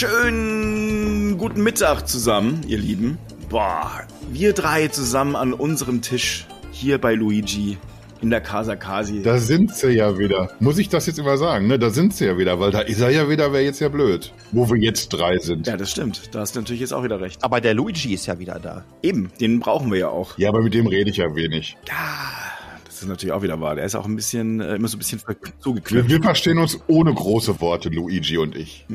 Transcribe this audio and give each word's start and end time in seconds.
Schönen 0.00 1.36
guten 1.36 1.62
Mittag 1.62 2.08
zusammen, 2.08 2.62
ihr 2.66 2.78
Lieben. 2.78 3.18
Boah, 3.50 4.00
wir 4.30 4.54
drei 4.54 4.88
zusammen 4.88 5.36
an 5.36 5.52
unserem 5.52 6.00
Tisch 6.00 6.46
hier 6.72 6.96
bei 6.98 7.12
Luigi 7.12 7.76
in 8.22 8.30
der 8.30 8.40
Casa 8.40 8.76
Kasi. 8.76 9.20
Da 9.22 9.36
sind 9.36 9.74
sie 9.76 9.90
ja 9.90 10.16
wieder. 10.16 10.52
Muss 10.58 10.78
ich 10.78 10.88
das 10.88 11.04
jetzt 11.04 11.18
immer 11.18 11.36
sagen, 11.36 11.66
ne? 11.66 11.78
Da 11.78 11.90
sind 11.90 12.14
sie 12.14 12.24
ja 12.24 12.38
wieder, 12.38 12.58
weil 12.58 12.70
da 12.70 12.80
ist 12.80 12.98
er 13.00 13.10
ja 13.10 13.28
wieder, 13.28 13.52
wäre 13.52 13.62
jetzt 13.62 13.78
ja 13.80 13.90
blöd. 13.90 14.32
Wo 14.52 14.70
wir 14.70 14.78
jetzt 14.78 15.10
drei 15.10 15.36
sind. 15.36 15.66
Ja, 15.66 15.76
das 15.76 15.90
stimmt. 15.90 16.34
Da 16.34 16.40
hast 16.40 16.56
du 16.56 16.60
natürlich 16.60 16.80
jetzt 16.80 16.94
auch 16.94 17.04
wieder 17.04 17.20
recht. 17.20 17.44
Aber 17.44 17.60
der 17.60 17.74
Luigi 17.74 18.14
ist 18.14 18.24
ja 18.24 18.38
wieder 18.38 18.58
da. 18.58 18.86
Eben, 19.02 19.30
den 19.38 19.60
brauchen 19.60 19.92
wir 19.92 19.98
ja 19.98 20.08
auch. 20.08 20.38
Ja, 20.38 20.48
aber 20.48 20.62
mit 20.62 20.72
dem 20.72 20.86
rede 20.86 21.10
ich 21.10 21.18
ja 21.18 21.34
wenig. 21.34 21.76
Ja, 21.86 21.94
das 22.86 23.02
ist 23.02 23.06
natürlich 23.06 23.34
auch 23.34 23.42
wieder 23.42 23.60
wahr. 23.60 23.74
Der 23.74 23.84
ist 23.84 23.94
auch 23.96 24.06
ein 24.06 24.16
bisschen, 24.16 24.60
äh, 24.62 24.76
immer 24.76 24.88
so 24.88 24.96
ein 24.96 25.00
bisschen 25.00 25.18
ver- 25.18 25.36
Wir, 25.38 25.52
zugeknüpft. 25.60 26.08
wir 26.08 26.22
verstehen 26.22 26.56
uns 26.56 26.80
ohne 26.86 27.12
große 27.12 27.60
Worte, 27.60 27.90
Luigi 27.90 28.38
und 28.38 28.56
ich. 28.56 28.86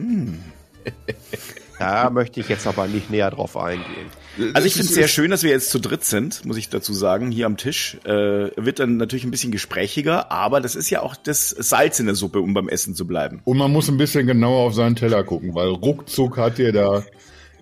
Da 1.80 2.10
möchte 2.10 2.39
ich 2.39 2.48
jetzt 2.48 2.68
aber 2.68 2.88
nicht 2.88 3.10
näher 3.10 3.30
drauf 3.32 3.57
eingehen. 3.57 4.07
Also 4.54 4.68
ich 4.68 4.74
finde 4.74 4.88
es 4.88 4.96
sehr 4.96 5.08
schön, 5.08 5.32
dass 5.32 5.44
wir 5.44 5.52
jetzt 5.52 5.70
zu 5.70 5.80
dritt 5.80 6.04
sind, 6.04 6.46
muss 6.46 6.58
ich 6.58 6.70
dazu 6.70 6.94
sagen, 6.94 7.32
hier 7.32 7.46
am 7.46 7.58
Tisch. 7.58 7.98
Äh, 8.06 8.52
wird 8.56 8.80
dann 8.80 8.98
natürlich 8.98 9.25
ein 9.25 9.32
bisschen 9.32 9.52
gesprächiger, 9.52 10.32
aber 10.32 10.61
das 10.61 10.75
ist 10.75 10.89
ja 10.89 11.02
auch 11.02 11.16
das 11.16 11.50
Salz 11.50 12.00
in 12.00 12.06
der 12.06 12.16
Suppe, 12.16 12.39
um 12.39 12.54
beim 12.54 12.70
Essen 12.70 12.96
zu 12.96 13.06
bleiben. 13.06 13.42
Und 13.44 13.58
man 13.58 13.71
muss 13.71 13.89
ein 13.89 13.98
bisschen 13.98 14.25
genauer 14.25 14.68
auf 14.68 14.74
seinen 14.74 14.96
Teller 14.96 15.24
gucken, 15.24 15.54
weil 15.54 15.68
ruckzuck 15.68 16.38
hat 16.38 16.58
dir 16.58 16.71
da 16.71 17.04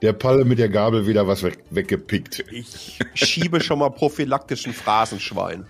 der 0.04 0.14
Palle 0.14 0.44
mit 0.44 0.60
der 0.60 0.68
Gabel 0.68 1.08
wieder 1.08 1.28
was 1.28 1.44
weg, 1.44 1.60
weggepickt. 1.70 2.44
Ich 2.52 3.00
schiebe 3.14 3.62
schon 3.62 3.80
mal 3.80 3.90
prophylaktischen 3.90 4.74
Phrasenschwein 4.74 5.66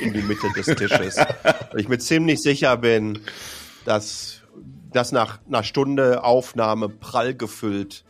in 0.00 0.12
die 0.12 0.22
Mitte 0.22 0.48
des 0.56 0.66
Tisches. 0.66 1.16
Weil 1.16 1.80
ich 1.80 1.88
mir 1.88 1.98
ziemlich 1.98 2.42
sicher 2.42 2.76
bin, 2.76 3.20
dass 3.84 4.37
das 4.92 5.12
nach 5.12 5.40
einer 5.46 5.62
Stunde 5.62 6.24
Aufnahme 6.24 6.88
prall 6.88 7.34
gefüllt 7.34 8.04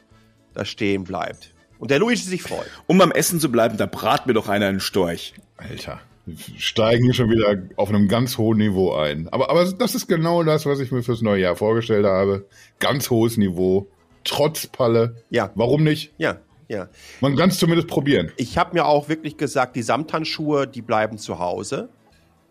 da 0.59 0.65
stehen 0.65 1.05
bleibt. 1.05 1.55
Und 1.79 1.91
der 1.91 2.01
Luigi 2.01 2.23
sich 2.23 2.43
freut. 2.43 2.69
Um 2.87 2.99
beim 2.99 3.13
Essen 3.13 3.39
zu 3.39 3.51
bleiben, 3.51 3.77
da 3.77 3.87
brat 3.87 4.27
mir 4.27 4.35
doch 4.35 4.49
einer 4.49 4.67
einen 4.67 4.81
Storch. 4.81 5.35
Alter. 5.57 6.01
Wir 6.27 6.37
Steigen 6.59 7.05
hier 7.05 7.15
schon 7.15 7.31
wieder 7.31 7.57
auf 7.77 7.89
einem 7.89 8.09
ganz 8.09 8.37
hohen 8.37 8.59
Niveau 8.59 8.93
ein. 8.93 9.29
Aber, 9.31 9.49
aber 9.51 9.65
das 9.73 9.95
ist 9.95 10.09
genau 10.09 10.43
das, 10.43 10.67
was 10.67 10.81
ich 10.81 10.91
mir 10.91 11.03
fürs 11.03 11.23
neue 11.23 11.43
Jahr 11.43 11.57
vorgestellt 11.57 12.05
habe. 12.05 12.47
Ganz 12.81 13.09
hohes 13.09 13.37
Niveau. 13.37 13.89
Trotz 14.25 14.67
Palle. 14.67 15.23
Ja. 15.31 15.53
Warum 15.55 15.85
nicht? 15.85 16.13
Ja, 16.19 16.39
ja. 16.67 16.89
Man 17.21 17.37
kann 17.37 17.49
es 17.49 17.59
zumindest 17.59 17.89
probieren. 17.89 18.31
Ich 18.37 18.59
habe 18.59 18.75
mir 18.75 18.85
auch 18.85 19.09
wirklich 19.09 19.37
gesagt, 19.37 19.77
die 19.77 19.83
Samthandschuhe, 19.83 20.67
die 20.67 20.83
bleiben 20.83 21.17
zu 21.17 21.39
Hause. 21.39 21.89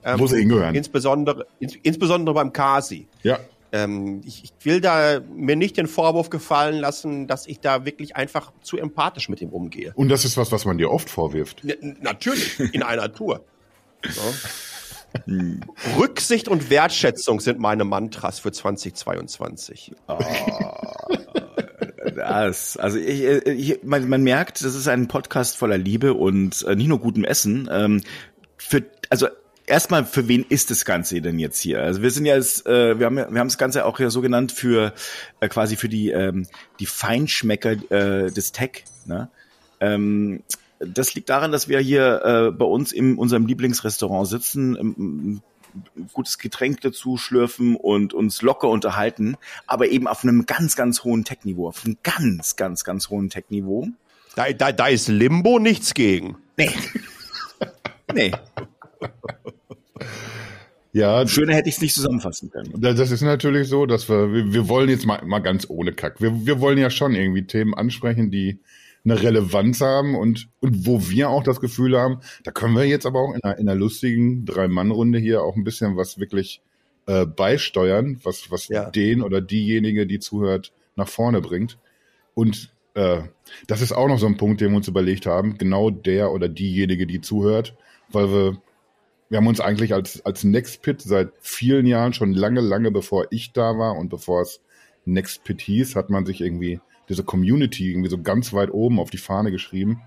Ähm, 0.04 0.20
Wo 0.20 0.28
sie 0.28 0.40
hingehören. 0.40 0.74
Insbesondere, 0.74 1.46
ins, 1.60 1.76
insbesondere 1.84 2.34
beim 2.34 2.54
Kasi. 2.54 3.08
Ja. 3.22 3.40
Ähm, 3.72 4.22
ich, 4.26 4.44
ich 4.44 4.54
will 4.64 4.82
da 4.82 5.20
mir 5.20 5.56
nicht 5.56 5.78
den 5.78 5.88
Vorwurf 5.88 6.30
gefallen 6.30 6.80
lassen, 6.80 7.28
dass 7.28 7.48
ich 7.48 7.60
da 7.60 7.86
wirklich 7.86 8.16
einfach 8.16 8.54
zu 8.62 8.78
empathisch 8.78 9.30
mit 9.30 9.42
ihm 9.42 9.50
umgehe. 9.50 9.92
Und 9.96 10.10
das 10.10 10.26
ist 10.26 10.38
was, 10.38 10.52
was 10.52 10.66
man 10.66 10.78
dir 10.78 10.92
oft 10.92 11.10
vorwirft. 11.10 11.64
N 11.64 11.98
natürlich, 12.02 12.60
in 12.60 12.84
einer 12.84 13.14
Tour. 13.14 13.44
So. 14.08 14.22
Rücksicht 15.98 16.48
und 16.48 16.70
Wertschätzung 16.70 17.40
sind 17.40 17.60
meine 17.60 17.86
Mantras 17.86 18.40
für 18.40 18.52
2022. 18.52 19.94
Das, 22.16 22.78
also 22.78 22.98
ich, 22.98 23.24
ich, 23.24 23.84
man, 23.84 24.08
man 24.10 24.24
merkt, 24.24 24.64
das 24.64 24.76
ist 24.76 24.88
ein 24.88 25.08
Podcast 25.08 25.58
voller 25.58 25.78
Liebe 25.78 26.14
und 26.14 26.64
äh, 26.64 26.76
nicht 26.76 26.88
nur 26.88 27.00
gutem 27.00 27.24
Essen. 27.24 27.70
Ähm, 27.72 28.02
für, 28.58 28.84
also 29.10 29.28
erstmal, 29.68 30.06
für 30.06 30.28
wen 30.28 30.44
ist 30.50 30.72
das 30.72 30.86
Ganze 30.86 31.22
denn 31.22 31.38
jetzt 31.38 31.60
hier? 31.60 31.82
Also 31.84 32.02
wir 32.02 32.10
sind 32.10 32.26
ja, 32.26 32.36
jetzt, 32.36 32.66
äh, 32.66 32.98
wir 32.98 33.06
haben, 33.06 33.18
ja- 33.18 33.32
wir 33.32 33.40
haben 33.40 33.48
das 33.48 33.58
Ganze 33.58 33.86
auch 33.86 34.00
ja 34.00 34.10
so 34.10 34.22
genannt 34.22 34.52
für 34.52 34.94
äh, 35.40 35.48
quasi 35.48 35.76
für 35.76 35.90
die 35.90 36.10
ähm, 36.10 36.48
die 36.80 36.86
Feinschmecker 36.88 37.72
äh, 37.92 38.32
des 38.32 38.52
Tech. 38.52 38.84
Ne? 39.06 39.30
Ähm, 39.80 40.42
das 40.80 41.14
liegt 41.16 41.30
daran, 41.30 41.52
dass 41.52 41.68
wir 41.68 41.80
hier 41.80 42.22
äh, 42.24 42.52
bei 42.52 42.66
uns 42.66 42.92
in 42.92 43.18
unserem 43.18 43.46
Lieblingsrestaurant 43.46 44.28
sitzen, 44.28 44.76
ähm, 44.80 45.42
ein 45.96 46.10
gutes 46.14 46.40
Getränk 46.40 46.82
dazu 46.82 47.18
schlürfen 47.18 47.76
und 47.76 48.14
uns 48.14 48.42
locker 48.42 48.70
unterhalten, 48.70 49.38
aber 49.68 49.90
eben 49.90 50.08
auf 50.08 50.24
einem 50.24 50.46
ganz, 50.48 50.76
ganz 50.76 51.04
hohen 51.04 51.24
Tech-Niveau, 51.24 51.68
auf 51.68 51.86
einem 51.86 51.98
ganz, 52.02 52.56
ganz, 52.56 52.84
ganz 52.84 53.10
hohen 53.10 53.30
Tech-Niveau. 53.30 53.88
Da, 54.36 54.52
da, 54.54 54.72
da 54.72 54.88
ist 54.88 55.08
Limbo 55.08 55.60
nichts 55.60 55.94
gegen. 55.94 56.38
Nee. 56.58 56.72
nee. 58.14 58.32
Ja, 60.94 61.28
Schöner 61.28 61.54
hätte 61.54 61.70
ich 61.70 61.76
es 61.76 61.82
nicht 61.82 61.94
zusammenfassen 61.96 62.50
können. 62.50 62.74
Da- 62.78 62.94
Das 62.94 63.12
ist 63.12 63.22
natürlich 63.22 63.68
so, 63.68 63.86
dass 63.86 64.10
wir, 64.10 64.34
wir, 64.34 64.54
wir 64.54 64.70
wollen 64.70 64.90
jetzt 64.90 65.06
mal, 65.06 65.24
mal 65.26 65.40
ganz 65.40 65.70
ohne 65.70 65.92
Kack. 65.94 66.22
Wir, 66.22 66.46
wir 66.46 66.60
wollen 66.60 66.78
ja 66.78 66.90
schon 66.90 67.14
irgendwie 67.14 67.44
Themen 67.44 67.74
ansprechen, 67.74 68.32
die 68.32 68.60
eine 69.06 69.22
Relevanz 69.22 69.80
haben 69.82 70.16
und, 70.16 70.50
und 70.60 70.86
wo 70.86 71.08
wir 71.10 71.30
auch 71.30 71.44
das 71.44 71.62
Gefühl 71.62 71.98
haben, 72.00 72.20
da 72.44 72.52
können 72.52 72.76
wir 72.76 72.84
jetzt 72.86 73.06
aber 73.06 73.20
auch 73.22 73.34
in 73.34 73.44
einer, 73.44 73.58
in 73.58 73.70
einer 73.70 73.78
lustigen 73.80 74.46
Drei-Mann-Runde 74.46 75.20
hier 75.20 75.44
auch 75.44 75.56
ein 75.56 75.64
bisschen 75.64 75.96
was 75.98 76.20
wirklich 76.20 76.62
äh, 77.06 77.26
beisteuern, 77.26 78.20
was, 78.24 78.50
was 78.52 78.68
Ja. 78.68 78.90
den 78.90 79.22
oder 79.22 79.40
diejenige, 79.40 80.08
die 80.08 80.20
zuhört, 80.20 80.74
nach 80.96 81.08
vorne 81.08 81.42
bringt. 81.42 81.78
Und 82.34 82.70
äh, 82.96 83.20
das 83.68 83.82
ist 83.82 83.92
auch 83.94 84.08
noch 84.08 84.20
so 84.20 84.26
ein 84.26 84.36
Punkt, 84.38 84.60
den 84.62 84.72
wir 84.72 84.78
uns 84.78 84.88
überlegt 84.90 85.26
haben, 85.26 85.58
genau 85.58 85.90
der 85.90 86.32
oder 86.32 86.50
diejenige, 86.50 87.06
die 87.08 87.22
zuhört, 87.22 87.76
weil 88.10 88.30
wir 88.30 88.58
wir 89.30 89.38
haben 89.38 89.48
uns 89.48 89.60
eigentlich 89.60 89.94
als, 89.94 90.26
als 90.26 90.44
Nextpit 90.44 91.02
seit 91.02 91.32
vielen 91.42 91.86
Jahren, 91.86 92.14
schon 92.14 92.34
lange, 92.34 92.62
lange 92.62 92.92
bevor 92.92 93.28
ich 93.32 93.52
da 93.52 93.78
war 93.78 93.96
und 93.96 94.10
bevor 94.10 94.42
es 94.42 94.62
Nextpit 95.06 95.62
hieß, 95.62 95.96
hat 95.96 96.10
man 96.10 96.26
sich 96.26 96.42
irgendwie 96.42 96.80
diese 97.10 97.24
Community 97.24 97.92
irgendwie 97.92 98.10
so 98.10 98.22
ganz 98.22 98.54
weit 98.54 98.72
oben 98.72 99.00
auf 99.00 99.10
die 99.10 99.18
Fahne 99.18 99.52
geschrieben. 99.52 100.02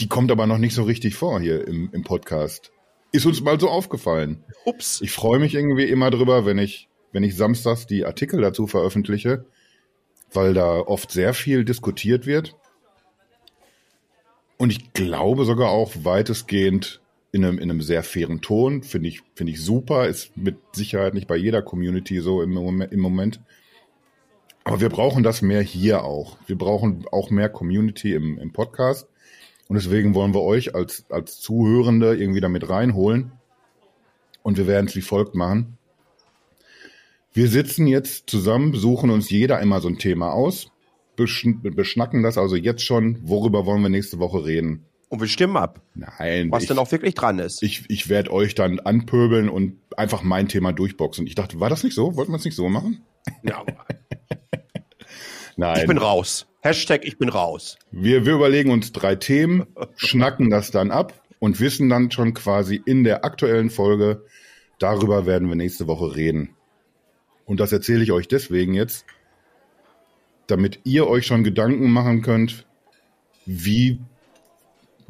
Die 0.00 0.08
kommt 0.08 0.30
aber 0.30 0.46
noch 0.46 0.58
nicht 0.58 0.74
so 0.74 0.84
richtig 0.84 1.14
vor 1.14 1.40
hier 1.40 1.66
im, 1.66 1.90
im 1.92 2.02
Podcast. 2.02 2.72
Ist 3.12 3.26
uns 3.26 3.40
mal 3.40 3.58
so 3.58 3.68
aufgefallen. 3.68 4.44
Ups. 4.64 5.00
Ich 5.02 5.10
freue 5.10 5.38
mich 5.38 5.54
irgendwie 5.54 5.84
immer 5.84 6.10
drüber, 6.10 6.46
wenn 6.46 6.58
ich, 6.58 6.88
wenn 7.12 7.24
ich 7.24 7.36
samstags 7.36 7.86
die 7.86 8.06
Artikel 8.06 8.40
dazu 8.40 8.66
veröffentliche, 8.66 9.44
weil 10.32 10.54
da 10.54 10.78
oft 10.78 11.10
sehr 11.10 11.34
viel 11.34 11.64
diskutiert 11.64 12.24
wird. 12.24 12.56
Und 14.56 14.70
ich 14.70 14.92
glaube 14.92 15.44
sogar 15.44 15.70
auch 15.70 15.92
weitestgehend 16.02 16.99
in 17.32 17.44
einem, 17.44 17.58
in 17.58 17.70
einem 17.70 17.80
sehr 17.80 18.02
fairen 18.02 18.40
Ton. 18.40 18.82
Finde 18.82 19.08
ich, 19.08 19.22
finde 19.34 19.52
ich 19.52 19.62
super. 19.62 20.08
Ist 20.08 20.36
mit 20.36 20.56
Sicherheit 20.72 21.14
nicht 21.14 21.28
bei 21.28 21.36
jeder 21.36 21.62
Community 21.62 22.20
so 22.20 22.42
im 22.42 22.52
Moment. 22.52 22.92
Im 22.92 23.00
Moment. 23.00 23.40
Aber 24.64 24.80
wir 24.80 24.88
brauchen 24.88 25.22
das 25.22 25.42
mehr 25.42 25.62
hier 25.62 26.04
auch. 26.04 26.36
Wir 26.46 26.58
brauchen 26.58 27.06
auch 27.10 27.30
mehr 27.30 27.48
Community 27.48 28.14
im, 28.14 28.38
im 28.38 28.52
Podcast. 28.52 29.08
Und 29.68 29.76
deswegen 29.76 30.14
wollen 30.14 30.34
wir 30.34 30.42
euch 30.42 30.74
als, 30.74 31.04
als 31.10 31.40
Zuhörende 31.40 32.16
irgendwie 32.16 32.40
damit 32.40 32.68
reinholen. 32.68 33.32
Und 34.42 34.58
wir 34.58 34.66
werden 34.66 34.86
es 34.86 34.96
wie 34.96 35.00
folgt 35.00 35.34
machen. 35.34 35.78
Wir 37.32 37.46
sitzen 37.46 37.86
jetzt 37.86 38.28
zusammen, 38.28 38.74
suchen 38.74 39.10
uns 39.10 39.30
jeder 39.30 39.60
immer 39.60 39.80
so 39.80 39.86
ein 39.86 39.98
Thema 39.98 40.32
aus, 40.32 40.72
beschn 41.14 41.62
beschnacken 41.62 42.24
das 42.24 42.36
also 42.36 42.56
jetzt 42.56 42.82
schon, 42.82 43.18
worüber 43.22 43.66
wollen 43.66 43.82
wir 43.82 43.88
nächste 43.88 44.18
Woche 44.18 44.44
reden. 44.44 44.84
Und 45.10 45.20
wir 45.20 45.26
stimmen 45.26 45.56
ab, 45.56 45.82
Nein, 45.94 46.52
was 46.52 46.62
ich, 46.62 46.68
denn 46.68 46.78
auch 46.78 46.90
wirklich 46.92 47.14
dran 47.14 47.40
ist. 47.40 47.64
ich, 47.64 47.84
ich 47.88 48.08
werde 48.08 48.32
euch 48.32 48.54
dann 48.54 48.78
anpöbeln 48.78 49.48
und 49.48 49.76
einfach 49.96 50.22
mein 50.22 50.46
Thema 50.46 50.72
durchboxen. 50.72 51.26
Ich 51.26 51.34
dachte, 51.34 51.58
war 51.58 51.68
das 51.68 51.82
nicht 51.82 51.94
so? 51.96 52.14
Wollten 52.14 52.30
wir 52.30 52.36
es 52.36 52.44
nicht 52.44 52.54
so 52.54 52.68
machen? 52.68 53.02
ja, 53.42 53.64
Nein. 55.56 55.80
ich 55.80 55.86
bin 55.86 55.98
raus. 55.98 56.46
Hashtag 56.60 57.04
ich 57.04 57.18
bin 57.18 57.28
raus. 57.28 57.76
Wir, 57.90 58.24
wir 58.24 58.34
überlegen 58.34 58.70
uns 58.70 58.92
drei 58.92 59.16
Themen, 59.16 59.66
schnacken 59.96 60.48
das 60.48 60.70
dann 60.70 60.92
ab 60.92 61.12
und 61.40 61.58
wissen 61.58 61.88
dann 61.88 62.12
schon 62.12 62.32
quasi 62.32 62.80
in 62.84 63.02
der 63.02 63.24
aktuellen 63.24 63.70
Folge, 63.70 64.24
darüber 64.78 65.26
werden 65.26 65.48
wir 65.48 65.56
nächste 65.56 65.88
Woche 65.88 66.14
reden. 66.14 66.54
Und 67.46 67.58
das 67.58 67.72
erzähle 67.72 68.04
ich 68.04 68.12
euch 68.12 68.28
deswegen 68.28 68.74
jetzt, 68.74 69.06
damit 70.46 70.78
ihr 70.84 71.08
euch 71.08 71.26
schon 71.26 71.42
Gedanken 71.42 71.90
machen 71.90 72.22
könnt, 72.22 72.64
wie, 73.44 73.98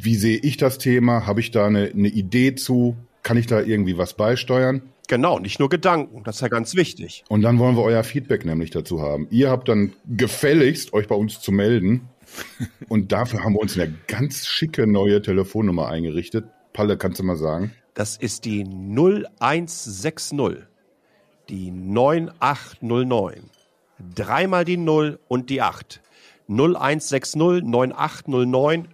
wie 0.04 0.16
sehe 0.16 0.38
ich 0.38 0.56
das 0.56 0.78
Thema? 0.78 1.26
Habe 1.26 1.40
ich 1.40 1.50
da 1.50 1.66
eine, 1.66 1.90
eine 1.90 2.08
Idee 2.08 2.54
zu? 2.54 2.96
Kann 3.22 3.36
ich 3.36 3.46
da 3.46 3.60
irgendwie 3.60 3.98
was 3.98 4.14
beisteuern? 4.14 4.82
Genau, 5.08 5.40
nicht 5.40 5.58
nur 5.58 5.68
Gedanken, 5.68 6.22
das 6.22 6.36
ist 6.36 6.42
ja 6.42 6.48
ganz 6.48 6.76
wichtig. 6.76 7.24
Und 7.28 7.42
dann 7.42 7.58
wollen 7.58 7.76
wir 7.76 7.82
euer 7.82 8.04
Feedback 8.04 8.44
nämlich 8.44 8.70
dazu 8.70 9.02
haben. 9.02 9.26
Ihr 9.30 9.50
habt 9.50 9.68
dann 9.68 9.92
gefälligst, 10.06 10.92
euch 10.92 11.08
bei 11.08 11.16
uns 11.16 11.40
zu 11.40 11.50
melden. 11.50 12.08
Und 12.88 13.10
dafür 13.10 13.42
haben 13.42 13.54
wir 13.54 13.60
uns 13.60 13.76
eine 13.76 13.92
ganz 14.06 14.46
schicke 14.46 14.86
neue 14.86 15.20
Telefonnummer 15.20 15.88
eingerichtet. 15.88 16.44
Palle, 16.72 16.96
kannst 16.96 17.18
du 17.18 17.24
mal 17.24 17.36
sagen? 17.36 17.72
Das 17.94 18.16
ist 18.16 18.44
die 18.44 18.64
0160, 18.64 20.68
die 21.48 21.72
9809. 21.72 23.50
Dreimal 24.14 24.64
die 24.64 24.76
0 24.76 25.18
und 25.26 25.50
die 25.50 25.60
8. 25.60 26.00
0160 26.50 27.36
9809 27.36 28.88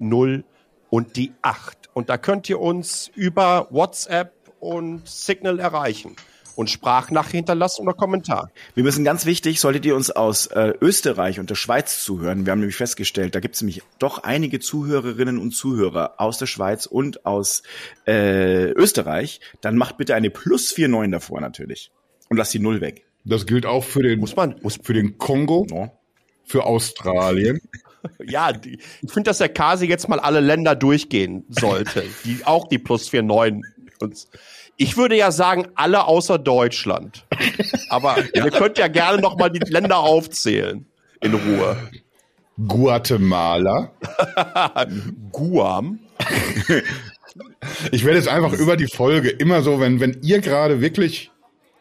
000 0.00 0.44
und 0.90 1.16
die 1.16 1.32
8. 1.42 1.90
Und 1.92 2.08
da 2.08 2.16
könnt 2.18 2.48
ihr 2.48 2.60
uns 2.60 3.10
über 3.14 3.66
WhatsApp 3.70 4.32
und 4.60 5.06
Signal 5.06 5.58
erreichen. 5.58 6.14
und 6.54 6.70
Sprachnachricht 6.70 7.34
hinterlassen 7.34 7.82
oder 7.82 7.92
Kommentar. 7.92 8.50
Wir 8.74 8.82
müssen 8.82 9.04
ganz 9.04 9.26
wichtig, 9.26 9.60
solltet 9.60 9.84
ihr 9.84 9.94
uns 9.94 10.10
aus 10.10 10.46
äh, 10.46 10.72
Österreich 10.80 11.38
und 11.38 11.50
der 11.50 11.54
Schweiz 11.54 12.02
zuhören, 12.02 12.46
wir 12.46 12.52
haben 12.52 12.60
nämlich 12.60 12.76
festgestellt, 12.76 13.34
da 13.34 13.40
gibt 13.40 13.56
es 13.56 13.60
nämlich 13.60 13.82
doch 13.98 14.22
einige 14.22 14.58
Zuhörerinnen 14.58 15.38
und 15.38 15.50
Zuhörer 15.52 16.14
aus 16.16 16.38
der 16.38 16.46
Schweiz 16.46 16.86
und 16.86 17.26
aus 17.26 17.62
äh, 18.06 18.70
Österreich, 18.70 19.40
dann 19.60 19.76
macht 19.76 19.98
bitte 19.98 20.14
eine 20.14 20.30
plus 20.30 20.74
49 20.76 21.10
davor 21.10 21.42
natürlich 21.42 21.90
und 22.30 22.38
lasst 22.38 22.54
die 22.54 22.58
Null 22.58 22.80
weg. 22.80 23.04
Das 23.24 23.44
gilt 23.44 23.66
auch 23.66 23.84
für 23.84 24.02
den, 24.02 24.20
Muss 24.20 24.34
man, 24.34 24.56
muss, 24.62 24.78
für 24.82 24.94
den 24.94 25.18
Kongo, 25.18 25.66
No. 25.68 25.90
Für 26.46 26.64
Australien. 26.64 27.60
ja, 28.24 28.52
die, 28.52 28.78
ich 29.02 29.12
finde, 29.12 29.30
dass 29.30 29.38
der 29.38 29.48
Kasi 29.48 29.86
jetzt 29.86 30.08
mal 30.08 30.20
alle 30.20 30.40
Länder 30.40 30.74
durchgehen 30.74 31.44
sollte, 31.48 32.04
die 32.24 32.44
auch 32.44 32.68
die 32.68 32.78
plus 32.78 33.12
49 33.12 33.62
uns. 34.00 34.28
Ich 34.76 34.96
würde 34.96 35.16
ja 35.16 35.30
sagen, 35.30 35.68
alle 35.74 36.04
außer 36.04 36.38
Deutschland. 36.38 37.24
Aber 37.88 38.16
ihr 38.34 38.50
könnt 38.50 38.78
ja 38.78 38.88
gerne 38.88 39.20
noch 39.20 39.36
mal 39.38 39.50
die 39.50 39.60
Länder 39.70 39.98
aufzählen. 39.98 40.86
In 41.22 41.34
Ruhe. 41.34 41.76
Guatemala. 42.68 43.92
Guam. 45.32 46.00
Ich 47.90 48.04
werde 48.04 48.18
jetzt 48.18 48.28
einfach 48.28 48.52
über 48.52 48.76
die 48.76 48.86
Folge 48.86 49.30
immer 49.30 49.62
so, 49.62 49.80
wenn, 49.80 50.00
wenn 50.00 50.20
ihr 50.22 50.40
gerade 50.40 50.80
wirklich 50.80 51.30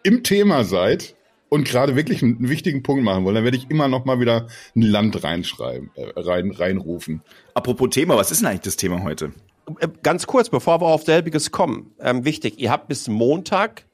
im 0.03 0.23
Thema 0.23 0.63
seid 0.63 1.15
und 1.55 1.65
gerade 1.65 1.95
wirklich 1.95 2.21
einen 2.21 2.49
wichtigen 2.49 2.83
Punkt 2.83 3.03
machen 3.03 3.23
wollt, 3.23 3.35
dann 3.35 3.45
werde 3.45 3.57
ich 3.57 3.69
immer 3.69 3.87
noch 3.87 4.05
mal 4.05 4.19
wieder 4.19 4.47
ein 4.75 4.81
Land 4.81 5.23
reinschreiben, 5.23 5.89
äh, 5.95 6.19
rein, 6.19 6.51
reinrufen. 6.51 7.21
Apropos 7.53 7.89
Thema, 7.89 8.17
was 8.17 8.31
ist 8.31 8.41
denn 8.41 8.49
eigentlich 8.49 8.61
das 8.61 8.75
Thema 8.75 9.03
heute? 9.03 9.31
Äh, 9.79 9.87
Ganz 10.03 10.27
kurz, 10.27 10.49
bevor 10.49 10.81
wir 10.81 10.87
auf 10.87 11.03
selbiges 11.03 11.51
kommen. 11.51 11.93
Ähm, 11.99 12.25
wichtig, 12.25 12.59
ihr 12.59 12.71
habt 12.71 12.89
bis 12.89 13.07
Montag 13.07 13.85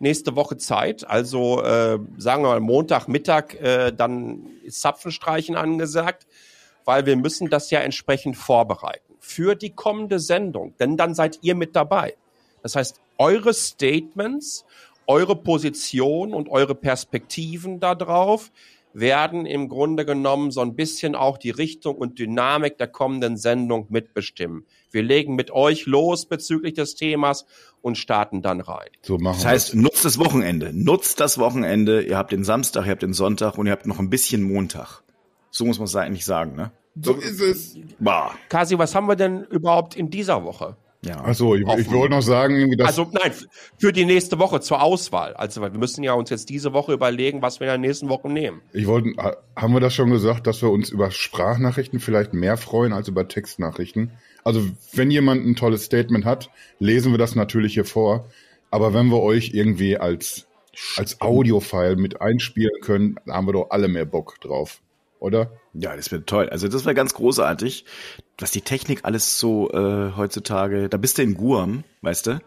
nächste 0.00 0.36
Woche 0.36 0.56
Zeit. 0.56 1.08
Also 1.08 1.62
äh, 1.62 1.98
sagen 2.18 2.42
wir 2.42 2.48
mal 2.48 2.60
Montagmittag, 2.60 3.54
äh, 3.54 3.92
dann 3.92 4.46
ist 4.64 4.80
Zapfenstreichen 4.80 5.56
angesagt, 5.56 6.26
weil 6.84 7.06
wir 7.06 7.16
müssen 7.16 7.48
das 7.48 7.70
ja 7.70 7.80
entsprechend 7.80 8.36
vorbereiten 8.36 9.14
für 9.20 9.54
die 9.54 9.70
kommende 9.70 10.18
Sendung. 10.18 10.74
Denn 10.78 10.96
dann 10.96 11.14
seid 11.14 11.38
ihr 11.42 11.54
mit 11.54 11.76
dabei. 11.76 12.14
Das 12.62 12.74
heißt, 12.74 13.00
eure 13.18 13.54
Statements, 13.54 14.64
eure 15.06 15.36
Position 15.36 16.34
und 16.34 16.48
eure 16.48 16.74
Perspektiven 16.74 17.80
darauf 17.80 18.50
werden 18.92 19.44
im 19.44 19.68
Grunde 19.68 20.06
genommen 20.06 20.50
so 20.50 20.62
ein 20.62 20.74
bisschen 20.74 21.14
auch 21.14 21.36
die 21.36 21.50
Richtung 21.50 21.96
und 21.96 22.18
Dynamik 22.18 22.78
der 22.78 22.88
kommenden 22.88 23.36
Sendung 23.36 23.86
mitbestimmen. 23.90 24.64
Wir 24.90 25.02
legen 25.02 25.34
mit 25.34 25.50
euch 25.50 25.84
los 25.84 26.24
bezüglich 26.24 26.74
des 26.74 26.94
Themas 26.94 27.44
und 27.82 27.98
starten 27.98 28.40
dann 28.40 28.60
rein. 28.60 28.88
So 29.02 29.18
machen 29.18 29.36
Das 29.36 29.44
heißt, 29.44 29.74
nutzt 29.74 30.04
das 30.06 30.18
Wochenende. 30.18 30.72
Nutzt 30.72 31.20
das 31.20 31.36
Wochenende. 31.38 32.02
Ihr 32.02 32.16
habt 32.16 32.32
den 32.32 32.42
Samstag, 32.42 32.86
ihr 32.86 32.92
habt 32.92 33.02
den 33.02 33.12
Sonntag 33.12 33.58
und 33.58 33.66
ihr 33.66 33.72
habt 33.72 33.86
noch 33.86 33.98
ein 33.98 34.08
bisschen 34.08 34.42
Montag. 34.42 35.02
So 35.50 35.66
muss 35.66 35.78
man 35.78 35.86
es 35.86 35.96
eigentlich 35.96 36.24
sagen, 36.24 36.56
ne? 36.56 36.72
wir. 36.94 37.04
So 37.04 37.14
ist 37.14 37.40
es. 37.40 37.78
Bah. 37.98 38.34
Kasi, 38.48 38.78
was 38.78 38.94
haben 38.94 39.08
wir 39.08 39.16
denn 39.16 39.44
überhaupt 39.44 39.94
in 39.96 40.10
dieser 40.10 40.44
Woche? 40.44 40.76
Ja. 41.06 41.24
Achso, 41.24 41.54
ich, 41.54 41.62
ich 41.62 41.90
wollte 41.90 42.14
noch 42.14 42.22
sagen, 42.22 42.56
irgendwie, 42.56 42.76
dass 42.76 42.88
Also 42.88 43.08
nein, 43.12 43.32
für 43.78 43.92
die 43.92 44.04
nächste 44.04 44.38
Woche 44.38 44.60
zur 44.60 44.82
Auswahl. 44.82 45.34
Also 45.34 45.60
wir 45.62 45.70
müssen 45.70 46.02
ja 46.02 46.14
uns 46.14 46.30
jetzt 46.30 46.48
diese 46.48 46.72
Woche 46.72 46.92
überlegen, 46.92 47.42
was 47.42 47.60
wir 47.60 47.66
in 47.66 47.80
der 47.82 47.88
nächsten 47.88 48.08
Woche 48.08 48.28
nehmen. 48.28 48.60
Ich 48.72 48.86
wollte, 48.86 49.10
ha- 49.18 49.36
haben 49.54 49.72
wir 49.74 49.80
das 49.80 49.94
schon 49.94 50.10
gesagt, 50.10 50.46
dass 50.46 50.62
wir 50.62 50.70
uns 50.70 50.90
über 50.90 51.10
Sprachnachrichten 51.10 52.00
vielleicht 52.00 52.34
mehr 52.34 52.56
freuen 52.56 52.92
als 52.92 53.08
über 53.08 53.28
Textnachrichten? 53.28 54.10
Also, 54.44 54.62
wenn 54.92 55.10
jemand 55.10 55.46
ein 55.46 55.56
tolles 55.56 55.84
Statement 55.84 56.24
hat, 56.24 56.50
lesen 56.78 57.12
wir 57.12 57.18
das 57.18 57.34
natürlich 57.34 57.74
hier 57.74 57.84
vor. 57.84 58.26
Aber 58.70 58.94
wenn 58.94 59.06
wir 59.08 59.22
euch 59.22 59.50
irgendwie 59.54 59.96
als, 59.96 60.46
als 60.96 61.20
Audiofile 61.20 61.96
mit 61.96 62.20
einspielen 62.20 62.80
können, 62.80 63.16
haben 63.28 63.46
wir 63.46 63.52
doch 63.52 63.70
alle 63.70 63.88
mehr 63.88 64.04
Bock 64.04 64.40
drauf. 64.40 64.80
Oder? 65.18 65.50
Ja, 65.78 65.94
das 65.94 66.10
wird 66.10 66.26
toll. 66.26 66.48
Also 66.48 66.68
das 66.68 66.84
wäre 66.84 66.94
ganz 66.94 67.14
großartig, 67.14 67.84
was 68.38 68.50
die 68.50 68.62
Technik 68.62 69.00
alles 69.04 69.38
so 69.38 69.70
äh, 69.72 70.12
heutzutage. 70.16 70.88
Da 70.88 70.96
bist 70.96 71.18
du 71.18 71.22
in 71.22 71.34
Guam, 71.34 71.84
weißt 72.02 72.26
du? 72.26 72.40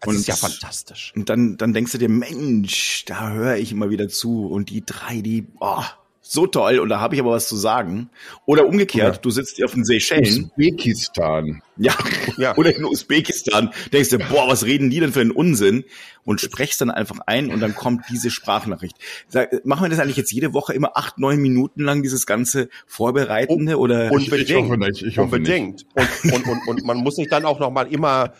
Das 0.00 0.14
ist 0.14 0.26
ja 0.26 0.36
fantastisch. 0.36 1.12
Und 1.16 1.30
dann, 1.30 1.56
dann 1.56 1.72
denkst 1.72 1.92
du 1.92 1.98
dir, 1.98 2.10
Mensch, 2.10 3.04
da 3.06 3.30
höre 3.30 3.56
ich 3.56 3.72
immer 3.72 3.88
wieder 3.88 4.08
zu. 4.08 4.46
Und 4.46 4.68
die 4.68 4.84
drei, 4.84 5.22
die, 5.22 5.46
oh, 5.60 5.82
so 6.26 6.46
toll. 6.46 6.78
Und 6.78 6.88
da 6.88 7.00
habe 7.00 7.14
ich 7.14 7.20
aber 7.20 7.32
was 7.32 7.48
zu 7.48 7.56
sagen. 7.56 8.08
Oder 8.46 8.66
umgekehrt, 8.66 9.16
Ja. 9.16 9.20
du 9.20 9.28
sitzt 9.30 9.62
auf 9.62 9.72
den 9.74 9.84
Seychellen. 9.84 10.50
Usbekistan. 10.56 11.62
Ja. 11.76 11.94
Ja. 12.36 12.56
Oder 12.56 12.74
in 12.74 12.84
Usbekistan. 12.84 13.70
Denkst 13.92 14.08
du, 14.08 14.18
boah, 14.18 14.48
was 14.48 14.64
reden 14.64 14.90
die 14.90 14.98
denn 14.98 15.12
für 15.12 15.20
einen 15.20 15.30
Unsinn? 15.30 15.84
Und 16.24 16.40
sprechst 16.40 16.80
dann 16.80 16.90
einfach 16.90 17.18
ein 17.26 17.50
und 17.52 17.60
dann 17.60 17.74
kommt 17.76 18.06
diese 18.10 18.30
Sprachnachricht. 18.30 18.96
Sag, 19.28 19.64
machen 19.66 19.84
wir 19.84 19.90
das 19.90 19.98
eigentlich 20.00 20.16
jetzt 20.16 20.32
jede 20.32 20.52
Woche 20.54 20.72
immer 20.72 20.96
acht, 20.96 21.18
neun 21.18 21.38
Minuten 21.40 21.82
lang, 21.84 22.02
dieses 22.02 22.26
ganze 22.26 22.70
Vorbereitende? 22.86 23.78
Oder 23.78 24.10
Und- 24.10 24.22
Ich, 24.22 24.32
ich 24.32 24.54
hoffe 24.56 24.78
nicht. 24.78 25.02
Ich 25.02 25.18
hoffe 25.18 25.38
nicht. 25.38 25.48
Unbedingt. 25.50 25.86
Und, 25.94 26.32
und, 26.32 26.46
und, 26.48 26.66
und 26.68 26.84
man 26.84 26.96
muss 26.96 27.16
sich 27.16 27.28
dann 27.28 27.44
auch 27.44 27.60
noch 27.60 27.70
mal 27.70 27.86
immer, 27.92 28.32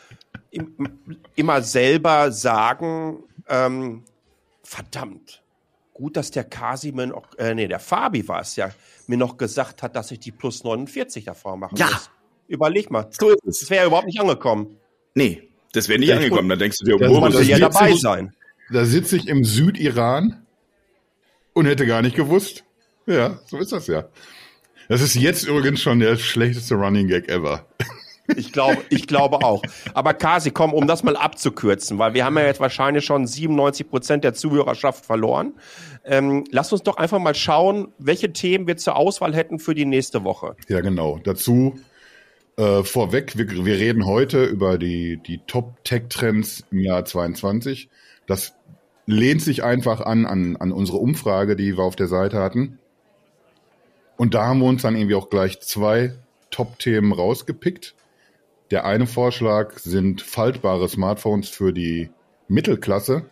im- 0.51 0.75
immer 1.37 1.61
selber 1.63 2.33
sagen, 2.33 3.19
ähm, 3.49 4.03
verdammt, 4.63 5.43
gut, 5.95 6.17
dass 6.19 6.31
der 6.31 6.45
Kasi 6.45 6.93
mir 6.93 7.07
noch, 7.07 7.27
äh, 7.39 7.55
nee, 7.55 7.67
der 7.69 7.79
Fabi 7.81 8.27
war 8.29 8.41
es 8.43 8.57
ja, 8.57 8.71
mir 9.07 9.17
noch 9.17 9.37
gesagt 9.39 9.83
hat, 9.83 9.97
dass 9.97 10.11
ich 10.11 10.19
die 10.21 10.33
plus 10.33 10.63
49 10.65 11.25
davor 11.25 11.57
machen 11.57 11.77
Ja. 11.79 11.87
muss. 11.87 12.11
Überleg 12.49 12.91
mal. 12.91 13.09
so 13.19 13.31
ist 13.31 13.41
Das 13.47 13.63
es. 13.63 13.71
wäre 13.71 13.83
ja 13.83 13.87
überhaupt 13.87 14.07
nicht 14.07 14.21
angekommen. 14.21 14.77
Nee, 15.15 15.49
das 15.73 15.89
wäre 15.89 15.99
nicht 15.99 16.09
Ja, 16.11 16.17
angekommen. 16.17 16.49
Da 16.51 16.57
denkst 16.57 16.77
du 16.81 16.85
dir, 16.85 16.99
das 16.99 17.09
was 17.11 17.21
Wollte 17.21 17.39
ist 17.39 17.49
ja 17.49 17.59
das 17.59 17.75
dabei 17.75 17.91
jetzt- 17.91 18.03
sein. 18.03 18.35
Da 18.71 18.85
sitze 18.85 19.17
ich 19.17 19.29
im 19.29 19.45
Südiran 19.45 20.45
und 21.55 21.67
hätte 21.67 21.87
gar 21.87 22.03
nicht 22.03 22.17
gewusst. 22.17 22.65
Ja, 23.07 23.39
so 23.47 23.59
ist 23.59 23.73
das 23.73 23.87
ja. 23.87 24.09
Das 24.89 25.01
ist 25.01 25.15
jetzt 25.15 25.45
übrigens 25.45 25.81
schon 25.81 26.01
der 26.01 26.17
schlechteste 26.17 26.75
Running 26.75 27.09
Gag 27.09 27.29
ever. 27.29 27.67
Ich 28.37 28.53
glaube, 28.53 28.79
ich 28.89 29.07
glaube 29.07 29.43
auch. 29.43 29.63
Aber 29.93 30.15
Kasi, 30.15 30.51
komm, 30.51 30.73
um 30.73 30.87
das 30.87 31.03
mal 31.03 31.17
abzukürzen, 31.17 31.99
weil 31.99 32.15
wir 32.15 32.25
haben 32.25 32.37
ja 32.39 32.45
jetzt 32.45 32.61
wahrscheinlich 32.61 33.05
schon 33.05 33.27
97 33.27 33.89
Prozent 33.89 34.25
der 34.25 34.35
Zuhörerschaft 34.35 35.05
verloren. 35.05 35.55
Ähm, 36.05 36.45
lass 36.51 36.73
uns 36.73 36.83
doch 36.83 36.97
einfach 36.97 37.19
mal 37.19 37.35
schauen, 37.35 37.89
welche 37.99 38.33
Themen 38.33 38.67
wir 38.67 38.77
zur 38.77 38.97
Auswahl 38.97 39.35
hätten 39.35 39.59
für 39.59 39.75
die 39.75 39.85
nächste 39.85 40.25
Woche. 40.25 40.57
Ja, 40.69 40.81
genau. 40.81 41.21
Dazu 41.23 41.79
äh, 42.57 42.83
vorweg, 42.83 43.37
wir, 43.37 43.65
wir 43.65 43.75
reden 43.75 44.07
heute 44.07 44.45
über 44.45 44.79
die, 44.79 45.19
die 45.19 45.41
Top-Tech-Trends 45.47 46.65
im 46.71 46.81
Jahr 46.81 47.05
22. 47.05 47.89
Das 48.27 48.55
lehnt 49.07 49.43
sich 49.43 49.65
einfach 49.65 50.01
an, 50.01 50.25
an, 50.25 50.57
an 50.57 50.73
unsere 50.73 50.99
Umfrage, 50.99 51.57
die 51.57 51.77
wir 51.77 51.85
auf 51.85 51.97
der 51.97 52.09
Seite 52.09 52.39
hatten. 52.39 52.79
Und 54.17 54.35
da 54.35 54.47
haben 54.47 54.61
wir 54.61 54.67
uns 54.67 54.83
dann 54.83 54.97
irgendwie 54.97 55.17
auch 55.17 55.29
gleich 55.29 55.61
zwei 55.61 56.15
Top-Themen 56.51 57.13
rausgepickt. 57.13 57.95
Der 58.71 58.85
eine 58.85 59.07
Vorschlag 59.07 59.79
sind 59.79 60.23
faltbare 60.23 60.89
Smartphones 60.89 61.49
für 61.49 61.73
die 61.73 62.11
Mittelklasse. 62.49 63.27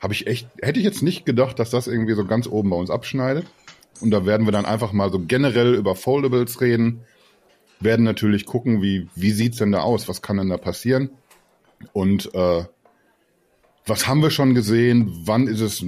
Habe 0.00 0.14
ich 0.14 0.26
echt, 0.26 0.48
hätte 0.60 0.78
ich 0.78 0.84
jetzt 0.84 1.02
nicht 1.02 1.26
gedacht, 1.26 1.58
dass 1.58 1.70
das 1.70 1.86
irgendwie 1.86 2.14
so 2.14 2.24
ganz 2.24 2.46
oben 2.46 2.70
bei 2.70 2.76
uns 2.76 2.90
abschneidet. 2.90 3.46
Und 4.00 4.10
da 4.10 4.26
werden 4.26 4.46
wir 4.46 4.52
dann 4.52 4.66
einfach 4.66 4.92
mal 4.92 5.10
so 5.10 5.18
generell 5.18 5.74
über 5.74 5.94
Foldables 5.94 6.60
reden. 6.60 7.02
Werden 7.80 8.04
natürlich 8.04 8.46
gucken, 8.46 8.82
wie, 8.82 9.08
wie 9.14 9.32
sieht's 9.32 9.58
denn 9.58 9.72
da 9.72 9.80
aus? 9.80 10.08
Was 10.08 10.22
kann 10.22 10.38
denn 10.38 10.48
da 10.48 10.56
passieren? 10.56 11.10
Und 11.92 12.34
äh, 12.34 12.64
was 13.86 14.08
haben 14.08 14.22
wir 14.22 14.30
schon 14.30 14.54
gesehen? 14.54 15.12
Wann 15.24 15.46
ist 15.46 15.60
es 15.60 15.84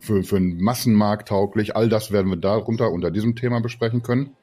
für, 0.00 0.22
für 0.22 0.36
einen 0.36 0.60
Massenmarkt 0.60 1.28
tauglich? 1.28 1.76
All 1.76 1.88
das 1.88 2.12
werden 2.12 2.30
wir 2.30 2.36
darunter 2.36 2.90
unter 2.90 3.10
diesem 3.10 3.36
Thema 3.36 3.60
besprechen 3.60 4.02
können. 4.02 4.36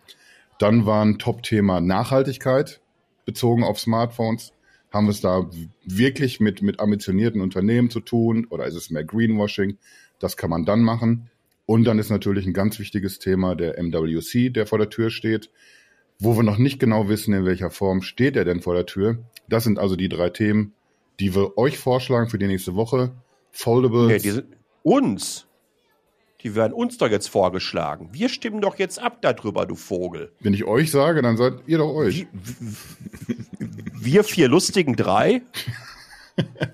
Dann 0.59 0.85
war 0.85 1.03
ein 1.03 1.17
Top-Thema 1.17 1.81
Nachhaltigkeit 1.81 2.81
bezogen 3.25 3.63
auf 3.63 3.79
Smartphones. 3.79 4.53
Haben 4.91 5.07
wir 5.07 5.11
es 5.11 5.21
da 5.21 5.49
wirklich 5.83 6.39
mit, 6.39 6.61
mit 6.61 6.79
ambitionierten 6.79 7.41
Unternehmen 7.41 7.89
zu 7.89 7.99
tun 7.99 8.47
oder 8.49 8.65
ist 8.65 8.75
es 8.75 8.89
mehr 8.89 9.03
Greenwashing? 9.03 9.77
Das 10.19 10.37
kann 10.37 10.49
man 10.49 10.65
dann 10.65 10.81
machen. 10.81 11.29
Und 11.65 11.83
dann 11.85 11.99
ist 11.99 12.09
natürlich 12.09 12.45
ein 12.45 12.53
ganz 12.53 12.79
wichtiges 12.79 13.19
Thema 13.19 13.55
der 13.55 13.77
MWC, 13.81 14.51
der 14.51 14.67
vor 14.67 14.77
der 14.77 14.89
Tür 14.89 15.09
steht, 15.09 15.49
wo 16.19 16.37
wir 16.37 16.43
noch 16.43 16.57
nicht 16.57 16.79
genau 16.79 17.09
wissen, 17.09 17.33
in 17.33 17.45
welcher 17.45 17.71
Form 17.71 18.01
steht 18.01 18.35
er 18.35 18.45
denn 18.45 18.61
vor 18.61 18.75
der 18.75 18.85
Tür. 18.85 19.17
Das 19.49 19.63
sind 19.63 19.79
also 19.79 19.95
die 19.95 20.09
drei 20.09 20.29
Themen, 20.29 20.73
die 21.19 21.35
wir 21.35 21.57
euch 21.57 21.77
vorschlagen 21.77 22.29
für 22.29 22.37
die 22.37 22.47
nächste 22.47 22.75
Woche. 22.75 23.11
Foldables. 23.51 24.07
Nee, 24.07 24.19
die 24.19 24.31
sind, 24.31 24.47
uns. 24.83 25.47
Die 26.45 26.53
werden 26.53 26.73
uns 26.73 26.99
doch 26.99 27.09
jetzt 27.09 27.27
vorgeschlagen. 27.27 28.09
Wir 28.11 28.29
stimmen 28.29 28.61
doch 28.61 28.77
jetzt 28.77 28.99
ab 28.99 29.17
darüber, 29.21 29.65
du 29.65 29.73
Vogel. 29.73 30.31
Wenn 30.41 30.53
ich 30.53 30.63
euch 30.63 30.91
sage, 30.91 31.23
dann 31.23 31.37
seid 31.37 31.53
ihr 31.65 31.79
doch 31.79 31.91
euch. 31.91 32.27
Wir 33.91 34.23
vier 34.23 34.47
lustigen 34.47 34.95
drei. 34.95 35.41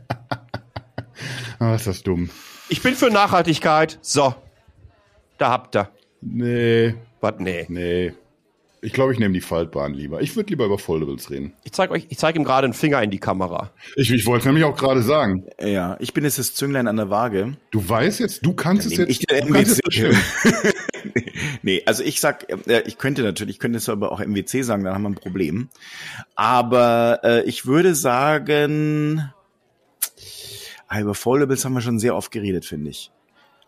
Ah, 1.59 1.75
ist 1.75 1.85
das 1.85 2.01
dumm. 2.01 2.31
Ich 2.69 2.81
bin 2.81 2.95
für 2.95 3.11
Nachhaltigkeit. 3.11 3.99
So. 4.01 4.33
Da 5.37 5.51
habt 5.51 5.75
ihr. 5.75 5.91
Nee, 6.21 6.95
Was? 7.19 7.35
Nee. 7.37 7.67
nee. 7.69 8.13
Ich 8.83 8.93
glaube, 8.93 9.13
ich 9.13 9.19
nehme 9.19 9.33
die 9.35 9.41
Faltbahn 9.41 9.93
lieber. 9.93 10.21
Ich 10.21 10.35
würde 10.35 10.49
lieber 10.49 10.65
über 10.65 10.79
Foldables 10.79 11.29
reden. 11.29 11.53
Ich 11.63 11.71
zeige 11.71 11.93
euch, 11.93 12.07
ich 12.09 12.17
zeige 12.17 12.39
ihm 12.39 12.43
gerade 12.43 12.65
einen 12.65 12.73
Finger 12.73 13.01
in 13.03 13.11
die 13.11 13.19
Kamera. 13.19 13.69
Ich, 13.95 14.11
ich 14.11 14.25
wollte 14.25 14.39
es 14.39 14.45
nämlich 14.45 14.63
auch 14.63 14.75
gerade 14.75 15.03
sagen. 15.03 15.45
Ja, 15.61 15.97
ich 15.99 16.13
bin 16.13 16.23
jetzt 16.23 16.39
das 16.39 16.55
Zünglein 16.55 16.87
an 16.87 16.95
der 16.95 17.11
Waage. 17.11 17.57
Du 17.69 17.87
weißt 17.87 18.19
jetzt, 18.19 18.43
du 18.43 18.53
kannst 18.53 18.87
es 18.87 18.97
jetzt. 18.97 19.09
ich 19.09 19.19
du 19.19 19.53
kannst 19.53 19.71
es 19.71 19.77
MWC. 19.77 19.81
bestimmen. 19.85 20.17
nee, 21.61 21.83
also 21.85 22.01
ich 22.01 22.19
sag, 22.19 22.49
äh, 22.67 22.81
ich 22.87 22.97
könnte 22.97 23.21
natürlich, 23.21 23.57
ich 23.57 23.59
könnte 23.59 23.77
es 23.77 23.87
aber 23.87 24.11
auch 24.11 24.19
MWC 24.19 24.63
sagen, 24.63 24.83
dann 24.83 24.95
haben 24.95 25.03
wir 25.03 25.09
ein 25.09 25.15
Problem. 25.15 25.69
Aber 26.35 27.19
äh, 27.23 27.43
ich 27.43 27.67
würde 27.67 27.93
sagen, 27.93 29.31
ah, 30.87 30.99
über 30.99 31.13
Foldables 31.13 31.65
haben 31.65 31.73
wir 31.73 31.81
schon 31.81 31.99
sehr 31.99 32.15
oft 32.15 32.31
geredet, 32.31 32.65
finde 32.65 32.89
ich. 32.89 33.11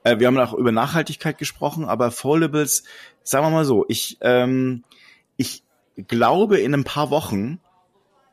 Äh, 0.03 0.17
wir 0.17 0.25
haben 0.25 0.39
auch 0.39 0.55
über 0.55 0.71
Nachhaltigkeit 0.71 1.37
gesprochen, 1.37 1.85
aber 1.85 2.09
Foldables, 2.09 2.83
sagen 3.21 3.45
wir 3.45 3.51
mal 3.51 3.65
so, 3.65 3.85
ich, 3.87 4.17
ähm, 4.21 4.83
ich 5.37 5.63
glaube 6.07 6.59
in 6.59 6.73
ein 6.73 6.83
paar 6.83 7.09
Wochen, 7.09 7.59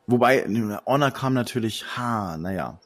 wobei 0.07 0.45
Honor 0.85 1.11
kam 1.11 1.33
natürlich, 1.33 1.97
ha, 1.97 2.37
naja. 2.37 2.79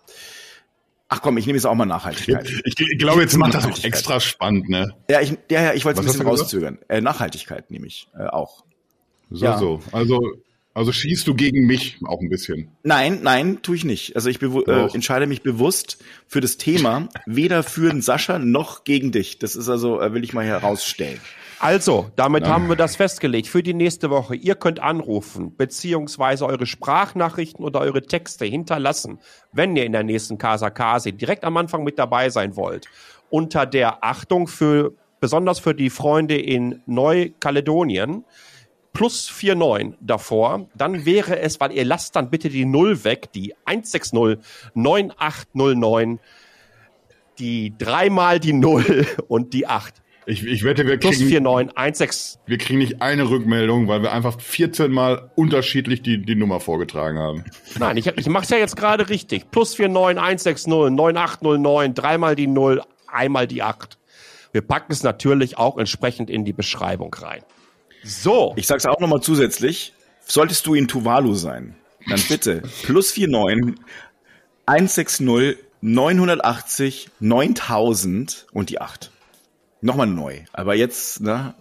Ach 1.08 1.22
komm, 1.22 1.38
ich 1.38 1.46
nehme 1.46 1.58
jetzt 1.58 1.66
auch 1.66 1.76
mal 1.76 1.86
Nachhaltigkeit. 1.86 2.50
Ich, 2.66 2.80
ich 2.80 2.98
glaube, 2.98 3.22
jetzt 3.22 3.38
macht 3.38 3.54
das 3.54 3.66
auch 3.66 3.84
extra 3.84 4.20
spannend, 4.20 4.70
ne? 4.70 4.96
Ja, 5.10 5.22
ich, 5.22 5.38
ja, 5.52 5.62
ja, 5.62 5.74
ich 5.74 5.86
wollte 5.86 6.00
es 6.00 6.06
ein 6.06 6.12
bisschen 6.12 6.28
rauszögern. 6.28 6.80
Äh, 6.88 7.02
Nachhaltigkeit 7.02 7.70
nehme 7.70 7.86
ich 7.86 8.08
äh, 8.18 8.26
auch. 8.26 8.66
So, 9.30 9.46
Ja. 9.46 9.58
so. 9.58 9.82
Also, 9.92 10.20
also 10.74 10.92
schießt 10.92 11.28
du 11.28 11.36
gegen 11.36 11.68
mich 11.68 12.00
auch 12.06 12.20
ein 12.20 12.30
bisschen. 12.30 12.70
Nein, 12.84 13.20
nein, 13.22 13.62
tue 13.62 13.76
ich 13.76 13.86
nicht. 13.86 14.16
Also 14.16 14.30
ich 14.30 14.42
äh, 14.42 14.94
entscheide 14.94 15.28
mich 15.28 15.42
bewusst 15.42 16.04
für 16.28 16.42
das 16.42 16.58
Thema, 16.58 17.08
weder 17.26 17.64
für 17.64 17.92
den 17.92 18.02
Sascha 18.02 18.40
noch 18.40 18.84
gegen 18.84 19.12
dich. 19.12 19.40
Das 19.40 19.56
ist 19.56 19.70
also, 19.70 20.02
äh, 20.02 20.14
will 20.14 20.24
ich 20.24 20.34
mal 20.34 20.44
herausstellen. 20.44 21.22
Also, 21.60 22.12
damit 22.16 22.46
Ja. 22.46 22.54
haben 22.54 22.68
wir 22.68 22.76
das 22.76 22.96
festgelegt 22.96 23.48
für 23.48 23.64
die 23.64 23.74
nächste 23.74 24.10
Woche. 24.10 24.36
Ihr 24.36 24.56
könnt 24.56 24.80
anrufen, 24.80 25.56
beziehungsweise 25.56 26.46
eure 26.46 26.66
Sprachnachrichten 26.66 27.64
oder 27.64 27.80
eure 27.80 28.02
Texte 28.02 28.46
hinterlassen, 28.46 29.20
wenn 29.52 29.76
ihr 29.76 29.86
in 29.86 29.92
der 29.94 30.04
nächsten 30.04 30.38
Casa 30.38 30.70
Kasi 30.70 31.14
direkt 31.14 31.44
am 31.44 31.58
Anfang 31.58 31.84
mit 31.84 31.98
dabei 31.98 32.30
sein 32.30 32.56
wollt. 32.56 32.88
Unter 33.30 33.66
der 33.66 34.04
Achtung 34.04 34.48
für, 34.48 34.94
besonders 35.20 35.60
für 35.60 35.74
die 35.74 35.90
Freunde 35.90 36.38
in 36.38 36.82
Neukaledonien, 36.86 38.26
plus 38.94 39.30
49 39.30 39.98
davor, 40.00 40.68
dann 40.76 41.06
wäre 41.06 41.40
es, 41.40 41.60
weil 41.60 41.72
ihr 41.74 41.86
lasst 41.86 42.16
dann 42.16 42.30
bitte 42.30 42.50
die 42.50 42.66
Null 42.66 43.04
weg, 43.04 43.32
die 43.34 43.54
160 43.66 44.40
9809, 44.74 46.20
die 47.40 47.74
dreimal 47.78 48.40
die 48.40 48.54
Null 48.54 49.06
und 49.28 49.54
die 49.54 49.68
8. 49.68 50.02
Ich, 50.28 50.44
ich 50.44 50.64
wette, 50.64 50.88
wir 50.88 50.98
Plus 50.98 51.18
kriegen, 51.18 51.44
49 51.44 51.98
16. 51.98 52.42
wir 52.48 52.58
kriegen 52.58 52.80
nicht 52.80 53.02
eine 53.02 53.30
Rückmeldung, 53.30 53.88
weil 53.88 54.02
wir 54.02 54.12
einfach 54.12 54.40
14 54.40 54.92
Mal 54.92 55.30
unterschiedlich 55.36 56.02
die, 56.02 56.18
die 56.22 56.36
Nummer 56.36 56.60
vorgetragen 56.60 57.20
haben. 57.20 57.46
Nein, 57.78 57.98
ich, 57.98 58.08
ich 58.08 58.28
mache 58.28 58.44
es 58.44 58.50
ja 58.50 58.58
jetzt 58.58 58.76
gerade 58.76 59.10
richtig. 59.10 59.52
Plus 59.52 59.78
49 59.78 60.18
160 60.18 60.68
9809, 60.68 61.94
dreimal 61.94 62.36
die 62.36 62.48
0, 62.48 62.82
einmal 63.08 63.48
die 63.48 63.62
8. 63.62 64.00
Wir 64.52 64.62
packen 64.62 64.94
es 64.94 65.04
natürlich 65.04 65.58
auch 65.58 65.78
entsprechend 65.78 66.30
in 66.30 66.44
die 66.44 66.54
Beschreibung 66.54 67.14
rein. 67.14 67.44
So, 68.04 68.54
Ich 68.56 68.68
sag's 68.68 68.86
auch 68.86 69.00
nochmal 69.00 69.22
zusätzlich. 69.22 69.94
Solltest 70.26 70.66
du 70.66 70.74
in 70.74 70.88
Tuvalu 70.88 71.36
sein, 71.36 71.76
dann 72.08 72.22
bitte 72.28 72.64
plus 72.84 73.16
49 73.16 73.76
160 74.66 75.58
980 75.82 77.10
9000 77.20 78.48
und 78.52 78.70
die 78.72 78.82
8. 78.82 79.12
Nochmal 79.82 80.08
neu. 80.08 80.40
Aber 80.54 80.76
jetzt, 80.76 81.22
ne? 81.22 81.54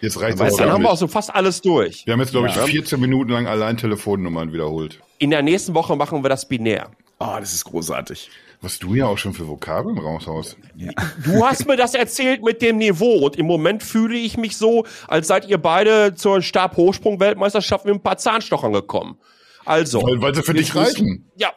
Jetzt 0.00 0.20
reicht 0.20 0.38
es 0.40 0.56
dann 0.56 0.70
haben 0.70 0.82
wir 0.82 0.90
auch 0.90 0.96
so 0.98 1.08
fast 1.08 1.34
alles 1.34 1.62
durch. 1.62 2.04
Wir 2.06 2.12
haben 2.12 2.20
jetzt, 2.20 2.32
glaube 2.32 2.48
ich, 2.48 2.54
Ja. 2.56 2.64
14 2.66 3.00
Minuten 3.00 3.30
lang 3.32 3.46
allein 3.46 3.76
Telefonnummern 3.76 4.52
wiederholt. 4.52 5.00
In 5.18 5.30
der 5.30 5.42
nächsten 5.42 5.74
Woche 5.74 5.96
machen 5.96 6.22
wir 6.22 6.28
das 6.28 6.46
binär. 6.46 6.90
Oh, 7.18 7.36
das 7.40 7.54
ist 7.54 7.64
großartig. 7.64 8.30
Was 8.60 8.78
du 8.78 8.94
ja 8.94 9.06
auch 9.06 9.16
schon 9.18 9.32
für 9.32 9.46
Vokabeln 9.48 9.96
raushaust. 9.98 10.56
Du 11.24 11.46
hast 11.46 11.66
mir 11.66 11.76
das 11.76 11.94
erzählt 11.94 12.42
mit 12.42 12.60
dem 12.62 12.76
Niveau 12.78 13.24
und 13.26 13.36
im 13.36 13.46
Moment 13.46 13.82
fühle 13.82 14.16
ich 14.16 14.36
mich 14.36 14.56
so, 14.56 14.84
als 15.08 15.28
seid 15.28 15.46
ihr 15.48 15.58
beide 15.58 16.14
zur 16.14 16.42
Stabhochsprung-Weltmeisterschaft 16.42 17.84
mit 17.84 17.94
ein 17.94 18.02
paar 18.02 18.18
Zahnstochern 18.18 18.72
gekommen. 18.72 19.18
Also, 19.64 20.00
Weil, 20.02 20.20
weil 20.22 20.34
sie 20.34 20.42
für 20.42 20.54
dich 20.54 20.74
reichen. 20.74 21.30
ja, 21.36 21.52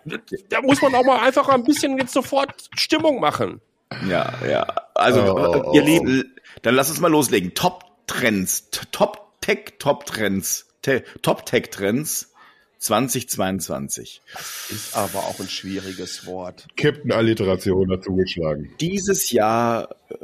da 0.50 0.62
muss 0.62 0.82
man 0.82 0.96
auch 0.96 1.04
mal 1.06 1.20
einfach 1.20 1.48
ein 1.50 1.64
bisschen 1.64 1.98
jetzt 1.98 2.14
sofort 2.14 2.52
Stimmung 2.76 3.20
machen. 3.20 3.62
Ja, 4.08 4.34
ja. 4.50 4.66
Also, 5.00 5.22
Oh. 5.22 5.72
ihr 5.74 5.84
Lieben, 5.84 6.36
dann 6.62 6.76
lass 6.76 6.90
uns 6.90 7.00
mal 7.00 7.10
loslegen. 7.10 7.54
Top-Trends, 7.54 8.70
T- 8.70 8.86
Top-Tech, 8.92 9.74
Top-Trends, 9.80 10.68
Te- 10.82 11.04
Top-Tech-Trends 11.22 12.32
2022. 12.80 14.22
Ist 14.70 14.96
aber 14.96 15.20
auch 15.20 15.40
ein 15.40 15.50
schwieriges 15.50 16.26
Wort. 16.26 16.68
Captain 16.78 17.12
Alliteration 17.12 17.88
dazu 17.90 18.16
geschlagen. 18.16 18.74
Dieses 18.80 19.32
Jahr 19.32 19.90
äh, 20.10 20.16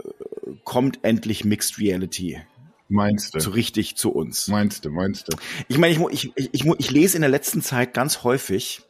kommt 0.63 0.99
endlich 1.03 1.43
Mixed 1.45 1.79
Reality 1.79 2.41
Meinst 2.87 3.33
so 3.39 3.49
du? 3.49 3.55
richtig 3.55 3.95
zu 3.97 4.11
uns. 4.11 4.47
Meinst 4.47 4.85
du, 4.85 4.91
meinst 4.91 5.27
du? 5.31 5.37
Ich 5.67 5.77
meine, 5.77 5.93
ich, 6.11 6.31
ich, 6.37 6.49
ich, 6.53 6.65
ich 6.65 6.91
lese 6.91 7.17
in 7.17 7.21
der 7.21 7.31
letzten 7.31 7.61
Zeit 7.61 7.93
ganz 7.93 8.23
häufig 8.23 8.81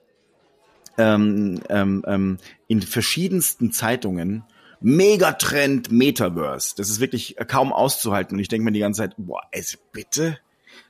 ähm, 0.98 1.62
ähm, 1.70 2.04
ähm, 2.08 2.38
in 2.68 2.82
verschiedensten 2.82 3.72
Zeitungen 3.72 4.44
Megatrend 4.82 5.91
Metaverse. 5.91 6.75
Das 6.77 6.89
ist 6.89 7.00
wirklich 7.00 7.36
kaum 7.48 7.74
auszuhalten. 7.74 8.36
Und 8.36 8.41
ich 8.41 8.48
denke 8.48 8.65
mir 8.65 8.72
die 8.72 8.79
ganze 8.79 9.01
Zeit, 9.01 9.15
boah, 9.17 9.41
es 9.51 9.77
bitte? 9.91 10.38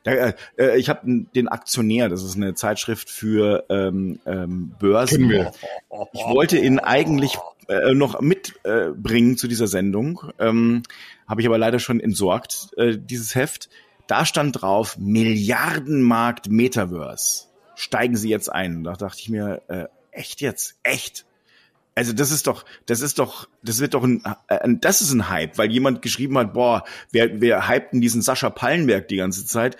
Da, 0.04 0.12
äh, 0.12 0.34
äh, 0.58 0.78
ich 0.78 0.90
habe 0.90 1.26
den 1.36 1.48
Aktionär, 1.48 2.10
das 2.10 2.24
ist 2.24 2.36
eine 2.36 2.54
Zeitschrift 2.54 3.10
für 3.10 3.66
ähm, 3.70 4.20
ähm, 4.26 4.74
Börsen. 4.80 5.30
Ich 6.14 6.22
wollte 6.26 6.58
ihn 6.58 6.80
eigentlich 6.80 7.38
äh, 7.68 7.94
noch 7.94 8.22
mitbringen 8.22 9.34
äh, 9.34 9.36
zu 9.36 9.48
dieser 9.48 9.68
Sendung, 9.68 10.32
ähm, 10.40 10.84
habe 11.28 11.42
ich 11.42 11.48
aber 11.48 11.58
leider 11.58 11.80
schon 11.80 12.00
entsorgt, 12.00 12.70
äh, 12.78 12.98
dieses 12.98 13.36
Heft. 13.36 13.70
Da 14.08 14.26
stand 14.26 14.62
drauf, 14.62 14.98
Milliardenmarkt 15.00 16.50
Metaverse. 16.50 17.46
Steigen 17.74 18.16
Sie 18.16 18.30
jetzt 18.30 18.52
ein. 18.52 18.84
Da 18.84 18.94
dachte 18.94 19.20
ich 19.20 19.30
mir, 19.30 19.64
äh, 19.68 19.86
echt 20.12 20.42
jetzt? 20.42 20.76
Echt? 20.84 21.26
Also 21.96 22.12
das 22.12 22.30
ist 22.30 22.46
doch, 22.48 22.66
das 22.86 23.00
ist 23.00 23.20
doch, 23.20 23.48
das 23.64 23.80
wird 23.80 23.94
doch 23.94 24.04
ein, 24.04 24.22
äh, 24.50 24.60
ein 24.60 24.82
das 24.82 25.02
ist 25.02 25.14
ein 25.14 25.30
Hype, 25.30 25.58
weil 25.58 25.72
jemand 25.72 26.02
geschrieben 26.02 26.38
hat, 26.38 26.54
boah, 26.54 26.84
wer, 27.12 27.40
wer 27.40 27.70
hypten 27.70 28.02
diesen 28.02 28.22
Sascha 28.22 28.50
Pallenberg 28.50 29.08
die 29.08 29.16
ganze 29.16 29.46
Zeit? 29.46 29.78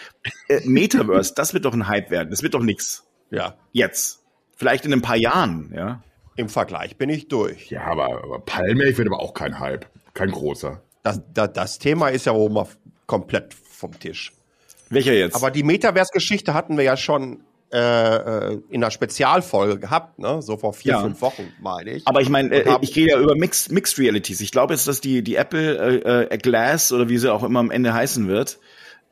Äh, 0.48 0.62
Metaverse, 0.66 1.34
das 1.36 1.54
wird 1.54 1.66
doch 1.66 1.74
ein 1.74 1.88
Hype 1.88 2.10
werden. 2.12 2.30
Das 2.30 2.42
wird 2.42 2.54
doch 2.54 2.64
nix. 2.64 3.04
Ja, 3.32 3.56
Jetzt. 3.74 4.26
Vielleicht 4.56 4.86
in 4.86 4.94
ein 4.94 5.02
paar 5.02 5.18
Jahren, 5.18 5.74
ja. 5.76 6.02
im 6.38 6.48
Vergleich 6.48 6.96
bin 6.96 7.10
ich 7.10 7.28
durch. 7.28 7.70
Ja, 7.70 7.84
aber, 7.88 8.24
aber 8.24 8.40
Palmilch 8.40 8.98
wird 8.98 9.08
aber 9.08 9.20
auch 9.20 9.34
kein 9.34 9.60
Hype. 9.60 9.86
Kein 10.14 10.32
großer. 10.32 10.82
Das, 11.04 11.22
das, 11.34 11.52
das 11.54 11.80
Thema 11.80 12.08
ist 12.08 12.26
ja 12.26 12.34
wohl 12.34 12.50
mal 12.50 12.68
komplett 13.06 13.54
vom 13.54 14.00
Tisch. 14.00 14.32
Welcher 14.90 15.14
jetzt? 15.14 15.36
Aber 15.36 15.52
die 15.52 15.64
Metaverse-Geschichte 15.64 16.54
hatten 16.54 16.78
wir 16.78 16.86
ja 16.86 16.96
schon 16.96 17.44
äh, 17.72 17.78
äh, 18.52 18.62
in 18.70 18.84
einer 18.84 18.92
Spezialfolge 18.92 19.80
gehabt, 19.80 20.20
ne? 20.20 20.42
So 20.42 20.58
vor 20.58 20.74
vier, 20.74 20.94
Ja. 20.94 21.02
fünf 21.02 21.22
Wochen, 21.22 21.52
meine 21.60 21.92
ich. 21.92 22.08
Aber 22.08 22.22
ich 22.22 22.30
meine, 22.30 22.54
äh, 22.54 22.78
ich 22.82 22.94
gehe 22.94 23.10
ja 23.10 23.20
über 23.20 23.36
Mixed, 23.36 23.72
Mixed 23.72 23.98
Realities. 23.98 24.40
Ich 24.42 24.52
glaube 24.52 24.74
jetzt, 24.74 24.88
dass 24.88 25.02
die, 25.02 25.24
die 25.24 25.36
Apple 25.36 26.02
äh, 26.30 26.34
äh, 26.34 26.38
Glass 26.38 26.92
oder 26.92 27.10
wie 27.10 27.18
sie 27.18 27.32
auch 27.34 27.44
immer 27.44 27.60
am 27.60 27.72
Ende 27.72 27.94
heißen 27.94 28.28
wird, 28.28 28.60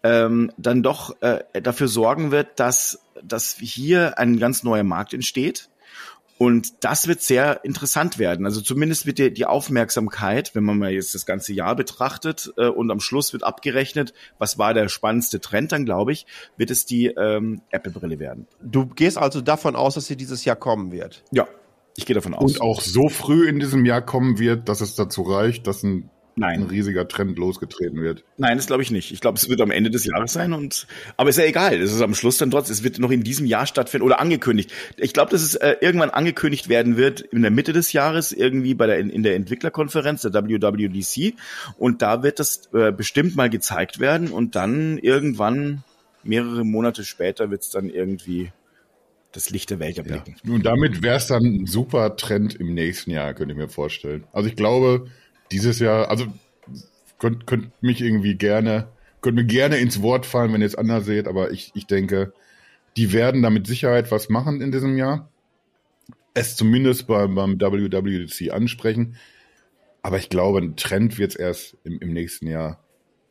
ähm, 0.04 0.52
dann 0.58 0.84
doch 0.84 1.20
äh, 1.22 1.44
dafür 1.62 1.88
sorgen 1.88 2.32
wird, 2.32 2.60
dass, 2.60 3.00
dass 3.24 3.56
hier 3.60 4.20
ein 4.20 4.38
ganz 4.38 4.64
neuer 4.64 4.84
Markt 4.84 5.14
entsteht. 5.14 5.70
Und 6.44 6.84
das 6.84 7.08
wird 7.08 7.22
sehr 7.22 7.64
interessant 7.64 8.20
werden. 8.20 8.46
Also 8.46 8.60
zumindest 8.60 9.06
wird 9.06 9.18
die, 9.18 9.34
die 9.34 9.46
Aufmerksamkeit, 9.46 10.54
wenn 10.54 10.66
man 10.66 10.78
mal 10.78 10.92
jetzt 10.92 11.16
das 11.16 11.26
ganze 11.26 11.54
Jahr 11.54 11.74
betrachtet 11.74 12.52
äh, 12.58 12.68
und 12.68 12.92
am 12.92 13.00
Schluss 13.00 13.32
wird 13.32 13.46
abgerechnet, 13.46 14.14
was 14.40 14.58
war 14.58 14.74
der 14.74 14.90
spannendste 14.90 15.40
Trend, 15.40 15.72
dann 15.72 15.86
glaube 15.86 16.12
ich, 16.12 16.26
wird 16.58 16.70
es 16.70 16.86
die 16.86 17.06
ähm, 17.06 17.62
Apple-Brille 17.70 18.20
werden. 18.20 18.46
Du 18.62 18.88
gehst 18.88 19.18
also 19.18 19.40
davon 19.40 19.78
aus, 19.78 19.96
dass 19.96 20.08
sie 20.08 20.18
dieses 20.18 20.44
Jahr 20.44 20.58
kommen 20.58 20.92
wird. 20.92 21.24
Ja, 21.32 21.48
ich 21.96 22.06
gehe 22.06 22.14
davon 22.14 22.34
aus. 22.34 22.44
Und 22.44 22.62
auch 22.62 22.82
so 22.82 23.08
früh 23.08 23.48
in 23.48 23.62
diesem 23.62 23.86
Jahr 23.86 24.02
kommen 24.02 24.38
wird, 24.38 24.68
dass 24.68 24.82
es 24.82 24.96
dazu 24.96 25.22
reicht, 25.22 25.66
dass 25.66 25.82
ein, 25.84 26.10
ein 26.36 26.42
Nein. 26.42 26.64
riesiger 26.64 27.08
Trend 27.08 27.38
losgetreten 27.38 28.02
wird. 28.02 28.24
Nein, 28.38 28.58
das 28.58 28.66
glaube 28.66 28.82
ich 28.82 28.90
nicht. 28.90 29.12
Ich 29.12 29.22
glaube, 29.22 29.38
es 29.38 29.50
wird 29.50 29.62
am 29.62 29.70
Ende 29.70 29.92
des 29.92 30.04
Jahres 30.06 30.34
sein 30.34 30.54
und 30.54 30.88
aber 31.16 31.30
ist 31.30 31.38
ja 31.38 31.46
egal. 31.46 31.80
Es 31.80 31.94
ist 31.94 32.02
am 32.02 32.16
Schluss 32.16 32.38
dann 32.40 32.50
trotzdem. 32.50 32.74
Es 32.74 32.84
wird 32.84 32.98
noch 32.98 33.12
in 33.12 33.24
diesem 33.24 33.46
Jahr 33.46 33.68
stattfinden 33.68 34.06
oder 34.06 34.20
angekündigt. 34.20 34.72
Ich 34.98 35.14
glaube, 35.14 35.30
dass 35.32 35.44
es 35.44 35.54
äh, 35.56 35.76
irgendwann 35.82 36.10
angekündigt 36.10 36.70
werden 36.70 36.98
wird 36.98 37.22
in 37.22 37.44
der 37.44 37.52
Mitte 37.52 37.72
des 37.72 37.94
Jahres 37.94 38.32
irgendwie 38.32 38.74
bei 38.74 38.88
der 38.88 38.98
in, 38.98 39.10
in 39.12 39.22
der 39.22 39.36
Entwicklerkonferenz 39.36 40.22
der 40.24 40.34
WWDC 40.34 41.36
und 41.78 42.02
da 42.02 42.24
wird 42.24 42.40
das 42.40 42.70
äh, 42.74 42.92
bestimmt 42.92 43.36
mal 43.36 43.50
gezeigt 43.50 44.00
werden 44.00 44.30
und 44.30 44.56
dann 44.56 44.98
irgendwann 44.98 45.84
mehrere 46.24 46.64
Monate 46.66 47.04
später 47.04 47.52
wird 47.52 47.62
es 47.62 47.70
dann 47.70 47.90
irgendwie 47.90 48.52
das 49.34 49.50
Licht 49.50 49.70
der 49.72 49.80
Welt 49.80 49.98
Ja. 49.98 50.04
erblicken. 50.04 50.36
Und 50.52 50.66
damit 50.66 51.02
wäre 51.02 51.18
es 51.18 51.28
dann 51.28 51.44
ein 51.44 51.66
super 51.66 52.16
Trend 52.16 52.56
im 52.56 52.74
nächsten 52.74 53.12
Jahr, 53.12 53.34
könnte 53.34 53.54
ich 53.54 53.58
mir 53.58 53.68
vorstellen. 53.70 54.24
Also 54.32 54.48
ich 54.48 54.56
glaube, 54.56 55.08
dieses 55.52 55.80
Jahr, 55.80 56.10
also 56.10 56.26
könnt, 57.20 57.48
könnt 57.48 57.72
mich 57.82 58.02
irgendwie 58.02 58.36
gerne 58.36 58.88
könnt 59.24 59.38
mir 59.38 59.46
gerne 59.46 59.78
ins 59.78 60.04
Wort 60.04 60.28
fallen, 60.28 60.54
wenn 60.54 60.62
ihr 60.62 60.68
es 60.68 60.76
anders 60.76 61.06
seht, 61.06 61.28
aber 61.28 61.52
ich, 61.52 61.72
ich 61.74 61.88
denke, 61.88 62.34
die 62.98 63.14
werden 63.14 63.42
da 63.42 63.50
mit 63.50 63.66
Sicherheit 63.66 64.12
was 64.12 64.30
machen 64.30 64.62
in 64.62 64.72
diesem 64.72 64.98
Jahr. 64.98 65.30
Es 66.36 66.56
zumindest 66.56 67.08
beim, 67.08 67.34
beim 67.34 67.60
WWDC 67.60 68.52
ansprechen. 68.52 69.16
Aber 70.04 70.18
ich 70.18 70.30
glaube, 70.30 70.60
ein 70.60 70.76
Trend 70.76 71.18
wird 71.18 71.32
es 71.32 71.36
erst 71.38 71.78
im, 71.84 72.00
im 72.00 72.14
nächsten 72.14 72.48
Jahr 72.48 72.84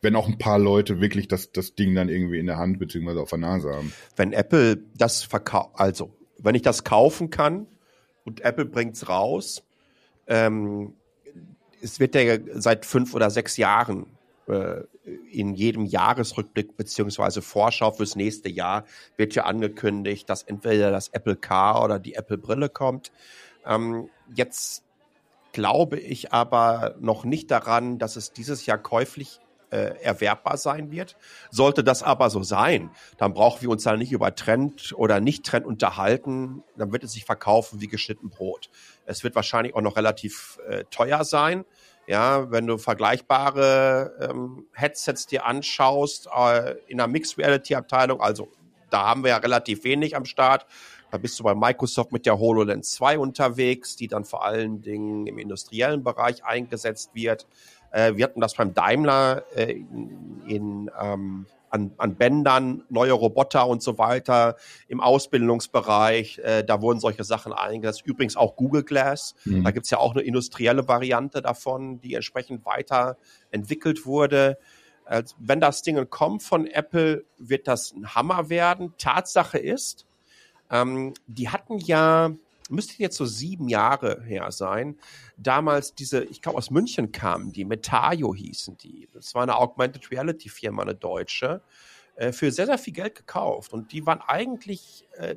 wenn 0.03 0.17
auch 0.17 0.27
ein 0.27 0.37
paar 0.37 0.59
Leute 0.59 0.99
wirklich 0.99 1.29
das, 1.29 1.53
das 1.53 1.75
Ding 1.75 1.95
dann 1.95 2.09
irgendwie 2.09 2.37
in 2.37 2.45
der 2.45 2.57
Hand 2.57 2.77
beziehungsweise 2.77 3.21
auf 3.21 3.29
der 3.29 3.39
Nase 3.39 3.73
haben. 3.73 3.93
Wenn 4.17 4.33
Apple 4.33 4.83
das 4.97 5.23
verkauft, 5.23 5.69
also 5.75 6.13
wenn 6.37 6.55
ich 6.55 6.61
das 6.61 6.83
kaufen 6.83 7.29
kann 7.29 7.67
und 8.25 8.41
Apple 8.41 8.65
bringt's 8.65 9.07
raus, 9.07 9.63
ähm, 10.27 10.93
es 11.83 11.99
wird 11.99 12.15
ja 12.15 12.37
seit 12.53 12.85
fünf 12.85 13.13
oder 13.13 13.29
sechs 13.29 13.57
Jahren 13.57 14.05
äh, 14.47 14.81
in 15.31 15.53
jedem 15.53 15.85
Jahresrückblick 15.85 16.77
beziehungsweise 16.77 17.41
Vorschau 17.41 17.91
fürs 17.91 18.15
nächste 18.15 18.49
Jahr 18.49 18.85
wird 19.17 19.35
ja 19.35 19.43
angekündigt, 19.43 20.29
dass 20.29 20.43
entweder 20.43 20.91
das 20.91 21.09
Apple 21.09 21.35
Car 21.35 21.83
oder 21.83 21.99
die 21.99 22.15
Apple 22.15 22.37
Brille 22.37 22.69
kommt. 22.69 23.11
Ähm, 23.65 24.09
jetzt 24.33 24.83
glaube 25.51 25.99
ich 25.99 26.33
aber 26.33 26.95
noch 26.99 27.25
nicht 27.25 27.51
daran, 27.51 27.99
dass 27.99 28.15
es 28.15 28.33
dieses 28.33 28.65
Jahr 28.65 28.77
käuflich 28.77 29.39
äh, 29.73 29.99
erwerbbar 30.03 30.57
sein 30.57 30.91
wird. 30.91 31.17
Sollte 31.49 31.83
das 31.83 32.03
aber 32.03 32.29
so 32.29 32.43
sein, 32.43 32.91
dann 33.17 33.33
brauchen 33.33 33.61
wir 33.61 33.69
uns 33.69 33.83
da 33.83 33.97
nicht 33.97 34.11
über 34.11 34.35
Trend 34.35 34.93
oder 34.95 35.19
Nicht-Trend 35.19 35.65
unterhalten. 35.65 36.63
Dann 36.77 36.91
wird 36.91 37.03
es 37.03 37.13
sich 37.13 37.25
verkaufen 37.25 37.81
wie 37.81 37.87
geschnitten 37.87 38.29
Brot. 38.29 38.69
Es 39.05 39.23
wird 39.23 39.35
wahrscheinlich 39.35 39.75
auch 39.75 39.81
noch 39.81 39.95
relativ 39.95 40.59
äh, 40.67 40.83
teuer 40.91 41.23
sein. 41.23 41.65
Ja, 42.05 42.51
wenn 42.51 42.67
du 42.67 42.77
vergleichbare 42.77 44.29
ähm, 44.29 44.65
Headsets 44.73 45.25
dir 45.25 45.45
anschaust 45.45 46.27
äh, 46.35 46.75
in 46.87 46.97
der 46.97 47.07
Mixed 47.07 47.37
Reality 47.37 47.75
Abteilung, 47.75 48.19
also 48.19 48.49
da 48.89 49.05
haben 49.05 49.23
wir 49.23 49.29
ja 49.29 49.37
relativ 49.37 49.85
wenig 49.85 50.15
am 50.15 50.25
Start. 50.25 50.65
Da 51.11 51.17
bist 51.17 51.39
du 51.39 51.43
bei 51.43 51.55
Microsoft 51.55 52.11
mit 52.11 52.25
der 52.25 52.39
HoloLens 52.39 52.91
2 52.93 53.19
unterwegs, 53.19 53.95
die 53.95 54.07
dann 54.07 54.25
vor 54.25 54.43
allen 54.43 54.81
Dingen 54.81 55.27
im 55.27 55.37
industriellen 55.37 56.03
Bereich 56.03 56.43
eingesetzt 56.43 57.11
wird. 57.13 57.47
Äh, 57.91 58.15
wir 58.15 58.25
hatten 58.25 58.41
das 58.41 58.55
beim 58.55 58.73
Daimler 58.73 59.43
äh, 59.55 59.71
in, 59.71 60.41
in 60.47 60.91
ähm, 60.99 61.45
an, 61.73 61.91
an 61.97 62.15
Bändern, 62.15 62.83
neue 62.89 63.13
Roboter 63.13 63.67
und 63.67 63.81
so 63.81 63.97
weiter 63.97 64.57
im 64.87 65.01
Ausbildungsbereich. 65.01 66.37
Äh, 66.37 66.63
da 66.63 66.81
wurden 66.81 66.99
solche 66.99 67.23
Sachen 67.23 67.51
eingesetzt. 67.51 68.03
Übrigens 68.05 68.37
auch 68.37 68.55
Google 68.55 68.83
Glass. 68.83 69.33
Mhm. 69.45 69.63
Da 69.63 69.71
gibt's 69.71 69.89
ja 69.89 69.97
auch 69.97 70.11
eine 70.11 70.21
industrielle 70.21 70.87
Variante 70.87 71.41
davon, 71.41 71.99
die 71.99 72.13
entsprechend 72.13 72.63
weiterentwickelt 72.63 74.05
wurde. 74.05 74.59
Äh, 75.07 75.23
wenn 75.39 75.59
das 75.59 75.81
Ding 75.81 76.07
kommt 76.11 76.43
von 76.43 76.67
Apple, 76.67 77.25
wird 77.39 77.67
das 77.67 77.91
ein 77.91 78.13
Hammer 78.13 78.49
werden. 78.49 78.93
Tatsache 78.99 79.57
ist, 79.57 80.05
ähm, 80.69 81.15
die 81.25 81.49
hatten 81.49 81.79
ja 81.79 82.31
müsste 82.73 83.01
jetzt 83.01 83.17
so 83.17 83.25
sieben 83.25 83.69
Jahre 83.69 84.21
her 84.23 84.51
sein. 84.51 84.97
Damals 85.37 85.95
diese, 85.95 86.23
ich 86.25 86.41
glaube 86.41 86.57
aus 86.57 86.71
München 86.71 87.11
kamen 87.11 87.51
die, 87.53 87.65
Metaio 87.65 88.33
hießen 88.33 88.77
die. 88.77 89.07
Das 89.13 89.33
war 89.35 89.43
eine 89.43 89.55
Augmented 89.55 90.11
Reality 90.11 90.49
Firma, 90.49 90.81
eine 90.81 90.95
deutsche, 90.95 91.61
äh, 92.15 92.31
für 92.31 92.51
sehr, 92.51 92.65
sehr 92.65 92.77
viel 92.77 92.93
Geld 92.93 93.15
gekauft. 93.15 93.73
Und 93.73 93.91
die 93.91 94.05
waren 94.05 94.21
eigentlich 94.21 95.07
äh, 95.13 95.35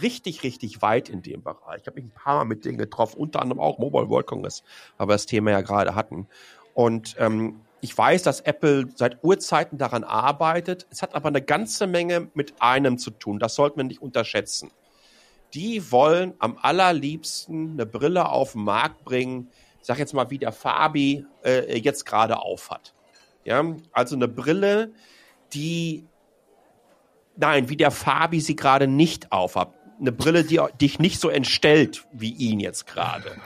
richtig, 0.00 0.42
richtig 0.42 0.82
weit 0.82 1.08
in 1.08 1.22
dem 1.22 1.42
Bereich. 1.42 1.82
Ich 1.82 1.86
habe 1.86 2.00
mich 2.00 2.10
ein 2.10 2.14
paar 2.14 2.38
Mal 2.38 2.44
mit 2.44 2.64
denen 2.64 2.78
getroffen, 2.78 3.18
unter 3.18 3.40
anderem 3.40 3.60
auch 3.60 3.78
Mobile 3.78 4.08
World 4.08 4.26
Congress, 4.26 4.62
weil 4.96 5.08
wir 5.08 5.14
das 5.14 5.26
Thema 5.26 5.50
ja 5.50 5.60
gerade 5.60 5.94
hatten. 5.94 6.26
Und 6.74 7.16
ähm, 7.18 7.60
ich 7.80 7.96
weiß, 7.96 8.22
dass 8.22 8.40
Apple 8.40 8.88
seit 8.94 9.22
Urzeiten 9.24 9.76
daran 9.76 10.04
arbeitet. 10.04 10.86
Es 10.90 11.02
hat 11.02 11.14
aber 11.14 11.28
eine 11.28 11.42
ganze 11.42 11.86
Menge 11.86 12.30
mit 12.34 12.54
einem 12.62 12.96
zu 12.96 13.10
tun. 13.10 13.38
Das 13.38 13.56
sollten 13.56 13.78
wir 13.78 13.84
nicht 13.84 14.00
unterschätzen 14.00 14.70
die 15.54 15.90
wollen 15.90 16.34
am 16.38 16.58
allerliebsten 16.60 17.72
eine 17.72 17.86
Brille 17.86 18.28
auf 18.28 18.52
den 18.52 18.64
Markt 18.64 19.04
bringen, 19.04 19.48
ich 19.80 19.86
sag 19.86 19.98
jetzt 19.98 20.14
mal, 20.14 20.30
wie 20.30 20.38
der 20.38 20.52
Fabi 20.52 21.26
äh, 21.44 21.78
jetzt 21.78 22.06
gerade 22.06 22.38
aufhat. 22.38 22.94
Ja, 23.44 23.64
also 23.92 24.14
eine 24.14 24.28
Brille, 24.28 24.92
die, 25.52 26.06
nein, 27.36 27.68
wie 27.68 27.76
der 27.76 27.90
Fabi 27.90 28.40
sie 28.40 28.54
gerade 28.54 28.86
nicht 28.86 29.32
aufhat. 29.32 29.72
Eine 30.00 30.12
Brille, 30.12 30.44
die 30.44 30.60
dich 30.80 30.98
nicht 30.98 31.20
so 31.20 31.28
entstellt 31.28 32.06
wie 32.12 32.32
ihn 32.32 32.60
jetzt 32.60 32.86
gerade. 32.86 33.36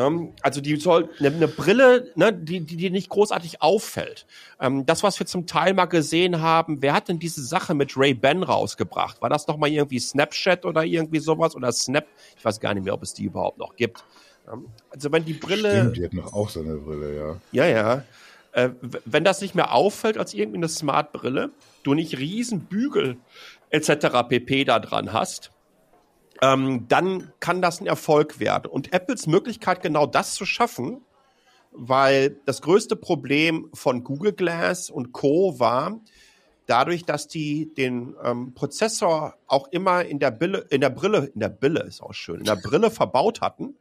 Ne? 0.00 0.32
Also 0.40 0.62
die 0.62 0.76
soll 0.76 1.10
eine, 1.18 1.28
eine 1.28 1.48
Brille, 1.48 2.10
ne, 2.14 2.32
die, 2.32 2.60
die 2.60 2.76
dir 2.76 2.90
nicht 2.90 3.10
großartig 3.10 3.60
auffällt. 3.60 4.26
Ähm, 4.58 4.86
das, 4.86 5.02
was 5.02 5.18
wir 5.18 5.26
zum 5.26 5.46
Teil 5.46 5.74
mal 5.74 5.84
gesehen 5.84 6.40
haben, 6.40 6.80
wer 6.80 6.94
hat 6.94 7.08
denn 7.08 7.18
diese 7.18 7.42
Sache 7.42 7.74
mit 7.74 7.98
Ray 7.98 8.14
Ben 8.14 8.42
rausgebracht? 8.42 9.20
War 9.20 9.28
das 9.28 9.46
noch 9.46 9.58
mal 9.58 9.68
irgendwie 9.68 9.98
Snapchat 9.98 10.64
oder 10.64 10.84
irgendwie 10.84 11.18
sowas 11.18 11.54
oder 11.54 11.70
Snap? 11.70 12.06
Ich 12.38 12.44
weiß 12.44 12.60
gar 12.60 12.72
nicht 12.72 12.84
mehr, 12.84 12.94
ob 12.94 13.02
es 13.02 13.12
die 13.12 13.24
überhaupt 13.24 13.58
noch 13.58 13.76
gibt. 13.76 14.02
Ähm, 14.50 14.68
also 14.88 15.12
wenn 15.12 15.26
die 15.26 15.34
Brille, 15.34 15.80
Stimmt, 15.80 15.96
die 15.98 16.04
hat 16.04 16.14
noch 16.14 16.32
auch 16.32 16.48
so 16.48 16.60
eine 16.60 16.76
Brille, 16.76 17.16
ja. 17.16 17.36
Ja, 17.52 17.66
ja. 17.66 18.04
Äh, 18.52 18.70
wenn 19.04 19.22
das 19.22 19.42
nicht 19.42 19.54
mehr 19.54 19.74
auffällt 19.74 20.16
als 20.16 20.32
irgendwie 20.32 20.58
eine 20.58 20.68
Smart-Brille, 20.68 21.50
du 21.82 21.92
nicht 21.92 22.16
riesen 22.16 22.60
Bügel 22.60 23.18
etc. 23.68 24.28
pp 24.28 24.64
da 24.64 24.78
dran 24.78 25.12
hast, 25.12 25.52
ähm, 26.42 26.86
dann 26.88 27.32
kann 27.40 27.62
das 27.62 27.80
ein 27.80 27.86
Erfolg 27.86 28.40
werden. 28.40 28.66
Und 28.66 28.92
Apples 28.92 29.26
Möglichkeit, 29.26 29.82
genau 29.82 30.06
das 30.06 30.34
zu 30.34 30.46
schaffen, 30.46 31.02
weil 31.72 32.40
das 32.46 32.62
größte 32.62 32.96
Problem 32.96 33.70
von 33.74 34.04
Google 34.04 34.32
Glass 34.32 34.90
und 34.90 35.12
Co. 35.12 35.58
war, 35.58 36.00
dadurch, 36.66 37.04
dass 37.04 37.26
die 37.26 37.74
den 37.74 38.14
ähm, 38.22 38.54
Prozessor 38.54 39.34
auch 39.48 39.68
immer 39.68 40.04
in 40.04 40.18
der 40.18 40.30
Brille, 40.30 40.66
in 40.70 40.80
der 40.80 40.90
Brille, 40.90 41.30
in 41.34 41.40
der 41.40 41.48
Brille 41.48 41.80
ist 41.80 42.00
auch 42.00 42.14
schön, 42.14 42.38
in 42.38 42.44
der 42.44 42.56
Brille 42.56 42.90
verbaut 42.92 43.40
hatten, 43.40 43.76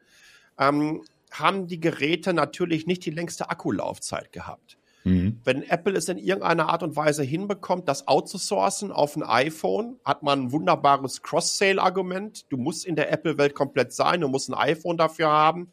ähm, 0.58 1.04
haben 1.32 1.68
die 1.68 1.80
Geräte 1.80 2.34
natürlich 2.34 2.88
nicht 2.88 3.06
die 3.06 3.12
längste 3.12 3.50
Akkulaufzeit 3.50 4.32
gehabt. 4.32 4.79
Mhm. 5.04 5.40
Wenn 5.44 5.64
Apple 5.64 5.94
es 5.94 6.10
in 6.10 6.18
irgendeiner 6.18 6.70
Art 6.70 6.84
und 6.84 6.96
Weise 6.96 7.24
hinbekommt, 7.24 7.88
das 7.88 8.08
outzusourcen 8.08 8.92
auf 8.92 9.16
ein 9.16 9.24
iPhone, 9.24 10.00
hat 10.04 10.24
man 10.24 10.44
ein 10.44 10.52
wunderbares 10.52 11.22
Cross-Sale-Argument. 11.22 12.52
Du 12.52 12.58
musst 12.58 12.86
in 12.86 12.96
der 12.96 13.12
Apple-Welt 13.12 13.56
komplett 13.56 13.94
sein, 13.94 14.22
du 14.22 14.28
musst 14.28 14.50
ein 14.50 14.56
iPhone 14.56 14.98
dafür 14.98 15.30
haben. 15.30 15.72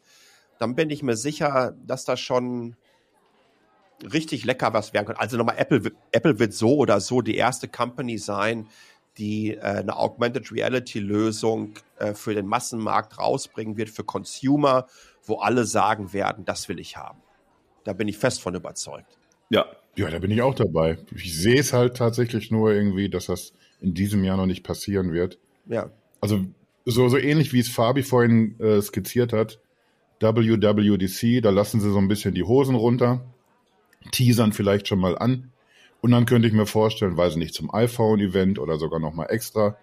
Dann 0.59 0.75
bin 0.75 0.89
ich 0.89 1.03
mir 1.03 1.17
sicher, 1.17 1.75
dass 1.85 2.05
das 2.05 2.19
schon 2.19 2.75
richtig 4.13 4.45
lecker 4.45 4.73
was 4.73 4.93
werden 4.93 5.07
kann. 5.07 5.17
Also 5.17 5.37
nochmal, 5.37 5.57
Apple, 5.57 5.91
Apple 6.11 6.39
wird 6.39 6.53
so 6.53 6.75
oder 6.75 6.99
so 6.99 7.21
die 7.21 7.35
erste 7.35 7.67
Company 7.67 8.17
sein, 8.17 8.67
die 9.17 9.55
äh, 9.55 9.61
eine 9.61 9.97
Augmented 9.97 10.51
Reality 10.51 10.99
Lösung 10.99 11.73
äh, 11.97 12.13
für 12.13 12.33
den 12.33 12.45
Massenmarkt 12.45 13.17
rausbringen 13.17 13.77
wird, 13.77 13.89
für 13.89 14.03
Consumer, 14.03 14.87
wo 15.23 15.37
alle 15.37 15.65
sagen 15.65 16.13
werden, 16.13 16.45
das 16.45 16.69
will 16.69 16.79
ich 16.79 16.97
haben. 16.97 17.21
Da 17.83 17.93
bin 17.93 18.07
ich 18.07 18.17
fest 18.17 18.41
von 18.41 18.53
überzeugt. 18.53 19.16
Ja. 19.49 19.65
Ja, 19.95 20.11
da 20.11 20.19
bin 20.19 20.29
ich 20.29 20.43
auch 20.43 20.53
dabei. 20.53 20.99
Ich 21.15 21.35
sehe 21.35 21.59
es 21.59 21.73
halt 21.73 21.97
tatsächlich 21.97 22.51
nur 22.51 22.71
irgendwie, 22.71 23.09
dass 23.09 23.25
das 23.25 23.53
in 23.81 23.95
diesem 23.95 24.23
Jahr 24.23 24.37
noch 24.37 24.45
nicht 24.45 24.63
passieren 24.63 25.11
wird. 25.11 25.39
Ja. 25.65 25.89
Also 26.21 26.45
so, 26.85 27.09
so 27.09 27.17
ähnlich 27.17 27.51
wie 27.51 27.59
es 27.59 27.67
Fabi 27.69 28.03
vorhin 28.03 28.59
äh, 28.59 28.81
skizziert 28.81 29.33
hat, 29.33 29.59
WWDC, 30.19 31.41
da 31.41 31.49
lassen 31.49 31.81
sie 31.81 31.91
so 31.91 31.97
ein 31.97 32.07
bisschen 32.07 32.33
die 32.33 32.43
Hosen 32.43 32.75
runter, 32.75 33.25
teasern 34.11 34.53
vielleicht 34.53 34.87
schon 34.87 34.99
mal 34.99 35.17
an. 35.17 35.51
Und 36.01 36.11
dann 36.11 36.25
könnte 36.25 36.47
ich 36.47 36.53
mir 36.53 36.65
vorstellen, 36.65 37.17
weil 37.17 37.31
sie 37.31 37.39
nicht 37.39 37.55
zum 37.55 37.73
iPhone-Event 37.73 38.59
oder 38.59 38.77
sogar 38.77 38.99
nochmal 38.99 39.27
extra, 39.29 39.77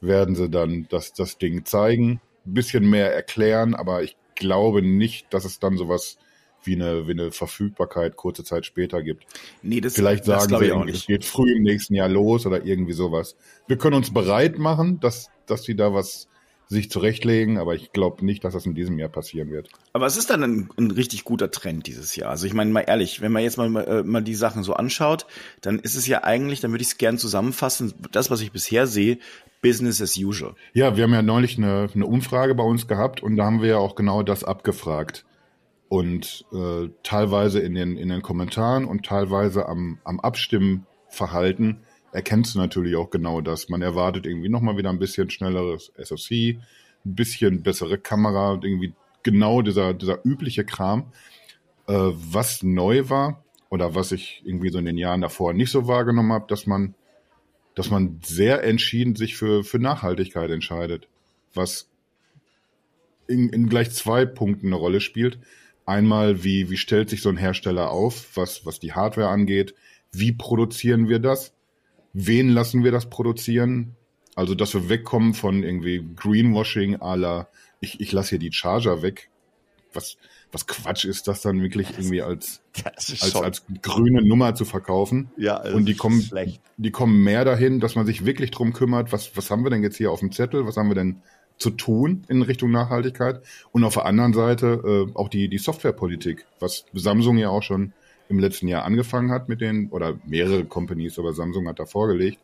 werden 0.00 0.34
sie 0.34 0.48
dann 0.48 0.86
das, 0.90 1.12
das 1.12 1.38
Ding 1.38 1.64
zeigen, 1.64 2.20
ein 2.46 2.54
bisschen 2.54 2.88
mehr 2.88 3.14
erklären, 3.14 3.74
aber 3.74 4.02
ich 4.02 4.16
glaube 4.34 4.82
nicht, 4.82 5.32
dass 5.32 5.44
es 5.44 5.60
dann 5.60 5.76
sowas 5.76 6.18
wie 6.64 6.74
eine, 6.74 7.06
wie 7.06 7.12
eine 7.12 7.32
Verfügbarkeit 7.32 8.16
kurze 8.16 8.44
Zeit 8.44 8.66
später 8.66 9.02
gibt. 9.02 9.24
Nee, 9.62 9.80
das, 9.80 9.94
Vielleicht 9.94 10.24
sagen 10.24 10.50
das 10.52 10.60
sie, 10.60 10.90
es 10.90 11.06
geht 11.06 11.24
früh 11.24 11.52
im 11.52 11.62
nächsten 11.62 11.94
Jahr 11.94 12.08
los 12.08 12.46
oder 12.46 12.64
irgendwie 12.64 12.92
sowas. 12.92 13.36
Wir 13.66 13.78
können 13.78 13.96
uns 13.96 14.12
bereit 14.12 14.58
machen, 14.58 15.00
dass, 15.00 15.30
dass 15.46 15.62
die 15.62 15.76
da 15.76 15.92
was 15.94 16.28
sich 16.72 16.90
zurechtlegen, 16.90 17.58
aber 17.58 17.74
ich 17.74 17.92
glaube 17.92 18.24
nicht, 18.24 18.42
dass 18.44 18.54
das 18.54 18.66
in 18.66 18.74
diesem 18.74 18.98
Jahr 18.98 19.08
passieren 19.08 19.50
wird. 19.50 19.68
Aber 19.92 20.06
es 20.06 20.16
ist 20.16 20.30
dann 20.30 20.42
ein, 20.42 20.70
ein 20.76 20.90
richtig 20.90 21.24
guter 21.24 21.50
Trend 21.50 21.86
dieses 21.86 22.16
Jahr. 22.16 22.30
Also 22.30 22.46
ich 22.46 22.54
meine 22.54 22.70
mal 22.70 22.80
ehrlich, 22.80 23.20
wenn 23.20 23.30
man 23.30 23.42
jetzt 23.42 23.58
mal, 23.58 23.76
äh, 23.76 24.02
mal 24.02 24.22
die 24.22 24.34
Sachen 24.34 24.62
so 24.62 24.74
anschaut, 24.74 25.26
dann 25.60 25.78
ist 25.78 25.94
es 25.94 26.06
ja 26.06 26.24
eigentlich, 26.24 26.60
dann 26.60 26.72
würde 26.72 26.82
ich 26.82 26.88
es 26.88 26.98
gern 26.98 27.18
zusammenfassen, 27.18 27.92
das, 28.10 28.30
was 28.30 28.40
ich 28.40 28.52
bisher 28.52 28.86
sehe, 28.86 29.18
Business 29.60 30.02
as 30.02 30.16
usual. 30.16 30.54
Ja, 30.72 30.96
wir 30.96 31.04
haben 31.04 31.12
ja 31.12 31.22
neulich 31.22 31.56
eine, 31.56 31.88
eine 31.94 32.06
Umfrage 32.06 32.54
bei 32.54 32.64
uns 32.64 32.88
gehabt 32.88 33.22
und 33.22 33.36
da 33.36 33.44
haben 33.44 33.62
wir 33.62 33.68
ja 33.68 33.78
auch 33.78 33.94
genau 33.94 34.22
das 34.22 34.42
abgefragt. 34.42 35.24
Und 35.92 36.46
äh, 36.54 36.88
teilweise 37.02 37.60
in 37.60 37.74
den, 37.74 37.98
in 37.98 38.08
den 38.08 38.22
Kommentaren 38.22 38.86
und 38.86 39.04
teilweise 39.04 39.68
am, 39.68 39.98
am 40.04 40.20
Abstimmverhalten 40.20 41.80
erkennst 42.12 42.54
du 42.54 42.60
natürlich 42.60 42.96
auch 42.96 43.10
genau 43.10 43.42
das. 43.42 43.68
Man 43.68 43.82
erwartet 43.82 44.24
irgendwie 44.24 44.48
nochmal 44.48 44.78
wieder 44.78 44.88
ein 44.88 44.98
bisschen 44.98 45.28
schnelleres 45.28 45.92
SoC, 46.02 46.30
ein 46.30 46.60
bisschen 47.04 47.62
bessere 47.62 47.98
Kamera 47.98 48.52
und 48.52 48.64
irgendwie 48.64 48.94
genau 49.22 49.60
dieser, 49.60 49.92
dieser 49.92 50.24
übliche 50.24 50.64
Kram. 50.64 51.12
Äh, 51.86 51.92
was 51.92 52.62
neu 52.62 53.10
war 53.10 53.44
oder 53.68 53.94
was 53.94 54.12
ich 54.12 54.40
irgendwie 54.46 54.70
so 54.70 54.78
in 54.78 54.86
den 54.86 54.96
Jahren 54.96 55.20
davor 55.20 55.52
nicht 55.52 55.70
so 55.70 55.88
wahrgenommen 55.88 56.32
habe, 56.32 56.46
dass 56.48 56.66
man, 56.66 56.94
dass 57.74 57.90
man 57.90 58.18
sehr 58.24 58.64
entschieden 58.64 59.14
sich 59.14 59.36
für, 59.36 59.62
für 59.62 59.78
Nachhaltigkeit 59.78 60.50
entscheidet, 60.50 61.06
was 61.52 61.90
in, 63.26 63.50
in 63.50 63.68
gleich 63.68 63.90
zwei 63.90 64.24
Punkten 64.24 64.68
eine 64.68 64.76
Rolle 64.76 65.02
spielt. 65.02 65.38
Einmal, 65.92 66.42
wie, 66.42 66.70
wie 66.70 66.78
stellt 66.78 67.10
sich 67.10 67.20
so 67.20 67.28
ein 67.28 67.36
Hersteller 67.36 67.90
auf, 67.90 68.34
was, 68.34 68.64
was 68.64 68.80
die 68.80 68.94
Hardware 68.94 69.28
angeht? 69.28 69.74
Wie 70.10 70.32
produzieren 70.32 71.06
wir 71.06 71.18
das? 71.18 71.52
Wen 72.14 72.48
lassen 72.48 72.82
wir 72.82 72.92
das 72.92 73.10
produzieren? 73.10 73.94
Also, 74.34 74.54
dass 74.54 74.72
wir 74.72 74.88
wegkommen 74.88 75.34
von 75.34 75.62
irgendwie 75.62 76.02
Greenwashing 76.16 76.96
la, 76.98 77.46
ich, 77.80 78.00
ich 78.00 78.10
lasse 78.10 78.30
hier 78.30 78.38
die 78.38 78.52
Charger 78.52 79.02
weg. 79.02 79.28
Was, 79.92 80.16
was 80.50 80.66
Quatsch 80.66 81.04
ist, 81.04 81.28
das 81.28 81.42
dann 81.42 81.60
wirklich 81.60 81.90
irgendwie 81.90 82.22
als, 82.22 82.62
als, 82.84 83.36
als 83.36 83.62
grüne 83.82 84.22
Nummer 84.22 84.54
zu 84.54 84.64
verkaufen. 84.64 85.30
Ja, 85.36 85.58
also 85.58 85.76
und 85.76 85.84
die 85.84 85.94
kommen, 85.94 86.22
schlecht. 86.22 86.62
die 86.78 86.90
kommen 86.90 87.22
mehr 87.22 87.44
dahin, 87.44 87.80
dass 87.80 87.96
man 87.96 88.06
sich 88.06 88.24
wirklich 88.24 88.50
drum 88.50 88.72
kümmert, 88.72 89.12
was, 89.12 89.36
was 89.36 89.50
haben 89.50 89.62
wir 89.62 89.70
denn 89.70 89.82
jetzt 89.82 89.98
hier 89.98 90.10
auf 90.10 90.20
dem 90.20 90.32
Zettel? 90.32 90.66
Was 90.66 90.78
haben 90.78 90.88
wir 90.88 90.94
denn 90.94 91.20
zu 91.58 91.70
tun 91.70 92.24
in 92.28 92.42
Richtung 92.42 92.70
Nachhaltigkeit? 92.70 93.42
Und 93.72 93.84
auf 93.84 93.94
der 93.94 94.06
anderen 94.06 94.32
Seite 94.32 95.08
äh, 95.10 95.16
auch 95.16 95.28
die, 95.28 95.48
die 95.48 95.58
Softwarepolitik, 95.58 96.46
was 96.60 96.84
Samsung 96.92 97.38
ja 97.38 97.48
auch 97.48 97.62
schon 97.62 97.92
im 98.28 98.38
letzten 98.38 98.68
Jahr 98.68 98.84
angefangen 98.84 99.30
hat 99.30 99.48
mit 99.48 99.60
den, 99.60 99.88
oder 99.90 100.18
mehrere 100.26 100.64
Companies, 100.64 101.18
aber 101.18 101.32
Samsung 101.32 101.68
hat 101.68 101.78
da 101.78 101.86
vorgelegt, 101.86 102.38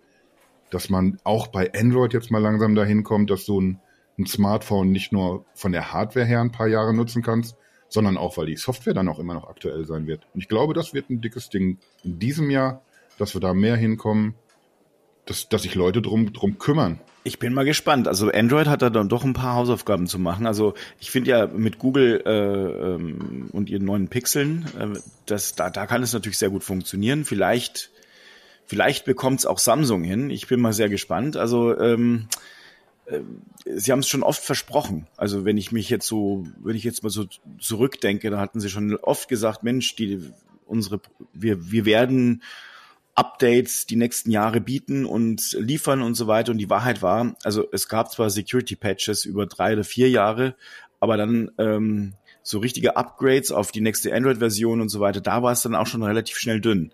dass 0.71 0.91
man 0.91 1.19
auch 1.25 1.47
bei 1.47 1.73
Android 1.75 2.13
jetzt 2.13 2.31
mal 2.31 2.43
langsam 2.43 2.75
dahin 2.75 3.03
kommt, 3.05 3.31
dass 3.31 3.47
du 3.47 3.61
ein, 3.61 3.81
ein 4.19 4.27
Smartphone 4.27 4.91
nicht 4.91 5.13
nur 5.13 5.45
von 5.55 5.73
der 5.73 5.93
Hardware 5.93 6.27
her 6.27 6.41
ein 6.41 6.53
paar 6.53 6.67
Jahre 6.67 6.93
nutzen 6.93 7.23
kannst, 7.23 7.57
sondern 7.89 8.19
auch, 8.19 8.37
weil 8.37 8.47
die 8.47 8.57
Software 8.57 8.95
dann 8.95 9.09
auch 9.09 9.19
immer 9.19 9.35
noch 9.35 9.49
aktuell 9.49 9.87
sein 9.87 10.07
wird. 10.07 10.27
Und 10.35 10.41
ich 10.41 10.49
glaube, 10.49 10.75
das 10.75 10.93
wird 10.93 11.09
ein 11.09 11.21
dickes 11.21 11.49
Ding 11.49 11.79
in 12.05 12.19
diesem 12.19 12.51
Jahr, 12.51 12.83
dass 13.19 13.35
wir 13.35 13.41
da 13.41 13.55
mehr 13.55 13.77
hinkommen, 13.77 14.35
dass, 15.29 15.49
dass 15.49 15.63
sich 15.63 15.75
Leute 15.75 16.01
drum, 16.03 16.33
drum 16.33 16.59
kümmern. 16.59 17.01
Ich 17.25 17.39
bin 17.39 17.53
mal 17.53 17.65
gespannt. 17.65 18.09
Also 18.09 18.31
Android 18.31 18.67
hat 18.69 18.81
da 18.81 18.89
dann 18.89 19.09
doch 19.09 19.25
ein 19.25 19.35
paar 19.35 19.55
Hausaufgaben 19.55 20.07
zu 20.07 20.19
machen. 20.19 20.47
Also 20.47 20.75
ich 20.99 21.11
finde 21.11 21.31
ja 21.31 21.47
mit 21.47 21.79
Google 21.79 22.23
äh, 22.25 22.95
ähm, 22.95 23.51
und 23.53 23.69
ihren 23.69 23.85
neuen 23.85 24.09
Pixeln, 24.09 24.67
äh, 24.79 24.99
das, 25.27 25.55
da, 25.55 25.69
da 25.69 25.87
kann 25.87 26.03
es 26.03 26.15
natürlich 26.15 26.39
sehr 26.39 26.49
gut 26.49 26.65
funktionieren. 26.65 27.27
Vielleicht, 27.27 27.91
vielleicht 28.65 29.05
bekommt 29.05 29.41
es 29.41 29.47
auch 29.47 29.59
Samsung 29.59 30.03
hin. 30.05 30.31
Ich 30.31 30.47
bin 30.47 30.61
mal 30.61 30.73
sehr 30.73 30.89
gespannt. 30.89 31.37
Also 31.37 31.79
ähm, 31.79 32.29
äh, 33.05 33.21
Sie 33.77 33.93
haben 33.93 33.99
es 33.99 34.09
schon 34.09 34.23
oft 34.23 34.43
versprochen. 34.43 35.07
Also 35.19 35.45
wenn 35.45 35.59
ich 35.59 35.73
mich 35.73 35.91
jetzt 35.91 36.07
so, 36.07 36.47
wenn 36.63 36.77
ich 36.77 36.85
jetzt 36.85 37.03
mal 37.03 37.11
so 37.11 37.27
zurückdenke, 37.59 38.31
da 38.31 38.41
hatten 38.41 38.61
Sie 38.61 38.71
schon 38.71 38.97
oft 38.97 39.29
gesagt, 39.29 39.63
Mensch, 39.63 39.95
die 39.97 40.23
unsere, 40.65 41.01
wir, 41.35 41.71
wir 41.71 41.85
werden 41.85 42.43
Updates 43.19 43.85
die 43.85 43.97
nächsten 43.97 44.31
Jahre 44.31 44.61
bieten 44.61 45.05
und 45.05 45.57
liefern 45.59 46.03
und 46.03 46.15
so 46.15 46.29
weiter. 46.29 46.53
Und 46.53 46.59
die 46.59 46.71
Wahrheit 46.71 47.03
war, 47.03 47.35
also 47.43 47.67
es 47.73 47.89
gab 47.89 48.13
zwar 48.13 48.31
Security 48.31 48.77
Patches 48.77 49.25
über 49.25 49.47
drei 49.47 49.73
oder 49.73 49.83
vier 49.83 50.09
Jahre, 50.09 50.55
aber 51.01 51.17
dann 51.17 51.51
ähm, 51.59 52.15
so 52.45 52.61
richtige 52.61 52.97
Upgrades 52.97 53.51
auf 53.51 53.73
die 53.73 53.81
nächste 53.81 54.15
Android-Version 54.15 54.81
und 54.81 54.89
so 54.89 55.01
weiter, 55.01 55.21
da 55.21 55.43
war 55.43 55.51
es 55.51 55.63
dann 55.63 55.75
auch 55.75 55.89
schon 55.89 56.05
relativ 56.05 56.37
schnell 56.37 56.61
dünn, 56.61 56.93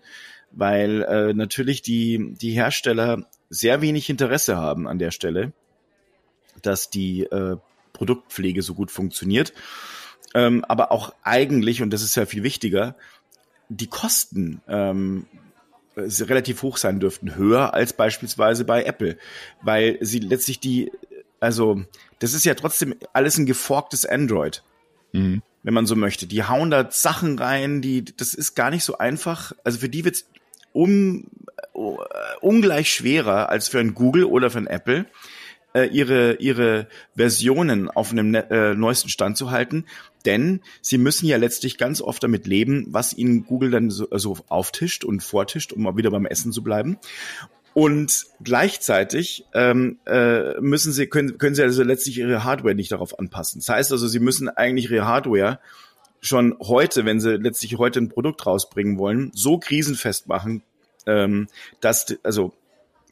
weil 0.51 1.03
äh, 1.03 1.33
natürlich 1.33 1.83
die 1.83 2.33
die 2.41 2.51
Hersteller 2.51 3.29
sehr 3.51 3.81
wenig 3.81 4.09
Interesse 4.09 4.57
haben 4.57 4.87
an 4.87 4.97
der 4.97 5.11
Stelle, 5.11 5.53
dass 6.63 6.89
die 6.89 7.21
äh, 7.21 7.57
Produktpflege 7.93 8.63
so 8.63 8.73
gut 8.73 8.89
funktioniert. 8.89 9.53
Ähm, 10.33 10.65
aber 10.65 10.91
auch 10.91 11.13
eigentlich, 11.21 11.83
und 11.83 11.91
das 11.91 12.01
ist 12.01 12.15
ja 12.15 12.25
viel 12.25 12.41
wichtiger, 12.41 12.95
die 13.69 13.87
Kosten 13.87 14.61
ähm, 14.67 15.27
relativ 15.95 16.61
hoch 16.61 16.77
sein 16.77 16.99
dürften, 16.99 17.35
höher 17.35 17.73
als 17.73 17.93
beispielsweise 17.93 18.65
bei 18.65 18.83
Apple, 18.83 19.17
weil 19.61 19.97
sie 20.01 20.19
letztlich 20.19 20.59
die, 20.59 20.91
also 21.39 21.83
das 22.19 22.33
ist 22.33 22.45
ja 22.45 22.53
trotzdem 22.53 22.95
alles 23.13 23.37
ein 23.37 23.45
geforktes 23.45 24.05
Android, 24.05 24.63
mhm. 25.13 25.41
wenn 25.63 25.73
man 25.73 25.85
so 25.85 25.95
möchte. 25.95 26.27
Die 26.27 26.43
hauen 26.43 26.71
da 26.71 26.89
Sachen 26.91 27.39
rein, 27.39 27.81
die, 27.81 28.03
das 28.03 28.33
ist 28.33 28.55
gar 28.55 28.69
nicht 28.69 28.83
so 28.83 28.97
einfach. 28.97 29.53
Also 29.63 29.79
für 29.79 29.89
die 29.89 30.05
wird's 30.05 30.27
um, 30.73 31.27
uh, 31.73 31.97
ungleich 32.41 32.91
schwerer 32.91 33.49
als 33.49 33.69
für 33.69 33.79
ein 33.79 33.93
Google 33.93 34.25
oder 34.25 34.49
für 34.49 34.59
ein 34.59 34.67
Apple 34.67 35.05
äh, 35.75 35.87
ihre 35.87 36.35
ihre 36.35 36.87
Versionen 37.15 37.89
auf 37.89 38.11
einem 38.11 38.33
äh, 38.33 38.73
neuesten 38.73 39.09
Stand 39.09 39.37
zu 39.37 39.51
halten, 39.51 39.85
denn 40.25 40.61
sie 40.81 40.97
müssen 40.97 41.27
ja 41.27 41.37
letztlich 41.37 41.77
ganz 41.77 42.01
oft 42.01 42.23
damit 42.23 42.47
leben, 42.47 42.85
was 42.89 43.13
ihnen 43.13 43.45
Google 43.45 43.71
dann 43.71 43.89
so, 43.89 44.07
so 44.11 44.37
auftischt 44.47 45.03
und 45.03 45.21
vortischt, 45.21 45.73
um 45.73 45.83
mal 45.83 45.97
wieder 45.97 46.11
beim 46.11 46.25
Essen 46.25 46.51
zu 46.51 46.63
bleiben. 46.63 46.97
Und 47.73 48.27
gleichzeitig 48.41 49.45
ähm, 49.53 49.99
äh, 50.05 50.59
müssen 50.61 50.93
sie, 50.93 51.07
können, 51.07 51.37
können 51.37 51.55
sie 51.55 51.63
also 51.63 51.83
letztlich 51.83 52.17
ihre 52.17 52.45
Hardware 52.45 52.73
nicht 52.73 52.93
darauf 52.93 53.19
anpassen. 53.19 53.59
Das 53.59 53.67
heißt 53.67 53.91
also, 53.91 54.07
sie 54.07 54.19
müssen 54.19 54.47
eigentlich 54.47 54.89
ihre 54.89 55.05
Hardware 55.05 55.59
schon 56.21 56.55
heute, 56.59 57.03
wenn 57.03 57.19
sie 57.19 57.35
letztlich 57.35 57.77
heute 57.77 57.99
ein 57.99 58.07
Produkt 58.07 58.45
rausbringen 58.45 58.97
wollen, 58.97 59.31
so 59.33 59.57
krisenfest 59.57 60.27
machen, 60.27 60.63
ähm, 61.05 61.47
dass 61.81 62.15
also 62.23 62.53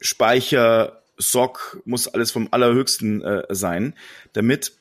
Speicher, 0.00 1.02
SOC 1.18 1.82
muss 1.84 2.08
alles 2.08 2.30
vom 2.30 2.48
allerhöchsten 2.50 3.22
äh, 3.22 3.44
sein, 3.50 3.94
damit 4.32 4.72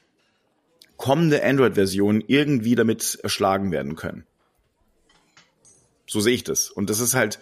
kommende 1.03 1.43
Android-Versionen 1.43 2.23
irgendwie 2.27 2.75
damit 2.75 3.19
erschlagen 3.21 3.73
werden 3.73 3.97
können. 3.97 4.25
So 6.07 6.21
sehe 6.21 6.33
ich 6.33 6.45
das. 6.45 6.69
Und 6.69 6.89
das 6.89 7.01
ist 7.01 7.13
halt 7.13 7.39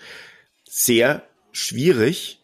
sehr 0.67 1.27
schwierig, 1.51 2.41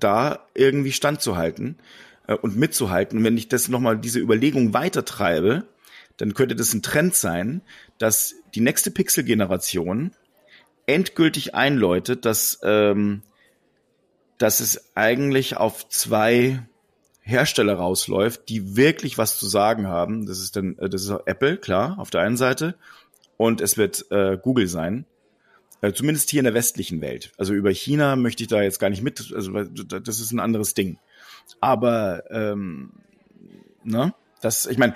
da 0.00 0.48
irgendwie 0.54 0.90
standzuhalten 0.90 1.78
äh, 2.26 2.34
und 2.34 2.56
mitzuhalten. 2.56 3.18
Und 3.18 3.24
wenn 3.24 3.38
ich 3.38 3.46
das 3.46 3.68
nochmal 3.68 3.98
diese 3.98 4.18
Überlegung 4.18 4.74
weitertreibe, 4.74 5.62
dann 6.16 6.34
könnte 6.34 6.56
das 6.56 6.74
ein 6.74 6.82
Trend 6.82 7.14
sein, 7.14 7.62
dass 7.98 8.34
die 8.56 8.60
nächste 8.60 8.90
Pixel-Generation 8.90 10.10
endgültig 10.86 11.54
einläutet, 11.54 12.24
dass, 12.24 12.58
ähm, 12.64 13.22
dass 14.38 14.58
es 14.58 14.90
eigentlich 14.96 15.56
auf 15.56 15.88
zwei 15.88 16.66
Hersteller 17.28 17.74
rausläuft, 17.74 18.48
die 18.48 18.74
wirklich 18.76 19.18
was 19.18 19.38
zu 19.38 19.46
sagen 19.46 19.86
haben. 19.86 20.26
Das 20.26 20.38
ist 20.38 20.56
dann, 20.56 20.78
äh, 20.78 20.88
das 20.88 21.02
ist 21.02 21.10
Apple, 21.26 21.58
klar, 21.58 21.98
auf 21.98 22.08
der 22.08 22.22
einen 22.22 22.38
Seite. 22.38 22.74
Und 23.36 23.60
es 23.60 23.76
wird 23.76 24.10
äh, 24.10 24.38
Google 24.42 24.66
sein. 24.66 25.04
Äh, 25.82 25.92
zumindest 25.92 26.30
hier 26.30 26.40
in 26.40 26.44
der 26.44 26.54
westlichen 26.54 27.02
Welt. 27.02 27.32
Also 27.36 27.52
über 27.52 27.70
China 27.70 28.16
möchte 28.16 28.42
ich 28.42 28.48
da 28.48 28.62
jetzt 28.62 28.80
gar 28.80 28.88
nicht 28.88 29.02
mit, 29.02 29.32
also 29.34 29.52
das 29.62 30.20
ist 30.20 30.32
ein 30.32 30.40
anderes 30.40 30.72
Ding. 30.72 30.98
Aber 31.60 32.24
ähm, 32.30 32.92
ne, 33.84 34.14
das, 34.40 34.64
ich 34.64 34.78
meine, 34.78 34.94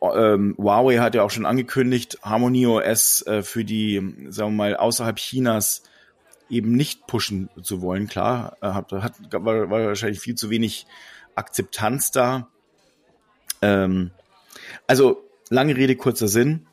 ähm, 0.00 0.54
Huawei 0.58 0.98
hat 0.98 1.14
ja 1.14 1.22
auch 1.22 1.30
schon 1.30 1.46
angekündigt, 1.46 2.18
Harmony 2.22 2.66
OS 2.66 3.26
äh, 3.26 3.42
für 3.42 3.64
die, 3.64 3.98
sagen 4.30 4.52
wir 4.52 4.56
mal, 4.56 4.76
außerhalb 4.76 5.16
Chinas 5.16 5.82
eben 6.48 6.72
nicht 6.72 7.06
pushen 7.06 7.50
zu 7.62 7.82
wollen. 7.82 8.08
Klar, 8.08 8.56
äh, 8.62 8.68
hat, 8.68 8.90
hat 8.92 9.14
war, 9.30 9.70
war 9.70 9.86
wahrscheinlich 9.86 10.20
viel 10.20 10.34
zu 10.34 10.50
wenig 10.50 10.86
Akzeptanz 11.34 12.10
da. 12.10 12.48
Ähm, 13.60 14.10
also 14.86 15.24
lange 15.50 15.76
Rede, 15.76 15.96
kurzer 15.96 16.28
Sinn. 16.28 16.66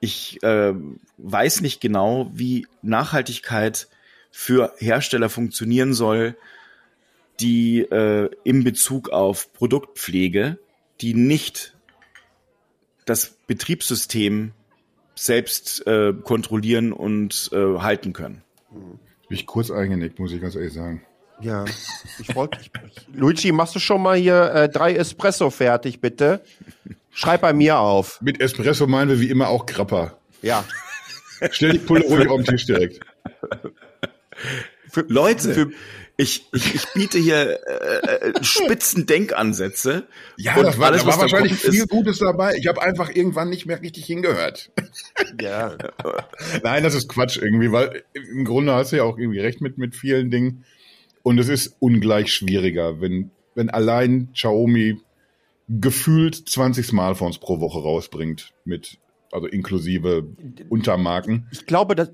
Ich 0.00 0.42
äh, 0.42 0.74
weiß 1.18 1.60
nicht 1.60 1.80
genau, 1.80 2.30
wie 2.32 2.66
Nachhaltigkeit 2.82 3.88
für 4.30 4.72
Hersteller 4.78 5.28
funktionieren 5.28 5.94
soll, 5.94 6.36
die 7.40 7.80
äh, 7.80 8.30
im 8.44 8.64
Bezug 8.64 9.10
auf 9.10 9.52
Produktpflege, 9.52 10.58
die 11.00 11.14
nicht 11.14 11.76
das 13.04 13.36
Betriebssystem 13.46 14.52
selbst 15.14 15.86
äh, 15.86 16.12
kontrollieren 16.12 16.92
und 16.92 17.50
äh, 17.52 17.78
halten 17.78 18.12
können. 18.12 18.42
Bin 18.70 18.98
ich 19.28 19.46
kurz 19.46 19.70
eingenickt, 19.70 20.18
muss 20.18 20.32
ich 20.32 20.40
ganz 20.40 20.54
ehrlich 20.54 20.72
sagen. 20.72 21.02
Ja, 21.42 21.64
ich 22.18 22.34
wollte. 22.34 22.58
Luigi, 23.12 23.52
machst 23.52 23.74
du 23.74 23.80
schon 23.80 24.00
mal 24.00 24.16
hier 24.16 24.52
äh, 24.54 24.68
drei 24.68 24.94
Espresso 24.94 25.50
fertig, 25.50 26.00
bitte? 26.00 26.40
Schreib 27.12 27.42
bei 27.42 27.52
mir 27.52 27.78
auf. 27.78 28.20
Mit 28.20 28.40
Espresso 28.40 28.86
meinen 28.86 29.10
wir 29.10 29.20
wie 29.20 29.28
immer 29.28 29.48
auch 29.48 29.66
Grappa. 29.66 30.16
Ja. 30.40 30.64
Stell 31.50 31.72
die 31.72 31.78
Pulle 31.78 32.04
ruhig 32.06 32.28
auf 32.28 32.42
den 32.42 32.46
Tisch 32.46 32.66
direkt. 32.66 33.00
Für, 34.88 35.04
Leute, 35.08 35.52
für, 35.54 35.70
ich, 36.16 36.46
ich, 36.52 36.74
ich 36.74 36.86
biete 36.94 37.18
hier 37.18 37.58
äh, 37.66 38.28
äh 38.28 38.44
spitzen 38.44 39.06
Denkansätze. 39.06 40.06
Ja, 40.36 40.54
und 40.56 40.64
das 40.64 40.78
war, 40.78 40.88
alles, 40.88 41.02
da 41.02 41.08
war 41.08 41.20
wahrscheinlich 41.20 41.54
viel 41.54 41.74
ist, 41.74 41.88
Gutes 41.88 42.18
dabei. 42.18 42.54
Ich 42.56 42.66
habe 42.68 42.80
einfach 42.82 43.10
irgendwann 43.10 43.48
nicht 43.48 43.66
mehr 43.66 43.80
richtig 43.80 44.06
hingehört. 44.06 44.70
Ja. 45.40 45.76
Nein, 46.62 46.82
das 46.82 46.94
ist 46.94 47.08
Quatsch 47.08 47.38
irgendwie, 47.38 47.72
weil 47.72 48.04
im 48.12 48.44
Grunde 48.44 48.74
hast 48.74 48.92
du 48.92 48.96
ja 48.96 49.04
auch 49.04 49.18
irgendwie 49.18 49.40
recht 49.40 49.60
mit, 49.60 49.78
mit 49.78 49.96
vielen 49.96 50.30
Dingen. 50.30 50.64
Und 51.22 51.38
es 51.38 51.48
ist 51.48 51.76
ungleich 51.78 52.32
schwieriger, 52.32 53.00
wenn, 53.00 53.30
wenn 53.54 53.70
allein 53.70 54.30
Xiaomi 54.32 55.00
gefühlt 55.68 56.48
20 56.48 56.86
Smartphones 56.86 57.38
pro 57.38 57.60
Woche 57.60 57.80
rausbringt 57.80 58.52
mit, 58.64 58.98
also 59.30 59.46
inklusive 59.46 60.26
Untermarken. 60.68 61.48
Ich 61.52 61.66
glaube, 61.66 61.94
dass, 61.94 62.10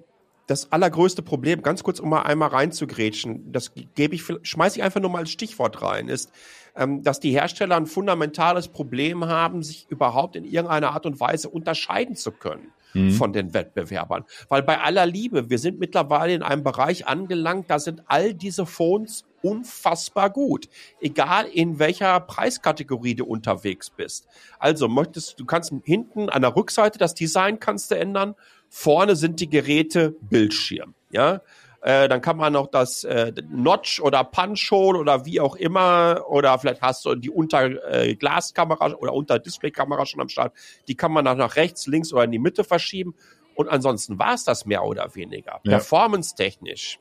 das 0.46 0.72
allergrößte 0.72 1.22
Problem, 1.22 1.62
ganz 1.62 1.82
kurz 1.82 2.00
um 2.00 2.08
mal 2.08 2.22
einmal 2.22 2.48
reinzugrätschen, 2.48 3.52
das 3.52 3.72
gebe 3.94 4.14
ich, 4.14 4.22
schmeiße 4.42 4.78
ich 4.78 4.82
einfach 4.82 5.00
nur 5.00 5.10
mal 5.10 5.18
als 5.18 5.30
Stichwort 5.30 5.82
rein, 5.82 6.08
ist, 6.08 6.32
ähm, 6.74 7.02
dass 7.02 7.20
die 7.20 7.32
Hersteller 7.32 7.76
ein 7.76 7.86
fundamentales 7.86 8.68
Problem 8.68 9.26
haben, 9.26 9.62
sich 9.62 9.86
überhaupt 9.90 10.36
in 10.36 10.44
irgendeiner 10.44 10.92
Art 10.92 11.04
und 11.04 11.20
Weise 11.20 11.50
unterscheiden 11.50 12.16
zu 12.16 12.32
können 12.32 12.72
mhm. 12.94 13.12
von 13.12 13.32
den 13.32 13.54
Wettbewerbern. 13.54 14.24
Weil 14.48 14.62
bei 14.62 14.80
aller 14.80 15.06
Liebe, 15.06 15.50
wir 15.50 15.58
sind 15.58 15.78
mittlerweile 15.78 16.34
in 16.34 16.42
einem 16.42 16.62
Bereich 16.62 17.06
angelangt, 17.06 17.70
da 17.70 17.78
sind 17.78 18.02
all 18.06 18.34
diese 18.34 18.66
Phones 18.66 19.24
unfassbar 19.42 20.30
gut. 20.30 20.68
Egal 21.00 21.46
in 21.46 21.78
welcher 21.78 22.18
Preiskategorie 22.20 23.14
du 23.14 23.24
unterwegs 23.24 23.90
bist. 23.90 24.26
Also 24.58 24.88
möchtest, 24.88 25.38
du 25.38 25.44
kannst 25.44 25.72
hinten 25.84 26.28
an 26.28 26.42
der 26.42 26.56
Rückseite 26.56 26.98
das 26.98 27.14
Design 27.14 27.60
kannst 27.60 27.90
du 27.90 27.96
ändern. 27.96 28.34
Vorne 28.68 29.16
sind 29.16 29.40
die 29.40 29.48
Geräte 29.48 30.16
Bildschirm. 30.20 30.94
Ja, 31.10 31.40
äh, 31.82 32.08
dann 32.08 32.20
kann 32.20 32.36
man 32.36 32.52
noch 32.52 32.66
das 32.66 33.04
äh, 33.04 33.32
Notch 33.48 34.00
oder 34.00 34.24
Punch-Hole 34.24 34.98
oder 34.98 35.24
wie 35.24 35.40
auch 35.40 35.54
immer 35.54 36.24
oder 36.28 36.58
vielleicht 36.58 36.82
hast 36.82 37.04
du 37.04 37.14
die 37.14 37.30
Unterglaskamera 37.30 38.88
äh, 38.88 38.94
oder 38.94 39.12
Unter-Display-Kamera 39.12 40.04
schon 40.04 40.20
am 40.20 40.28
Start. 40.28 40.52
Die 40.88 40.96
kann 40.96 41.12
man 41.12 41.24
dann 41.24 41.38
nach 41.38 41.56
rechts, 41.56 41.86
links 41.86 42.12
oder 42.12 42.24
in 42.24 42.32
die 42.32 42.40
Mitte 42.40 42.64
verschieben. 42.64 43.14
Und 43.54 43.68
ansonsten 43.68 44.18
war 44.18 44.34
es 44.34 44.44
das 44.44 44.66
mehr 44.66 44.84
oder 44.84 45.14
weniger. 45.14 45.60
Ja. 45.64 45.78
Performance-technisch 45.78 46.98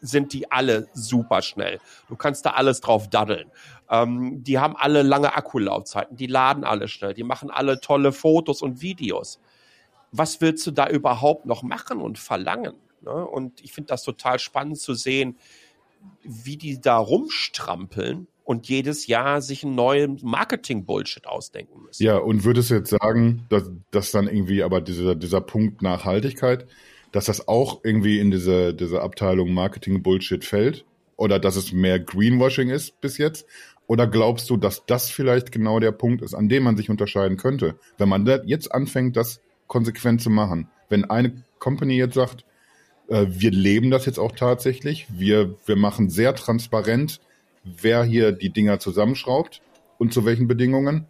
sind 0.00 0.32
die 0.32 0.50
alle 0.50 0.88
super 0.94 1.42
schnell. 1.42 1.80
Du 2.08 2.16
kannst 2.16 2.44
da 2.46 2.50
alles 2.50 2.80
drauf 2.80 3.08
daddeln. 3.08 3.50
Ähm, 3.88 4.42
die 4.42 4.58
haben 4.58 4.76
alle 4.76 5.02
lange 5.02 5.36
Akkulaufzeiten, 5.36 6.16
die 6.16 6.26
laden 6.26 6.64
alle 6.64 6.88
schnell, 6.88 7.14
die 7.14 7.22
machen 7.22 7.50
alle 7.50 7.80
tolle 7.80 8.12
Fotos 8.12 8.62
und 8.62 8.80
Videos. 8.80 9.40
Was 10.12 10.40
willst 10.40 10.66
du 10.66 10.70
da 10.70 10.88
überhaupt 10.88 11.46
noch 11.46 11.62
machen 11.62 12.00
und 12.00 12.18
verlangen? 12.18 12.74
Ne? 13.06 13.26
Und 13.26 13.62
ich 13.62 13.72
finde 13.72 13.88
das 13.88 14.02
total 14.02 14.38
spannend 14.38 14.78
zu 14.78 14.94
sehen, 14.94 15.36
wie 16.22 16.56
die 16.56 16.80
da 16.80 16.98
rumstrampeln 16.98 18.26
und 18.44 18.68
jedes 18.68 19.06
Jahr 19.06 19.40
sich 19.40 19.64
einen 19.64 19.74
neuen 19.74 20.20
Marketing-Bullshit 20.22 21.26
ausdenken 21.26 21.82
müssen. 21.82 22.02
Ja, 22.02 22.18
und 22.18 22.44
würdest 22.44 22.70
du 22.70 22.74
jetzt 22.74 22.90
sagen, 22.90 23.46
dass, 23.48 23.70
dass 23.90 24.10
dann 24.10 24.28
irgendwie 24.28 24.62
aber 24.62 24.80
dieser, 24.80 25.14
dieser 25.14 25.40
Punkt 25.40 25.82
Nachhaltigkeit, 25.82 26.66
dass 27.12 27.24
das 27.24 27.48
auch 27.48 27.80
irgendwie 27.82 28.20
in 28.20 28.30
diese, 28.30 28.74
diese 28.74 29.02
Abteilung 29.02 29.52
Marketing-Bullshit 29.52 30.44
fällt? 30.44 30.84
Oder 31.16 31.38
dass 31.38 31.56
es 31.56 31.72
mehr 31.72 31.98
Greenwashing 31.98 32.68
ist 32.68 33.00
bis 33.00 33.16
jetzt? 33.16 33.46
Oder 33.86 34.06
glaubst 34.06 34.50
du, 34.50 34.56
dass 34.56 34.84
das 34.84 35.10
vielleicht 35.10 35.50
genau 35.50 35.80
der 35.80 35.92
Punkt 35.92 36.20
ist, 36.22 36.34
an 36.34 36.48
dem 36.48 36.64
man 36.64 36.76
sich 36.76 36.90
unterscheiden 36.90 37.38
könnte? 37.38 37.76
Wenn 37.96 38.08
man 38.08 38.26
jetzt 38.44 38.72
anfängt, 38.72 39.16
das 39.16 39.40
konsequent 39.66 40.20
zu 40.20 40.30
machen. 40.30 40.68
Wenn 40.88 41.04
eine 41.04 41.42
Company 41.58 41.96
jetzt 41.96 42.14
sagt, 42.14 42.44
wir 43.08 43.50
leben 43.50 43.90
das 43.90 44.06
jetzt 44.06 44.18
auch 44.18 44.32
tatsächlich. 44.32 45.06
Wir, 45.10 45.54
wir 45.64 45.76
machen 45.76 46.10
sehr 46.10 46.34
transparent, 46.34 47.20
wer 47.64 48.04
hier 48.04 48.32
die 48.32 48.50
Dinger 48.50 48.78
zusammenschraubt 48.78 49.62
und 49.98 50.12
zu 50.12 50.24
welchen 50.24 50.48
Bedingungen. 50.48 51.06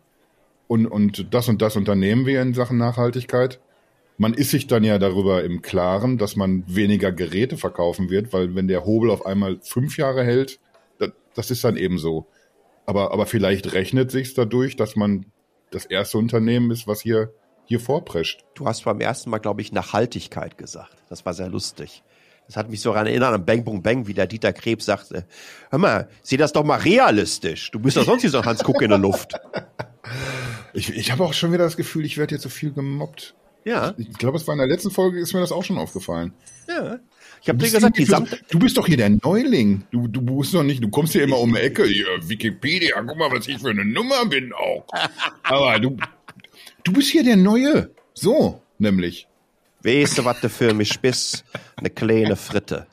Und, 0.68 0.86
und 0.86 1.32
das 1.32 1.48
und 1.48 1.62
das 1.62 1.76
unternehmen 1.76 2.26
wir 2.26 2.42
in 2.42 2.54
Sachen 2.54 2.76
Nachhaltigkeit. 2.76 3.60
Man 4.18 4.34
ist 4.34 4.50
sich 4.50 4.66
dann 4.66 4.82
ja 4.82 4.98
darüber 4.98 5.44
im 5.44 5.62
Klaren, 5.62 6.18
dass 6.18 6.36
man 6.36 6.64
weniger 6.66 7.12
Geräte 7.12 7.56
verkaufen 7.56 8.10
wird, 8.10 8.32
weil 8.32 8.54
wenn 8.54 8.66
der 8.66 8.84
Hobel 8.84 9.10
auf 9.10 9.24
einmal 9.26 9.58
fünf 9.62 9.98
Jahre 9.98 10.24
hält, 10.24 10.58
das, 10.98 11.10
das 11.34 11.50
ist 11.50 11.64
dann 11.64 11.76
eben 11.76 11.98
so. 11.98 12.26
Aber, 12.86 13.12
aber 13.12 13.26
vielleicht 13.26 13.72
rechnet 13.74 14.10
sich's 14.10 14.34
dadurch, 14.34 14.76
dass 14.76 14.96
man 14.96 15.26
das 15.70 15.86
erste 15.86 16.18
Unternehmen 16.18 16.70
ist, 16.70 16.86
was 16.86 17.00
hier 17.00 17.32
hier 17.66 17.80
vorprescht. 17.80 18.44
Du 18.54 18.66
hast 18.66 18.84
beim 18.84 19.00
ersten 19.00 19.30
Mal, 19.30 19.38
glaube 19.38 19.60
ich, 19.60 19.72
Nachhaltigkeit 19.72 20.56
gesagt. 20.58 20.96
Das 21.08 21.26
war 21.26 21.34
sehr 21.34 21.48
lustig. 21.48 22.02
Das 22.46 22.56
hat 22.56 22.70
mich 22.70 22.80
so 22.80 22.92
daran 22.92 23.08
erinnert 23.08 23.34
an 23.34 23.44
Bang 23.44 23.64
Boom 23.64 23.82
Bang, 23.82 24.06
wie 24.06 24.14
der 24.14 24.26
Dieter 24.26 24.52
Krebs 24.52 24.86
sagte, 24.86 25.26
hör 25.70 25.78
mal, 25.78 26.08
sieh 26.22 26.36
das 26.36 26.52
doch 26.52 26.64
mal 26.64 26.78
realistisch. 26.78 27.70
Du 27.72 27.80
bist 27.80 27.96
doch 27.96 28.04
sonst 28.04 28.22
wie 28.22 28.28
so 28.28 28.44
Hans 28.44 28.62
Kuck 28.62 28.82
in 28.82 28.90
der 28.90 28.98
Luft. 28.98 29.34
Ich, 30.72 30.94
ich 30.94 31.10
habe 31.10 31.24
auch 31.24 31.32
schon 31.32 31.52
wieder 31.52 31.64
das 31.64 31.78
Gefühl, 31.78 32.04
ich 32.04 32.18
werde 32.18 32.34
jetzt 32.34 32.42
so 32.42 32.50
viel 32.50 32.70
gemobbt. 32.70 33.34
Ja. 33.64 33.94
Ich, 33.96 34.10
ich 34.10 34.18
glaube, 34.18 34.36
es 34.36 34.46
war 34.46 34.52
in 34.52 34.58
der 34.58 34.68
letzten 34.68 34.90
Folge, 34.90 35.18
ist 35.18 35.32
mir 35.32 35.40
das 35.40 35.50
auch 35.50 35.64
schon 35.64 35.78
aufgefallen. 35.78 36.34
Ja. 36.68 36.98
Ich 37.40 37.48
habe 37.48 37.58
dir 37.58 37.70
gesagt, 37.70 37.96
die 37.96 38.04
Samt 38.04 38.44
du 38.50 38.58
bist 38.58 38.76
doch 38.76 38.86
hier 38.86 38.98
der 38.98 39.10
Neuling. 39.10 39.84
Du, 39.90 40.06
du 40.06 40.20
bist 40.20 40.52
doch 40.52 40.62
nicht, 40.62 40.84
du 40.84 40.90
kommst 40.90 41.14
hier 41.14 41.24
immer 41.24 41.38
um 41.38 41.54
die 41.54 41.60
Ecke. 41.60 41.84
Hier, 41.84 42.06
Wikipedia, 42.20 43.02
guck 43.06 43.16
mal, 43.16 43.30
was 43.32 43.48
ich 43.48 43.58
für 43.58 43.70
eine 43.70 43.84
Nummer 43.84 44.26
bin 44.26 44.52
auch. 44.52 44.86
Aber 45.42 45.80
du, 45.80 45.96
Du 46.86 46.92
bist 46.92 47.10
hier 47.10 47.24
der 47.24 47.36
Neue. 47.36 47.90
So, 48.14 48.62
nämlich. 48.78 49.26
Weißt 49.82 50.18
du, 50.18 50.24
was 50.24 50.40
du 50.40 50.48
für 50.48 50.72
mich 50.72 51.00
bist? 51.00 51.44
Eine 51.74 51.90
kleine 51.90 52.36
Fritte. 52.36 52.86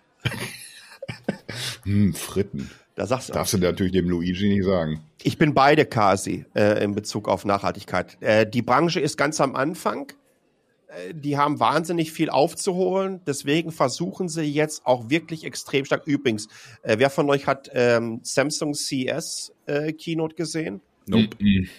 hm, 1.83 2.15
Fritten. 2.15 2.71
Da 2.95 3.05
sagst 3.05 3.29
du. 3.29 3.33
Darfst 3.33 3.53
du 3.53 3.59
natürlich 3.59 3.93
dem 3.93 4.09
Luigi 4.09 4.49
nicht 4.49 4.65
sagen. 4.65 5.01
Ich 5.21 5.37
bin 5.37 5.53
beide 5.53 5.85
quasi 5.85 6.43
äh, 6.55 6.83
in 6.83 6.95
Bezug 6.95 7.29
auf 7.29 7.45
Nachhaltigkeit. 7.45 8.17
Äh, 8.19 8.47
die 8.47 8.63
Branche 8.63 8.99
ist 8.99 9.15
ganz 9.15 9.39
am 9.39 9.55
Anfang. 9.55 10.11
Äh, 10.87 11.13
die 11.13 11.37
haben 11.37 11.59
wahnsinnig 11.59 12.11
viel 12.11 12.31
aufzuholen. 12.31 13.21
Deswegen 13.27 13.71
versuchen 13.71 14.27
sie 14.27 14.41
jetzt 14.41 14.87
auch 14.87 15.11
wirklich 15.11 15.43
extrem 15.43 15.85
stark. 15.85 16.07
Übrigens, 16.07 16.47
äh, 16.81 16.97
wer 16.97 17.11
von 17.11 17.29
euch 17.29 17.45
hat 17.45 17.69
ähm, 17.75 18.21
Samsung 18.23 18.73
CS 18.73 19.53
äh, 19.67 19.93
Keynote 19.93 20.33
gesehen? 20.33 20.81
Nope. 21.05 21.37
Mm 21.37 21.45
-mm 21.45 21.69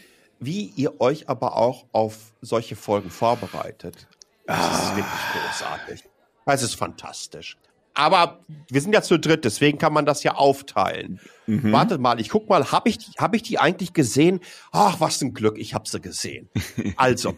wie 0.45 0.73
ihr 0.77 1.01
euch 1.01 1.29
aber 1.29 1.57
auch 1.57 1.87
auf 1.93 2.33
solche 2.41 2.77
Folgen 2.77 3.11
vorbereitet. 3.11 4.07
Das 4.47 4.59
ah. 4.59 4.83
ist 4.83 4.97
wirklich 4.97 5.21
großartig. 5.33 6.05
Es 6.47 6.63
ist 6.63 6.75
fantastisch. 6.75 7.57
Aber 7.95 8.41
wir 8.69 8.81
sind 8.81 8.93
ja 8.93 9.03
zu 9.03 9.19
dritt, 9.19 9.45
deswegen 9.45 9.79
kann 9.79 9.93
man 9.93 10.05
das 10.05 10.25
ja 10.25 10.35
aufteilen. 10.35 11.21
Mhm. 11.47 11.71
Wartet 11.71 12.01
mal, 12.01 12.21
ich 12.21 12.29
guck 12.29 12.49
mal, 12.49 12.73
habe 12.73 12.89
ich, 12.89 12.99
hab 13.19 13.35
ich 13.37 13.43
die 13.43 13.59
eigentlich 13.61 13.93
gesehen? 13.93 14.41
Ach, 14.73 14.99
was 14.99 15.23
ein 15.23 15.33
Glück, 15.33 15.59
ich 15.59 15.75
habe 15.75 15.89
sie 15.89 16.01
gesehen. 16.01 16.51
Also, 16.97 17.37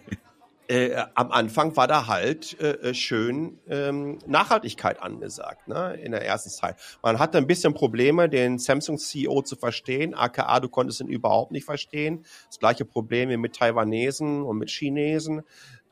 äh, 0.69 1.05
am 1.15 1.31
Anfang 1.31 1.77
war 1.77 1.87
da 1.87 2.07
halt 2.07 2.59
äh, 2.61 2.95
schön 2.95 3.59
ähm, 3.69 4.19
Nachhaltigkeit 4.27 5.03
angesagt, 5.03 5.69
ne, 5.69 5.95
in 5.95 6.13
der 6.13 6.25
ersten 6.25 6.51
Zeit. 6.51 6.77
Man 7.03 7.19
hatte 7.19 7.39
ein 7.39 7.47
bisschen 7.47 7.75
Probleme, 7.75 8.29
den 8.29 8.59
Samsung-CEO 8.59 9.43
zu 9.43 9.57
verstehen, 9.57 10.15
aka 10.15 10.61
du 10.61 10.69
konntest 10.69 11.01
ihn 11.01 11.09
überhaupt 11.09 11.53
nicht 11.53 11.65
verstehen. 11.65 12.25
Das 12.49 12.59
gleiche 12.59 12.85
Problem 12.85 13.29
wie 13.29 13.37
mit 13.37 13.57
Taiwanesen 13.57 14.43
und 14.43 14.59
mit 14.59 14.71
Chinesen. 14.71 15.43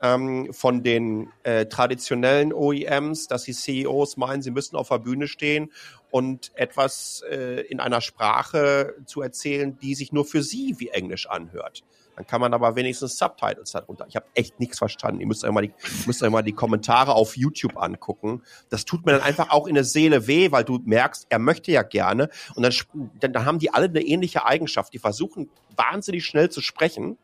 Ähm, 0.01 0.53
von 0.53 0.83
den 0.83 1.29
äh, 1.43 1.67
traditionellen 1.67 2.51
OEMs, 2.51 3.27
dass 3.27 3.43
die 3.43 3.53
CEOs 3.53 4.17
meinen, 4.17 4.41
sie 4.41 4.51
müssen 4.51 4.75
auf 4.75 4.89
der 4.89 4.99
Bühne 4.99 5.27
stehen 5.27 5.71
und 6.11 6.51
etwas 6.55 7.23
äh, 7.29 7.61
in 7.61 7.79
einer 7.79 8.01
Sprache 8.01 8.95
zu 9.05 9.21
erzählen, 9.21 9.77
die 9.79 9.95
sich 9.95 10.11
nur 10.11 10.25
für 10.25 10.43
sie 10.43 10.75
wie 10.79 10.89
Englisch 10.89 11.27
anhört. 11.29 11.83
Dann 12.15 12.25
kann 12.25 12.39
man 12.39 12.53
aber 12.53 12.75
wenigstens 12.75 13.17
Subtitles 13.17 13.71
darunter. 13.71 14.05
Ich 14.07 14.15
habe 14.15 14.25
echt 14.33 14.59
nichts 14.59 14.77
verstanden. 14.77 15.19
Ihr 15.19 15.27
müsst 15.27 15.43
euch, 15.43 15.51
mal 15.51 15.61
die, 15.61 15.73
müsst 16.05 16.23
euch 16.23 16.29
mal 16.29 16.41
die 16.41 16.53
Kommentare 16.53 17.13
auf 17.13 17.35
YouTube 17.35 17.77
angucken. 17.77 18.41
Das 18.69 18.85
tut 18.85 19.05
mir 19.05 19.13
dann 19.13 19.21
einfach 19.21 19.51
auch 19.51 19.67
in 19.67 19.75
der 19.75 19.83
Seele 19.83 20.27
weh, 20.27 20.51
weil 20.51 20.63
du 20.63 20.79
merkst, 20.85 21.27
er 21.29 21.39
möchte 21.39 21.71
ja 21.71 21.83
gerne. 21.83 22.29
Und 22.55 22.63
dann, 22.63 22.73
dann, 23.19 23.33
dann 23.33 23.45
haben 23.45 23.59
die 23.59 23.73
alle 23.73 23.87
eine 23.87 24.01
ähnliche 24.01 24.45
Eigenschaft. 24.45 24.93
Die 24.93 24.99
versuchen 24.99 25.49
wahnsinnig 25.75 26.25
schnell 26.25 26.49
zu 26.49 26.61
sprechen 26.61 27.17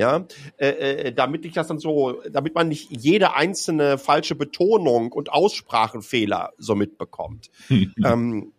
ja, 0.00 0.24
äh, 0.56 0.68
äh, 0.68 1.12
damit 1.12 1.44
ich 1.44 1.52
das 1.52 1.68
dann 1.68 1.78
so, 1.78 2.22
damit 2.32 2.54
man 2.54 2.68
nicht 2.68 2.90
jede 2.90 3.34
einzelne 3.34 3.98
falsche 3.98 4.34
Betonung 4.34 5.12
und 5.12 5.30
Aussprachenfehler 5.30 6.52
so 6.56 6.74
mitbekommt. 6.74 7.50
ähm, 7.68 8.52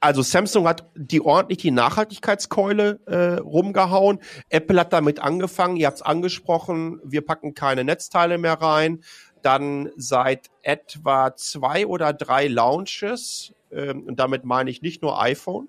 also 0.00 0.22
Samsung 0.22 0.66
hat 0.66 0.90
die 0.94 1.20
ordentlich 1.20 1.58
die 1.58 1.70
Nachhaltigkeitskeule 1.72 3.00
äh, 3.04 3.34
rumgehauen. 3.40 4.18
Apple 4.48 4.80
hat 4.80 4.94
damit 4.94 5.20
angefangen, 5.20 5.76
ihr 5.76 5.88
habt 5.88 5.98
es 5.98 6.02
angesprochen, 6.02 7.00
wir 7.04 7.20
packen 7.20 7.52
keine 7.52 7.84
Netzteile 7.84 8.38
mehr 8.38 8.54
rein. 8.54 9.04
Dann 9.42 9.90
seit 9.96 10.48
etwa 10.62 11.36
zwei 11.36 11.86
oder 11.86 12.14
drei 12.14 12.48
Launches, 12.48 13.52
ähm, 13.70 14.04
und 14.04 14.18
damit 14.18 14.44
meine 14.44 14.70
ich 14.70 14.80
nicht 14.80 15.02
nur 15.02 15.20
iPhone, 15.20 15.68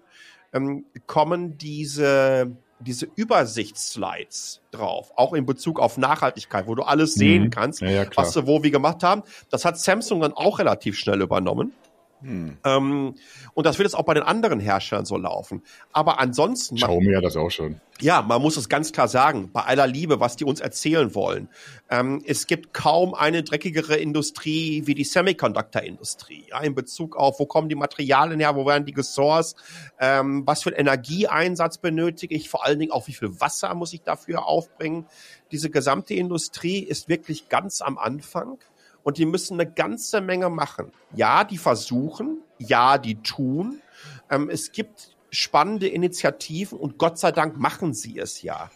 ähm, 0.53 0.85
kommen 1.07 1.57
diese 1.57 2.55
diese 2.83 3.07
Übersichtsslides 3.15 4.61
drauf, 4.71 5.11
auch 5.15 5.33
in 5.33 5.45
Bezug 5.45 5.79
auf 5.79 5.97
Nachhaltigkeit, 5.97 6.67
wo 6.67 6.75
du 6.75 6.83
alles 6.83 7.13
sehen 7.15 7.43
mhm. 7.43 7.49
kannst, 7.49 7.81
ja, 7.81 7.89
ja, 7.89 8.05
was 8.15 8.33
sie 8.33 8.47
wo 8.47 8.63
wie 8.63 8.71
gemacht 8.71 9.03
haben. 9.03 9.23
Das 9.49 9.65
hat 9.65 9.79
Samsung 9.79 10.21
dann 10.21 10.33
auch 10.33 10.59
relativ 10.59 10.97
schnell 10.97 11.21
übernommen. 11.21 11.73
Hm. 12.23 12.57
Ähm, 12.63 13.15
und 13.53 13.65
das 13.65 13.77
wird 13.77 13.87
jetzt 13.87 13.95
auch 13.95 14.05
bei 14.05 14.13
den 14.13 14.23
anderen 14.23 14.59
Herstellern 14.59 15.05
so 15.05 15.17
laufen. 15.17 15.61
Aber 15.91 16.19
ansonsten. 16.19 16.75
Xiaomi 16.75 17.11
ja 17.11 17.21
das 17.21 17.35
auch 17.35 17.51
schon. 17.51 17.81
Ja, 17.99 18.21
man 18.21 18.41
muss 18.41 18.57
es 18.57 18.69
ganz 18.69 18.91
klar 18.91 19.07
sagen, 19.07 19.51
bei 19.53 19.61
aller 19.61 19.85
Liebe, 19.85 20.19
was 20.19 20.35
die 20.35 20.45
uns 20.45 20.59
erzählen 20.59 21.13
wollen. 21.13 21.47
Ähm, 21.89 22.23
es 22.25 22.47
gibt 22.47 22.73
kaum 22.73 23.13
eine 23.13 23.43
dreckigere 23.43 23.97
Industrie 23.97 24.83
wie 24.85 24.95
die 24.95 25.03
Semiconductor-Industrie. 25.03 26.45
Ja, 26.49 26.61
in 26.61 26.73
Bezug 26.73 27.15
auf, 27.15 27.39
wo 27.39 27.45
kommen 27.45 27.69
die 27.69 27.75
Materialien 27.75 28.39
her, 28.39 28.55
wo 28.55 28.65
werden 28.65 28.85
die 28.85 28.93
gesourced, 28.93 29.55
ähm, 29.99 30.43
was 30.47 30.63
für 30.63 30.69
einen 30.69 30.79
Energieeinsatz 30.87 31.77
benötige 31.77 32.33
ich, 32.35 32.49
vor 32.49 32.65
allen 32.65 32.79
Dingen 32.79 32.91
auch 32.91 33.07
wie 33.07 33.13
viel 33.13 33.39
Wasser 33.39 33.73
muss 33.75 33.93
ich 33.93 34.01
dafür 34.01 34.47
aufbringen. 34.47 35.05
Diese 35.51 35.69
gesamte 35.69 36.15
Industrie 36.15 36.79
ist 36.79 37.09
wirklich 37.09 37.47
ganz 37.47 37.81
am 37.81 37.97
Anfang 37.97 38.57
und 39.03 39.17
die 39.17 39.25
müssen 39.25 39.59
eine 39.59 39.71
ganze 39.71 40.21
Menge 40.21 40.49
machen. 40.49 40.91
Ja, 41.13 41.43
die 41.43 41.57
versuchen, 41.57 42.39
ja, 42.57 42.97
die 42.97 43.21
tun. 43.21 43.81
Ähm, 44.29 44.49
es 44.49 44.71
gibt 44.71 45.15
spannende 45.29 45.87
Initiativen 45.87 46.77
und 46.77 46.97
Gott 46.97 47.17
sei 47.17 47.31
Dank 47.31 47.57
machen 47.57 47.93
sie 47.93 48.19
es 48.19 48.41
ja. 48.41 48.69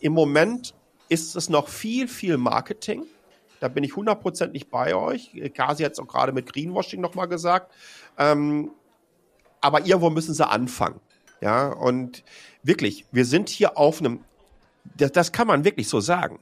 Im 0.00 0.12
Moment 0.12 0.74
ist 1.08 1.36
es 1.36 1.48
noch 1.48 1.68
viel, 1.68 2.08
viel 2.08 2.36
Marketing. 2.36 3.04
Da 3.60 3.68
bin 3.68 3.84
ich 3.84 3.94
hundertprozentig 3.94 4.68
bei 4.68 4.94
euch. 4.94 5.30
Kasi 5.54 5.84
hat 5.84 5.92
es 5.92 6.00
auch 6.00 6.08
gerade 6.08 6.32
mit 6.32 6.52
Greenwashing 6.52 7.00
nochmal 7.00 7.28
gesagt. 7.28 7.72
Ähm, 8.18 8.72
aber 9.60 9.86
irgendwo 9.86 10.10
müssen 10.10 10.34
sie 10.34 10.46
anfangen. 10.46 11.00
Ja, 11.40 11.68
und 11.68 12.24
wirklich, 12.62 13.06
wir 13.12 13.24
sind 13.24 13.48
hier 13.48 13.78
auf 13.78 14.00
einem, 14.00 14.24
das, 14.96 15.12
das 15.12 15.32
kann 15.32 15.46
man 15.46 15.64
wirklich 15.64 15.88
so 15.88 16.00
sagen. 16.00 16.40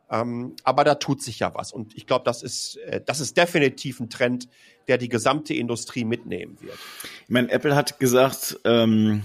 Ähm, 0.10 0.56
aber 0.64 0.84
da 0.84 0.96
tut 0.96 1.24
sich 1.24 1.40
ja 1.40 1.54
was. 1.56 1.72
Und 1.72 1.96
ich 1.96 2.06
glaube, 2.06 2.26
das 2.26 2.44
ist, 2.44 2.78
äh, 2.86 3.02
das 3.04 3.20
ist 3.20 3.38
definitiv 3.38 4.00
ein 4.00 4.10
Trend, 4.10 4.48
der 4.88 4.98
die 4.98 5.10
gesamte 5.10 5.54
Industrie 5.54 6.06
mitnehmen 6.06 6.58
wird. 6.62 6.78
Ich 7.24 7.30
meine, 7.30 7.52
Apple 7.52 7.76
hat 7.76 8.00
gesagt, 8.00 8.60
ähm, 8.66 9.24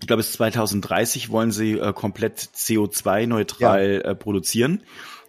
ich 0.00 0.06
glaube, 0.06 0.20
bis 0.20 0.32
2030 0.32 1.30
wollen 1.30 1.50
sie 1.50 1.78
äh, 1.78 1.92
komplett 1.92 2.38
CO2-neutral 2.38 4.02
ja. 4.04 4.10
äh, 4.10 4.14
produzieren, 4.14 4.82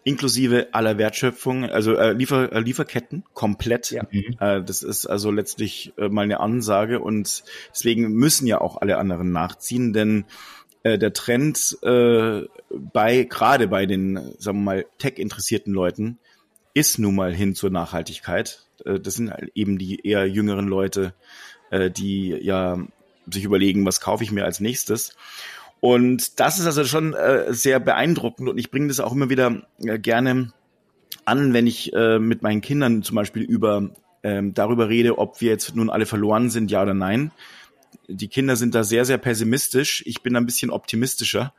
inklusive 0.04 0.70
aller 0.72 0.98
Wertschöpfung, 0.98 1.66
also 1.66 1.96
äh, 1.96 2.14
Liefer, 2.14 2.52
äh, 2.52 2.60
Lieferketten 2.60 3.24
komplett. 3.34 3.92
Ja. 3.92 4.04
Mhm. 4.10 4.38
Äh, 4.40 4.64
das 4.64 4.84
ist 4.84 5.06
also 5.06 5.32
letztlich 5.32 5.94
äh, 5.98 6.10
mal 6.10 6.24
eine 6.24 6.40
Ansage 6.40 7.00
und 7.00 7.44
deswegen 7.74 8.12
müssen 8.14 8.48
ja 8.48 8.60
auch 8.60 8.78
alle 8.78 8.98
anderen 8.98 9.32
nachziehen, 9.32 9.94
denn 9.94 10.26
äh, 10.84 10.98
der 10.98 11.14
Trend 11.14 11.78
äh, 11.82 12.44
bei 12.70 13.24
gerade 13.24 13.68
bei 13.68 13.86
den, 13.86 14.34
sagen 14.38 14.60
wir 14.60 14.64
mal, 14.64 14.86
tech-interessierten 14.98 15.74
Leuten 15.74 16.20
ist 16.74 17.00
nun 17.00 17.16
mal 17.16 17.34
hin 17.34 17.56
zur 17.56 17.72
Nachhaltigkeit. 17.72 18.66
Äh, 18.84 19.00
das 19.00 19.16
sind 19.16 19.32
halt 19.32 19.52
eben 19.56 19.78
die 19.78 20.06
eher 20.06 20.28
jüngeren 20.28 20.68
Leute, 20.68 21.14
äh, 21.72 21.90
die 21.90 22.30
ja 22.30 22.78
sich 23.32 23.44
überlegen, 23.44 23.86
was 23.86 24.02
kaufe 24.02 24.24
ich 24.24 24.32
mir 24.32 24.46
als 24.46 24.60
nächstes. 24.60 25.16
Und 25.80 26.40
das 26.40 26.60
ist 26.60 26.66
also 26.66 26.86
schon 26.86 27.14
äh, 27.14 27.54
sehr 27.54 27.80
beeindruckend 27.80 28.50
und 28.50 28.58
ich 28.58 28.72
bringe 28.72 28.88
das 28.88 29.00
auch 29.00 29.12
immer 29.12 29.30
wieder 29.30 29.64
äh, 29.84 30.00
gerne 30.00 30.52
an, 31.26 31.54
wenn 31.54 31.68
ich 31.68 31.94
äh, 31.94 32.20
mit 32.20 32.42
meinen 32.42 32.62
Kindern 32.62 33.04
zum 33.04 33.16
Beispiel 33.16 33.44
über 33.44 33.90
ähm, 34.24 34.54
darüber 34.54 34.90
rede, 34.90 35.18
ob 35.18 35.42
wir 35.42 35.50
jetzt 35.50 35.76
nun 35.76 35.90
alle 35.90 36.06
verloren 36.06 36.50
sind, 36.50 36.72
ja 36.72 36.82
oder 36.82 36.94
nein 36.94 37.32
die 38.08 38.28
Kinder 38.28 38.56
sind 38.56 38.76
da 38.76 38.84
sehr, 38.84 39.06
sehr 39.06 39.18
pessimistisch. 39.18 40.04
Ich 40.06 40.22
bin 40.22 40.36
ein 40.36 40.46
bisschen 40.46 40.72
optimistischer, 40.72 41.54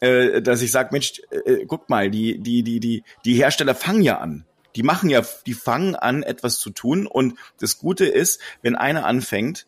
äh, 0.00 0.42
dass 0.42 0.62
ich 0.62 0.70
sage, 0.70 0.90
Mensch, 0.92 1.20
äh, 1.30 1.36
äh, 1.50 1.66
guck 1.66 1.88
mal, 1.88 2.10
die, 2.10 2.38
die, 2.38 2.62
die, 2.62 2.80
die, 2.80 3.02
die 3.24 3.34
Hersteller 3.34 3.74
fangen 3.74 4.02
ja 4.02 4.18
an. 4.18 4.44
Die 4.76 4.82
machen 4.82 5.08
ja, 5.08 5.22
die 5.46 5.54
fangen 5.54 5.94
an, 5.94 6.22
etwas 6.22 6.58
zu 6.58 6.70
tun. 6.70 7.06
Und 7.06 7.38
das 7.60 7.78
Gute 7.78 8.06
ist, 8.06 8.40
wenn 8.62 8.74
einer 8.74 9.06
anfängt 9.06 9.66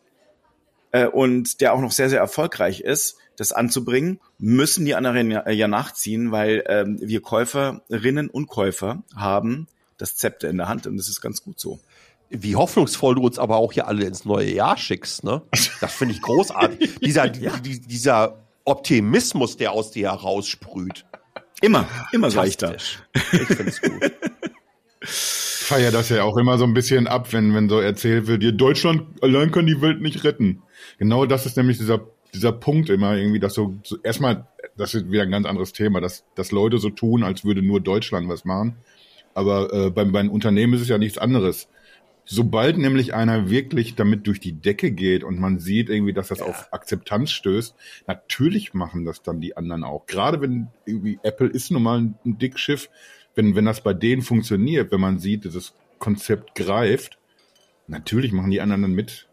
äh, 0.91 1.07
und 1.07 1.61
der 1.61 1.73
auch 1.73 1.81
noch 1.81 1.91
sehr, 1.91 2.09
sehr 2.09 2.19
erfolgreich 2.19 2.81
ist, 2.81 3.17
das 3.35 3.51
anzubringen, 3.51 4.19
müssen 4.39 4.85
die 4.85 4.95
anderen 4.95 5.29
ja, 5.29 5.49
ja 5.49 5.67
nachziehen, 5.67 6.31
weil 6.31 6.63
ähm, 6.67 6.99
wir 7.01 7.21
Käuferinnen 7.21 8.29
und 8.29 8.47
Käufer 8.47 9.03
haben 9.15 9.67
das 9.97 10.15
Zepter 10.15 10.49
in 10.49 10.57
der 10.57 10.67
Hand 10.67 10.87
und 10.87 10.97
das 10.97 11.09
ist 11.09 11.21
ganz 11.21 11.43
gut 11.43 11.59
so 11.59 11.79
wie 12.29 12.55
hoffnungsvoll 12.55 13.15
du 13.15 13.25
uns 13.25 13.39
aber 13.39 13.57
auch 13.57 13.71
hier 13.71 13.87
alle 13.87 14.05
ins 14.05 14.25
neue 14.25 14.51
Jahr 14.51 14.77
schickst, 14.77 15.23
ne? 15.23 15.41
Das 15.79 15.93
finde 15.93 16.13
ich 16.13 16.21
großartig. 16.21 16.95
dieser, 17.01 17.33
ja. 17.37 17.57
die, 17.57 17.79
dieser 17.79 18.43
Optimismus, 18.65 19.57
der 19.57 19.71
aus 19.71 19.91
dir 19.91 20.11
heraussprüht. 20.11 21.05
Immer, 21.61 21.87
immer 22.11 22.27
ich 22.45 22.57
da. 22.57 22.73
Ich 22.73 22.99
finde 23.31 23.69
es 23.69 23.81
gut. 23.81 24.11
Feier 25.01 25.91
das 25.91 26.09
ja 26.09 26.23
auch 26.23 26.37
immer 26.37 26.57
so 26.57 26.65
ein 26.65 26.73
bisschen 26.73 27.07
ab, 27.07 27.33
wenn, 27.33 27.53
wenn 27.55 27.69
so 27.69 27.79
erzählt 27.79 28.27
wird, 28.27 28.43
ihr 28.43 28.51
Deutschland 28.51 29.21
allein 29.21 29.51
kann 29.51 29.65
die 29.65 29.81
Welt 29.81 30.01
nicht 30.01 30.23
retten. 30.23 30.61
Genau 30.97 31.25
das 31.25 31.45
ist 31.45 31.57
nämlich 31.57 31.77
dieser, 31.77 32.01
dieser 32.33 32.51
Punkt 32.51 32.89
immer 32.89 33.15
irgendwie, 33.15 33.39
dass 33.39 33.53
so, 33.53 33.75
so 33.83 33.97
erstmal, 34.03 34.47
das 34.75 34.93
ist 34.93 35.11
wieder 35.11 35.23
ein 35.23 35.31
ganz 35.31 35.45
anderes 35.45 35.73
Thema, 35.73 36.01
dass, 36.01 36.25
dass 36.35 36.51
Leute 36.51 36.77
so 36.77 36.89
tun, 36.89 37.23
als 37.23 37.45
würde 37.45 37.61
nur 37.61 37.79
Deutschland 37.79 38.29
was 38.29 38.45
machen. 38.45 38.77
Aber 39.33 39.71
äh, 39.71 39.89
beim, 39.91 40.11
beim 40.11 40.29
Unternehmen 40.29 40.73
ist 40.73 40.81
es 40.81 40.89
ja 40.89 40.97
nichts 40.97 41.17
anderes 41.17 41.67
Sobald 42.29 42.77
nämlich 42.77 43.13
einer 43.13 43.49
wirklich 43.49 43.95
damit 43.95 44.27
durch 44.27 44.41
die 44.41 44.51
Decke 44.51 44.91
geht 44.91 45.23
und 45.23 45.39
man 45.39 45.59
sieht 45.59 45.89
irgendwie, 45.89 46.11
dass 46.11 46.27
das 46.27 46.39
ja. 46.39 46.45
auf 46.45 46.67
Akzeptanz 46.73 47.31
stößt, 47.31 47.73
natürlich 48.05 48.73
machen 48.73 49.05
das 49.05 49.21
dann 49.21 49.39
die 49.39 49.55
anderen 49.55 49.85
auch. 49.85 50.05
Gerade 50.07 50.41
wenn 50.41 50.67
irgendwie 50.85 51.19
Apple 51.23 51.47
ist 51.47 51.71
nun 51.71 51.83
mal 51.83 51.99
ein 51.99 52.17
Dickschiff, 52.25 52.89
wenn, 53.33 53.55
wenn 53.55 53.63
das 53.63 53.81
bei 53.81 53.93
denen 53.93 54.23
funktioniert, 54.23 54.91
wenn 54.91 54.99
man 54.99 55.19
sieht, 55.19 55.45
dass 55.45 55.53
das 55.53 55.73
Konzept 55.99 56.53
greift, 56.55 57.17
natürlich 57.87 58.33
machen 58.33 58.51
die 58.51 58.59
anderen 58.59 58.81
dann 58.81 58.93
mit. 58.93 59.26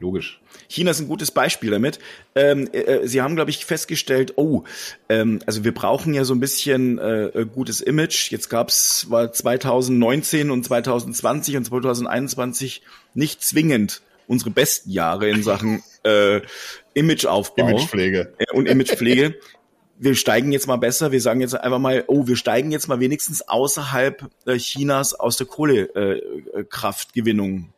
Logisch. 0.00 0.40
China 0.66 0.90
ist 0.92 1.00
ein 1.00 1.08
gutes 1.08 1.30
Beispiel 1.30 1.70
damit. 1.70 1.98
Ähm, 2.34 2.70
äh, 2.72 2.80
äh 2.80 3.06
Sie 3.06 3.20
haben, 3.20 3.36
glaube 3.36 3.50
ich, 3.50 3.66
festgestellt, 3.66 4.32
oh, 4.36 4.64
ähm, 5.10 5.40
also 5.44 5.62
wir 5.62 5.74
brauchen 5.74 6.14
ja 6.14 6.24
so 6.24 6.32
ein 6.34 6.40
bisschen 6.40 6.96
äh, 6.98 7.26
äh 7.26 7.44
gutes 7.44 7.82
Image. 7.82 8.32
Jetzt 8.32 8.48
gab's 8.48 9.10
war 9.10 9.30
2019 9.30 10.50
und 10.50 10.64
2020 10.64 11.58
und 11.58 11.66
2021 11.66 12.80
nicht 13.12 13.44
zwingend 13.44 14.00
unsere 14.26 14.50
besten 14.50 14.90
Jahre 14.90 15.28
in 15.28 15.42
Sachen 15.42 15.82
äh, 16.04 16.40
Imageaufbau. 16.94 17.68
Imagepflege. 17.68 18.32
Äh, 18.38 18.46
und 18.54 18.66
Imagepflege. 18.68 19.34
wir 19.98 20.14
steigen 20.14 20.50
jetzt 20.50 20.66
mal 20.66 20.76
besser, 20.76 21.12
wir 21.12 21.20
sagen 21.20 21.42
jetzt 21.42 21.54
einfach 21.54 21.78
mal, 21.78 22.04
oh, 22.06 22.26
wir 22.26 22.36
steigen 22.36 22.70
jetzt 22.70 22.88
mal 22.88 23.00
wenigstens 23.00 23.46
außerhalb 23.46 24.30
Chinas 24.56 25.12
aus 25.12 25.36
der 25.36 25.46
Kohlekraftgewinnung 25.46 27.74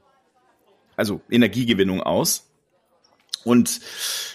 also 1.02 1.20
Energiegewinnung 1.28 2.00
aus. 2.00 2.48
Und 3.44 3.80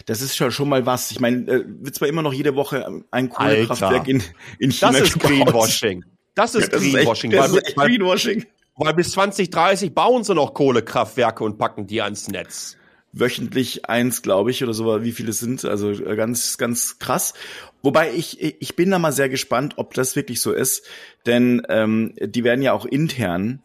das 0.05 0.21
ist 0.21 0.35
schon, 0.35 0.51
schon 0.51 0.67
mal 0.67 0.85
was. 0.85 1.11
Ich 1.11 1.21
meine, 1.21 1.49
äh, 1.49 1.63
wird 1.65 1.95
zwar 1.95 2.09
immer 2.09 2.21
noch 2.21 2.33
jede 2.33 2.55
Woche 2.55 3.03
ein 3.09 3.29
Kohlekraftwerk 3.29 4.09
in, 4.09 4.21
in 4.59 4.71
China 4.71 4.91
Das 4.91 5.01
ist 5.01 5.13
gebaut. 5.13 5.29
Greenwashing. 5.29 6.05
Das 6.35 6.55
ist 6.55 6.63
ja, 6.63 6.67
das 6.67 6.81
Greenwashing. 6.81 7.31
Ist 7.31 7.37
echt, 7.37 7.45
das 7.45 7.51
weil, 7.51 7.57
ist 7.59 7.67
echt 7.67 7.77
Greenwashing. 7.77 8.45
Weil 8.75 8.93
bis 8.95 9.11
2030 9.11 9.95
bauen 9.95 10.25
sie 10.25 10.35
noch 10.35 10.53
Kohlekraftwerke 10.53 11.41
und 11.45 11.57
packen 11.57 11.87
die 11.87 12.01
ans 12.01 12.27
Netz. 12.27 12.75
Wöchentlich 13.13 13.89
eins, 13.89 14.21
glaube 14.21 14.51
ich, 14.51 14.61
oder 14.61 14.73
so, 14.73 15.01
wie 15.03 15.13
viele 15.13 15.29
es 15.29 15.39
sind. 15.39 15.63
Also 15.63 15.91
äh, 15.91 16.17
ganz, 16.17 16.57
ganz 16.57 16.99
krass. 16.99 17.33
Wobei 17.81 18.13
ich, 18.13 18.43
ich 18.43 18.75
bin 18.75 18.91
da 18.91 18.99
mal 18.99 19.13
sehr 19.13 19.29
gespannt, 19.29 19.75
ob 19.77 19.93
das 19.93 20.17
wirklich 20.17 20.41
so 20.41 20.51
ist. 20.51 20.85
Denn 21.25 21.61
ähm, 21.69 22.13
die 22.19 22.43
werden 22.43 22.61
ja 22.61 22.73
auch 22.73 22.85
intern 22.85 23.63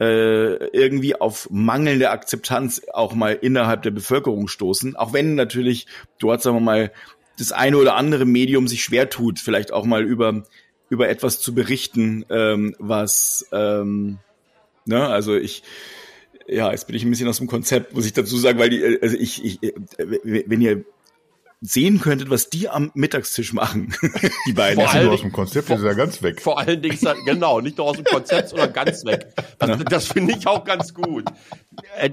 äh, 0.00 0.66
irgendwie 0.68 1.14
auf 1.14 1.48
mangelnde 1.50 2.10
Akzeptanz 2.10 2.82
auch 2.92 3.14
mal 3.14 3.32
innerhalb 3.32 3.82
der 3.82 3.90
Bevölkerung 3.90 4.48
stoßen. 4.48 4.96
Auch 4.96 5.12
wenn 5.12 5.34
natürlich 5.34 5.86
dort, 6.18 6.42
sagen 6.42 6.56
wir 6.56 6.60
mal, 6.60 6.92
das 7.38 7.52
eine 7.52 7.78
oder 7.78 7.96
andere 7.96 8.24
Medium 8.24 8.68
sich 8.68 8.82
schwer 8.82 9.10
tut, 9.10 9.38
vielleicht 9.38 9.72
auch 9.72 9.84
mal 9.84 10.04
über, 10.04 10.44
über 10.88 11.08
etwas 11.08 11.40
zu 11.40 11.54
berichten, 11.54 12.24
ähm, 12.30 12.74
was, 12.78 13.46
ähm, 13.52 14.18
ne, 14.84 15.06
also 15.08 15.34
ich, 15.34 15.62
ja, 16.46 16.70
jetzt 16.70 16.86
bin 16.86 16.96
ich 16.96 17.04
ein 17.04 17.10
bisschen 17.10 17.28
aus 17.28 17.38
dem 17.38 17.46
Konzept, 17.46 17.94
muss 17.94 18.06
ich 18.06 18.12
dazu 18.12 18.36
sagen, 18.36 18.58
weil 18.58 18.70
die, 18.70 18.82
äh, 18.82 18.98
also 19.00 19.16
ich, 19.16 19.44
ich, 19.44 19.62
äh, 19.62 19.72
wenn 19.96 20.60
ihr 20.60 20.84
sehen 21.60 22.00
könntet, 22.00 22.30
was 22.30 22.50
die 22.50 22.68
am 22.68 22.90
Mittagstisch 22.94 23.52
machen, 23.52 23.94
die 24.46 24.52
beiden. 24.52 24.82
Vor 24.82 24.92
allem 24.92 25.10
aus 25.10 25.20
dem 25.20 25.32
Konzept 25.32 25.68
vor, 25.68 25.76
ist 25.76 25.84
ja 25.84 25.94
ganz 25.94 26.22
weg. 26.22 26.40
Vor 26.40 26.58
allen 26.58 26.82
Dingen, 26.82 26.98
genau, 27.24 27.60
nicht 27.60 27.78
nur 27.78 27.86
aus 27.88 27.96
dem 27.96 28.04
Konzept, 28.04 28.50
sondern 28.50 28.72
ganz 28.72 29.04
weg. 29.04 29.32
Das, 29.58 29.68
ja. 29.70 29.76
das 29.76 30.06
finde 30.08 30.34
ich 30.36 30.46
auch 30.46 30.64
ganz 30.64 30.92
gut. 30.92 31.24
Äh, 31.98 32.10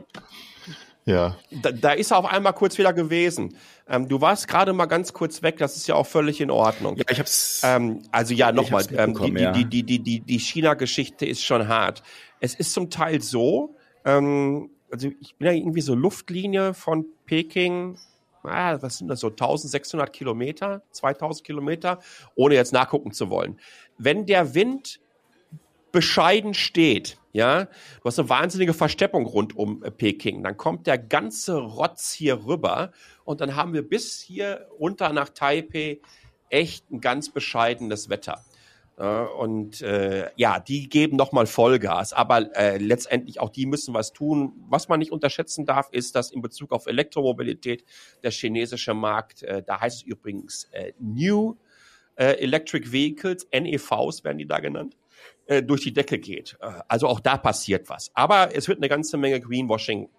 ja. 1.06 1.36
Da, 1.49 1.71
da, 1.71 1.91
ist 1.91 2.12
er 2.12 2.17
auf 2.17 2.25
einmal 2.25 2.54
kurz 2.54 2.77
wieder 2.77 2.93
gewesen. 2.93 3.58
Ähm, 3.89 4.08
du 4.08 4.21
warst 4.21 4.48
gerade 4.48 4.71
mal 4.73 4.85
ganz 4.85 5.13
kurz 5.13 5.42
weg, 5.42 5.58
das 5.58 5.75
ist 5.75 5.87
ja 5.87 5.96
auch 5.96 6.06
völlig 6.06 6.39
in 6.39 6.52
Ordnung. 6.52 6.96
Ja, 6.98 7.04
ich 7.10 7.19
hab's. 7.19 7.62
Ähm, 7.63 8.04
also 8.12 8.33
ja, 8.33 8.52
nochmal, 8.52 8.85
ähm, 8.96 9.15
die, 9.15 9.42
ja. 9.42 9.52
die, 9.52 9.65
die, 9.65 9.83
die, 9.83 10.00
die, 10.00 10.19
die 10.21 10.39
China-Geschichte 10.39 11.25
ist 11.25 11.44
schon 11.44 11.67
hart. 11.67 12.04
Es 12.39 12.54
ist 12.54 12.73
zum 12.73 12.89
Teil 12.89 13.21
so, 13.21 13.75
ähm, 14.06 14.69
also 14.92 15.10
ich 15.19 15.35
bin 15.35 15.48
ja 15.48 15.54
irgendwie 15.54 15.81
so 15.81 15.96
Luftlinie 15.96 16.73
von 16.73 17.06
Peking 17.25 17.98
ah, 18.44 18.81
was 18.81 18.98
sind 18.98 19.08
das 19.08 19.19
so, 19.19 19.27
1600 19.27 20.12
Kilometer, 20.12 20.81
2000 20.92 21.46
Kilometer, 21.46 22.00
ohne 22.35 22.56
jetzt 22.56 22.73
nachgucken 22.73 23.12
zu 23.12 23.29
wollen. 23.29 23.60
Wenn 23.98 24.25
der 24.25 24.54
Wind 24.56 25.00
bescheiden 25.92 26.54
steht, 26.54 27.17
ja, 27.33 27.65
du 27.65 28.06
hast 28.06 28.19
eine 28.19 28.29
wahnsinnige 28.29 28.73
Versteppung 28.73 29.25
rund 29.25 29.56
um 29.56 29.83
äh, 29.83 29.92
Peking, 29.92 30.44
dann 30.44 30.58
kommt 30.58 30.87
der 30.87 30.98
ganze 30.98 31.58
Rotz 31.58 32.12
hier 32.12 32.46
rüber 32.46 32.92
und 33.23 33.42
dann 33.42 33.56
haben 33.56 33.73
wir 33.73 33.87
bis 33.87 34.19
hier 34.19 34.67
runter 34.79 35.13
nach 35.13 35.29
Taipei 35.29 36.00
echt 36.50 36.92
ein 36.92 37.00
ganz 37.00 37.29
bescheidenes 37.29 38.10
Wetter. 38.10 38.44
Äh, 39.02 39.25
und 39.25 39.81
äh, 39.81 40.29
ja, 40.35 40.60
die 40.60 40.87
geben 40.87 41.17
nochmal 41.17 41.47
Vollgas, 41.47 42.13
aber 42.13 42.56
äh, 42.56 42.77
letztendlich 42.77 43.39
auch 43.39 43.49
die 43.49 43.65
müssen 43.65 43.95
was 43.95 44.13
tun. 44.13 44.54
Was 44.69 44.89
man 44.89 44.99
nicht 44.99 45.12
unterschätzen 45.12 45.65
darf, 45.65 45.89
ist, 45.91 46.15
dass 46.15 46.31
in 46.31 46.41
Bezug 46.43 46.71
auf 46.71 46.85
Elektromobilität 46.85 47.83
der 48.23 48.29
chinesische 48.29 48.93
Markt, 48.93 49.41
äh, 49.41 49.63
da 49.63 49.81
heißt 49.81 49.97
es 49.97 50.04
übrigens 50.04 50.65
äh, 50.71 50.93
New 50.99 51.58
äh, 52.15 52.33
Electric 52.43 52.91
Vehicles, 52.91 53.47
NEVs 53.52 54.23
werden 54.23 54.37
die 54.37 54.47
da 54.47 54.60
genannt, 54.60 54.95
äh, 55.47 55.63
durch 55.63 55.81
die 55.81 55.93
Decke 55.93 56.19
geht. 56.19 56.58
Äh, 56.62 56.71
also 56.87 57.08
auch 57.08 57.19
da 57.19 57.37
passiert 57.37 57.89
was. 57.89 58.12
Aber 58.13 58.56
es 58.56 58.67
wird 58.67 58.77
eine 58.77 58.89
ganze 58.89 59.17
Menge 59.17 59.39
Greenwashing 59.39 60.10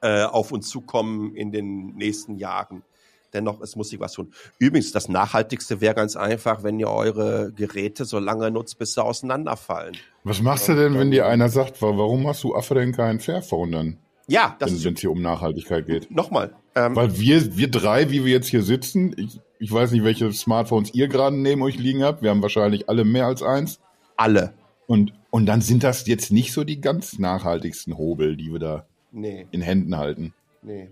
äh, 0.00 0.22
auf 0.22 0.50
uns 0.50 0.70
zukommen 0.70 1.36
in 1.36 1.52
den 1.52 1.94
nächsten 1.96 2.36
Jahren 2.36 2.84
dennoch, 3.32 3.60
es 3.60 3.76
muss 3.76 3.90
sich 3.90 4.00
was 4.00 4.12
tun. 4.12 4.32
Übrigens, 4.58 4.92
das 4.92 5.08
Nachhaltigste 5.08 5.80
wäre 5.80 5.94
ganz 5.94 6.16
einfach, 6.16 6.62
wenn 6.62 6.78
ihr 6.78 6.88
eure 6.88 7.52
Geräte 7.52 8.04
so 8.04 8.18
lange 8.18 8.50
nutzt, 8.50 8.78
bis 8.78 8.94
sie 8.94 9.02
auseinanderfallen. 9.02 9.96
Was 10.24 10.42
machst 10.42 10.68
du 10.68 10.74
denn, 10.74 10.98
wenn 10.98 11.10
dir 11.10 11.26
einer 11.26 11.48
sagt, 11.48 11.80
warum 11.80 12.26
hast 12.26 12.44
du 12.44 12.54
Affe 12.54 12.74
denn 12.74 12.92
kein 12.92 13.20
Fairphone 13.20 13.72
dann? 13.72 13.98
Ja, 14.28 14.56
das 14.58 14.84
wenn 14.84 14.94
es 14.94 15.00
hier 15.00 15.10
um 15.10 15.22
Nachhaltigkeit 15.22 15.86
geht. 15.86 16.10
Nochmal. 16.10 16.54
Ähm, 16.74 16.94
Weil 16.94 17.18
wir, 17.18 17.56
wir 17.56 17.70
drei, 17.70 18.10
wie 18.10 18.26
wir 18.26 18.32
jetzt 18.32 18.48
hier 18.48 18.62
sitzen, 18.62 19.14
ich, 19.16 19.40
ich 19.58 19.72
weiß 19.72 19.90
nicht, 19.92 20.04
welche 20.04 20.30
Smartphones 20.32 20.92
ihr 20.92 21.08
gerade 21.08 21.34
neben 21.34 21.62
euch 21.62 21.78
liegen 21.78 22.04
habt. 22.04 22.22
Wir 22.22 22.30
haben 22.30 22.42
wahrscheinlich 22.42 22.90
alle 22.90 23.04
mehr 23.04 23.26
als 23.26 23.42
eins. 23.42 23.80
Alle. 24.16 24.52
Und, 24.86 25.14
und 25.30 25.46
dann 25.46 25.62
sind 25.62 25.82
das 25.82 26.06
jetzt 26.06 26.30
nicht 26.30 26.52
so 26.52 26.64
die 26.64 26.80
ganz 26.80 27.18
nachhaltigsten 27.18 27.96
Hobel, 27.96 28.36
die 28.36 28.52
wir 28.52 28.58
da 28.58 28.86
nee. 29.12 29.46
in 29.50 29.62
Händen 29.62 29.96
halten. 29.96 30.34
Nee. 30.62 30.90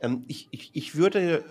Ähm, 0.00 0.24
ich, 0.28 0.48
ich, 0.52 0.70
ich 0.72 0.94
würde 0.94 1.44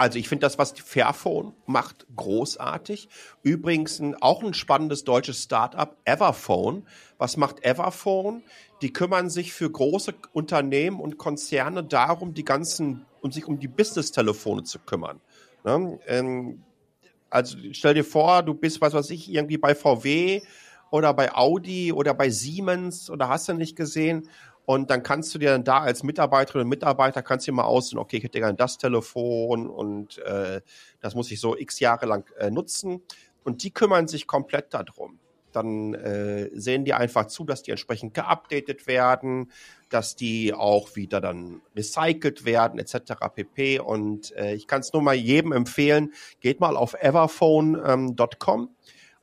also 0.00 0.18
ich 0.18 0.30
finde 0.30 0.46
das, 0.46 0.56
was 0.56 0.72
Fairphone 0.72 1.52
macht, 1.66 2.06
großartig. 2.16 3.10
Übrigens 3.42 4.00
ein, 4.00 4.14
auch 4.14 4.42
ein 4.42 4.54
spannendes 4.54 5.04
deutsches 5.04 5.42
Startup, 5.42 5.94
Everphone. 6.06 6.86
Was 7.18 7.36
macht 7.36 7.62
Everphone? 7.62 8.42
Die 8.80 8.94
kümmern 8.94 9.28
sich 9.28 9.52
für 9.52 9.70
große 9.70 10.14
Unternehmen 10.32 11.00
und 11.00 11.18
Konzerne 11.18 11.84
darum, 11.84 12.32
die 12.32 12.46
ganzen, 12.46 13.04
um 13.20 13.30
sich 13.30 13.44
um 13.44 13.58
die 13.58 13.68
Business-Telefone 13.68 14.62
zu 14.62 14.78
kümmern. 14.78 15.20
Ne? 15.64 16.00
Ähm, 16.06 16.62
also 17.28 17.58
stell 17.72 17.92
dir 17.92 18.04
vor, 18.04 18.42
du 18.42 18.54
bist, 18.54 18.80
was 18.80 18.94
weiß 18.94 19.10
ich, 19.10 19.30
irgendwie 19.30 19.58
bei 19.58 19.74
VW 19.74 20.40
oder 20.90 21.12
bei 21.12 21.34
Audi 21.34 21.92
oder 21.92 22.14
bei 22.14 22.30
Siemens 22.30 23.10
oder 23.10 23.28
hast 23.28 23.50
du 23.50 23.52
nicht 23.52 23.76
gesehen 23.76 24.30
und 24.66 24.90
dann 24.90 25.02
kannst 25.02 25.34
du 25.34 25.38
dir 25.38 25.50
dann 25.50 25.64
da 25.64 25.80
als 25.80 26.02
Mitarbeiterin 26.02 26.62
und 26.62 26.68
Mitarbeiter 26.68 27.22
kannst 27.22 27.46
du 27.46 27.50
dir 27.50 27.56
mal 27.56 27.64
aussuchen, 27.64 27.98
okay, 27.98 28.18
ich 28.18 28.24
hätte 28.24 28.38
gerne 28.38 28.54
das 28.54 28.78
Telefon 28.78 29.68
und 29.68 30.18
äh, 30.18 30.60
das 31.00 31.14
muss 31.14 31.30
ich 31.30 31.40
so 31.40 31.56
x 31.56 31.80
Jahre 31.80 32.06
lang 32.06 32.30
äh, 32.38 32.50
nutzen. 32.50 33.02
Und 33.42 33.62
die 33.64 33.70
kümmern 33.72 34.06
sich 34.06 34.26
komplett 34.26 34.72
darum. 34.74 35.18
Dann 35.52 35.94
äh, 35.94 36.50
sehen 36.52 36.84
die 36.84 36.94
einfach 36.94 37.26
zu, 37.26 37.44
dass 37.44 37.62
die 37.62 37.72
entsprechend 37.72 38.14
geupdatet 38.14 38.86
werden, 38.86 39.50
dass 39.88 40.14
die 40.14 40.54
auch 40.54 40.94
wieder 40.94 41.20
dann 41.20 41.62
recycelt 41.74 42.44
werden, 42.44 42.78
etc. 42.78 43.14
pp. 43.34 43.80
Und 43.80 44.34
äh, 44.36 44.54
ich 44.54 44.66
kann 44.66 44.80
es 44.80 44.92
nur 44.92 45.02
mal 45.02 45.14
jedem 45.14 45.52
empfehlen, 45.52 46.12
geht 46.40 46.60
mal 46.60 46.76
auf 46.76 46.94
everphone.com 46.94 48.60
ähm, 48.60 48.68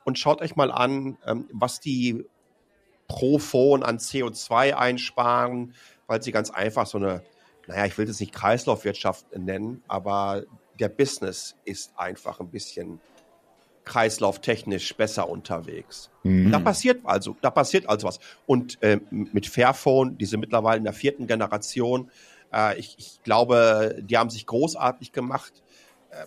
und 0.04 0.20
schaut 0.20 0.42
euch 0.42 0.56
mal 0.56 0.72
an, 0.72 1.18
ähm, 1.26 1.48
was 1.54 1.80
die 1.80 2.26
pro 3.08 3.40
Phone 3.40 3.84
an 3.84 3.98
CO2 3.98 4.74
einsparen, 4.74 5.74
weil 6.08 6.22
sie 6.22 6.32
ganz 6.32 6.50
einfach 6.50 6.88
so 6.88 6.98
eine, 6.98 7.24
naja, 7.68 7.86
ich 7.86 7.98
will 7.98 8.06
das 8.06 8.20
nicht 8.20 8.34
Kreislaufwirtschaft 8.34 9.38
nennen, 9.38 9.84
aber 9.88 10.44
der 10.80 10.90
Business 10.90 11.56
ist 11.66 11.92
einfach 11.98 12.40
ein 12.40 12.50
bisschen 12.50 13.00
kreislauftechnisch 13.88 14.96
besser 14.96 15.30
unterwegs. 15.30 16.10
Mhm. 16.24 16.52
Da 16.52 16.60
passiert 16.60 17.02
also, 17.06 17.38
da 17.42 17.50
passiert 17.50 17.88
also 17.88 18.08
was. 18.08 18.20
Und 18.46 18.82
äh, 18.84 19.00
mit 19.10 19.48
Fairphone, 19.48 20.18
diese 20.18 20.38
mittlerweile 20.38 20.80
in 20.80 20.84
der 20.84 20.94
vierten 20.94 21.26
Generation, 21.26 22.12
äh, 22.54 22.78
ich, 22.78 22.96
ich, 22.98 23.24
glaube, 23.24 23.98
die 24.02 24.18
haben 24.18 24.30
sich 24.30 24.46
großartig 24.46 25.14
gemacht. 25.14 25.64
Äh, 26.12 26.26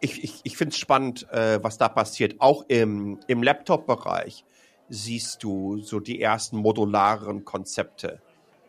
ich 0.00 0.22
ich, 0.22 0.40
ich 0.44 0.56
finde 0.56 0.72
es 0.72 0.78
spannend, 0.78 1.28
äh, 1.32 1.62
was 1.62 1.76
da 1.76 1.88
passiert. 1.88 2.36
Auch 2.40 2.64
im, 2.68 3.18
im 3.26 3.42
Laptop-Bereich 3.42 4.44
siehst 4.90 5.42
du 5.42 5.78
so 5.78 6.00
die 6.00 6.20
ersten 6.20 6.58
modularen 6.58 7.44
Konzepte. 7.44 8.20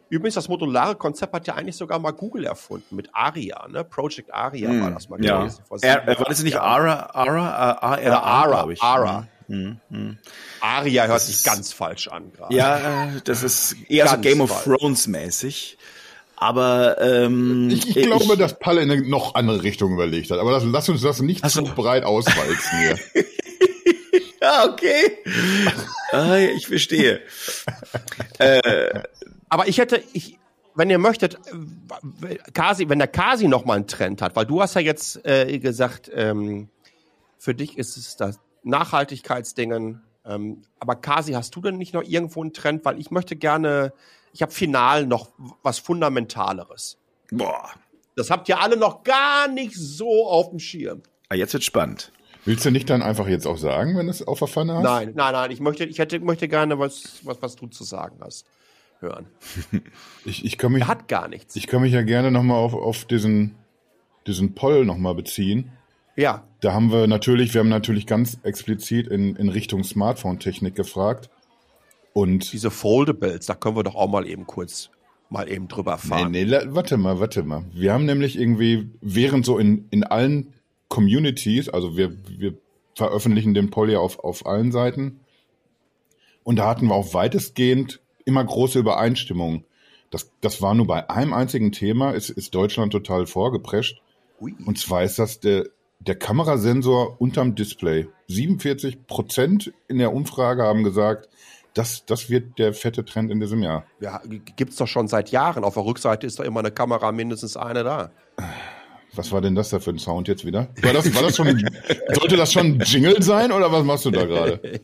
Übrigens, 0.09 0.35
das 0.35 0.49
modulare 0.49 0.95
Konzept 0.95 1.33
hat 1.33 1.47
ja 1.47 1.55
eigentlich 1.55 1.77
sogar 1.77 1.97
mal 1.97 2.11
Google 2.11 2.45
erfunden 2.45 2.95
mit 2.95 3.09
ARIA, 3.13 3.67
ne? 3.69 3.83
Project 3.83 4.33
ARIA 4.33 4.69
hm, 4.69 4.81
war 4.81 4.91
das 4.91 5.09
mal 5.09 5.23
ja. 5.23 5.39
gewesen. 5.39 5.63
Vor 5.67 5.77
er, 5.81 6.05
war 6.05 6.25
das 6.25 6.43
nicht 6.43 6.57
ARA, 6.57 7.11
ARA, 7.13 7.49
ARA, 7.49 7.97
Oder 7.97 8.23
ARA, 8.23 8.69
ich. 8.71 8.81
ARA. 8.81 9.27
Hm, 9.47 9.79
hm. 9.89 10.17
ARIA 10.59 11.05
hört 11.05 11.15
das 11.15 11.27
sich 11.27 11.43
ganz 11.43 11.71
falsch 11.71 12.09
an 12.09 12.31
gerade. 12.33 12.53
Ja, 12.53 13.09
das 13.23 13.41
ist 13.41 13.75
eher 13.89 14.05
ganz 14.05 14.17
so 14.17 14.21
Game 14.21 14.41
of 14.41 14.63
Thrones 14.63 15.07
mäßig. 15.07 15.77
Aber 16.35 16.99
ähm, 16.99 17.69
ich, 17.69 17.95
ich 17.95 18.05
glaube, 18.05 18.23
ich, 18.23 18.39
dass 18.39 18.59
Palle 18.59 18.81
in 18.81 18.91
eine 18.91 19.07
noch 19.07 19.35
andere 19.35 19.63
Richtung 19.63 19.93
überlegt 19.93 20.31
hat. 20.31 20.39
Aber 20.39 20.51
das, 20.51 20.63
lass 20.65 20.89
uns 20.89 21.01
das 21.01 21.21
nicht 21.21 21.47
zu 21.49 21.63
breit 21.63 22.03
auswalzen 22.03 22.79
hier. 22.79 23.23
ja, 24.41 24.65
okay. 24.65 25.17
ah, 26.11 26.37
ich 26.37 26.67
verstehe. 26.67 27.21
äh, 28.39 29.01
aber 29.49 29.67
ich 29.67 29.77
hätte, 29.77 30.03
ich, 30.13 30.39
wenn 30.75 30.89
ihr 30.89 30.97
möchtet, 30.97 31.37
Kasi, 32.53 32.89
wenn 32.89 32.99
der 32.99 33.07
Kasi 33.07 33.47
noch 33.47 33.65
mal 33.65 33.75
einen 33.75 33.87
Trend 33.87 34.21
hat, 34.21 34.35
weil 34.35 34.45
du 34.45 34.61
hast 34.61 34.75
ja 34.75 34.81
jetzt 34.81 35.25
äh, 35.25 35.59
gesagt, 35.59 36.09
ähm, 36.13 36.69
für 37.37 37.53
dich 37.53 37.77
ist 37.77 37.97
es 37.97 38.15
das 38.15 38.39
Nachhaltigkeitsdingen. 38.63 40.01
Ähm, 40.25 40.63
aber 40.79 40.95
Kasi, 40.95 41.33
hast 41.33 41.55
du 41.55 41.61
denn 41.61 41.77
nicht 41.77 41.93
noch 41.93 42.03
irgendwo 42.03 42.41
einen 42.41 42.53
Trend? 42.53 42.85
Weil 42.85 42.99
ich 42.99 43.11
möchte 43.11 43.35
gerne, 43.35 43.93
ich 44.33 44.41
habe 44.41 44.51
final 44.51 45.05
noch 45.05 45.29
was 45.63 45.79
Fundamentaleres. 45.79 46.97
Boah. 47.31 47.71
Das 48.15 48.29
habt 48.29 48.49
ihr 48.49 48.59
alle 48.59 48.77
noch 48.77 49.03
gar 49.03 49.47
nicht 49.47 49.73
so 49.75 50.27
auf 50.27 50.49
dem 50.49 50.59
Schirm. 50.59 51.01
Ah, 51.29 51.35
jetzt 51.35 51.53
wird 51.53 51.63
spannend. 51.63 52.11
Willst 52.45 52.65
du 52.65 52.71
nicht 52.71 52.89
dann 52.89 53.01
einfach 53.01 53.27
jetzt 53.27 53.45
auch 53.45 53.57
sagen, 53.57 53.97
wenn 53.97 54.09
es 54.09 54.27
auf 54.27 54.39
der 54.39 54.47
Pfanne 54.47 54.75
hast? 54.75 54.83
Nein, 54.83 55.13
nein, 55.15 55.33
nein. 55.33 55.51
Ich 55.51 55.59
möchte, 55.59 55.85
ich 55.85 55.99
hätte, 55.99 56.19
möchte 56.19 56.47
gerne 56.47 56.79
was, 56.79 57.19
was, 57.23 57.41
was 57.41 57.55
du 57.55 57.67
zu 57.67 57.83
sagen 57.83 58.17
hast, 58.21 58.45
hören. 58.99 59.27
ich, 60.25 60.43
ich 60.43 60.57
kann 60.57 60.71
mich. 60.71 60.83
Er 60.83 60.87
hat 60.87 61.07
gar 61.07 61.27
nichts. 61.27 61.55
Ich 61.55 61.67
kann 61.67 61.81
mich 61.81 61.93
ja 61.93 62.01
gerne 62.01 62.31
nochmal 62.31 62.57
auf, 62.57 62.73
auf 62.73 63.05
diesen, 63.05 63.55
diesen 64.25 64.55
Poll 64.55 64.85
nochmal 64.85 65.13
beziehen. 65.13 65.71
Ja. 66.15 66.43
Da 66.61 66.73
haben 66.73 66.91
wir 66.91 67.07
natürlich, 67.07 67.53
wir 67.53 67.59
haben 67.59 67.69
natürlich 67.69 68.07
ganz 68.07 68.39
explizit 68.43 69.07
in, 69.07 69.35
in 69.35 69.49
Richtung 69.49 69.83
Smartphone-Technik 69.83 70.75
gefragt. 70.75 71.29
Und 72.13 72.51
diese 72.51 72.71
Foldables, 72.71 73.45
da 73.45 73.55
können 73.55 73.75
wir 73.75 73.83
doch 73.83 73.95
auch 73.95 74.09
mal 74.09 74.27
eben 74.27 74.45
kurz 74.45 74.89
mal 75.29 75.49
eben 75.49 75.69
drüber 75.69 75.97
fahren. 75.97 76.31
Nee, 76.31 76.43
nee, 76.43 76.57
warte 76.65 76.97
mal, 76.97 77.19
warte 77.19 77.43
mal. 77.43 77.63
Wir 77.73 77.93
haben 77.93 78.05
nämlich 78.05 78.37
irgendwie, 78.37 78.89
während 78.99 79.45
so 79.45 79.57
in, 79.57 79.87
in 79.89 80.03
allen 80.03 80.53
Communities, 80.91 81.69
also 81.69 81.95
wir, 81.95 82.11
wir 82.27 82.53
veröffentlichen 82.95 83.53
den 83.53 83.69
Poll 83.69 83.91
ja 83.91 83.99
auf, 83.99 84.19
auf 84.19 84.45
allen 84.45 84.73
Seiten. 84.73 85.21
Und 86.43 86.57
da 86.57 86.67
hatten 86.67 86.87
wir 86.87 86.95
auch 86.95 87.13
weitestgehend 87.13 88.01
immer 88.25 88.43
große 88.43 88.77
Übereinstimmung. 88.77 89.63
Das, 90.09 90.29
das 90.41 90.61
war 90.61 90.75
nur 90.75 90.87
bei 90.87 91.09
einem 91.09 91.31
einzigen 91.31 91.71
Thema, 91.71 92.11
ist, 92.11 92.29
ist 92.29 92.53
Deutschland 92.53 92.91
total 92.91 93.25
vorgeprescht. 93.25 94.01
Ui. 94.41 94.53
Und 94.65 94.77
zwar 94.77 95.03
ist 95.03 95.17
das 95.17 95.39
der, 95.39 95.67
der 95.99 96.15
Kamerasensor 96.15 97.15
unterm 97.21 97.55
Display. 97.55 98.09
47 98.27 99.07
Prozent 99.07 99.71
in 99.87 99.97
der 99.97 100.13
Umfrage 100.13 100.63
haben 100.63 100.83
gesagt, 100.83 101.29
das, 101.73 102.05
das 102.05 102.29
wird 102.29 102.59
der 102.59 102.73
fette 102.73 103.05
Trend 103.05 103.31
in 103.31 103.39
diesem 103.39 103.63
Jahr. 103.63 103.85
Ja, 104.01 104.21
gibt's 104.57 104.75
doch 104.75 104.87
schon 104.87 105.07
seit 105.07 105.31
Jahren. 105.31 105.63
Auf 105.63 105.75
der 105.75 105.85
Rückseite 105.85 106.27
ist 106.27 106.37
doch 106.37 106.43
immer 106.43 106.59
eine 106.59 106.71
Kamera, 106.71 107.13
mindestens 107.13 107.55
eine 107.55 107.85
da. 107.85 108.11
Was 109.13 109.31
war 109.31 109.41
denn 109.41 109.55
das 109.55 109.69
da 109.69 109.79
für 109.79 109.89
ein 109.89 109.99
Sound 109.99 110.27
jetzt 110.29 110.45
wieder? 110.45 110.69
War 110.81 110.93
das, 110.93 111.13
war 111.13 111.21
das 111.21 111.35
schon, 111.35 111.69
sollte 112.13 112.37
das 112.37 112.53
schon 112.53 112.77
ein 112.77 112.79
Jingle 112.79 113.21
sein 113.21 113.51
oder 113.51 113.71
was 113.71 113.83
machst 113.83 114.05
du 114.05 114.11
da 114.11 114.25
gerade? 114.25 114.59
Ich 114.63 114.81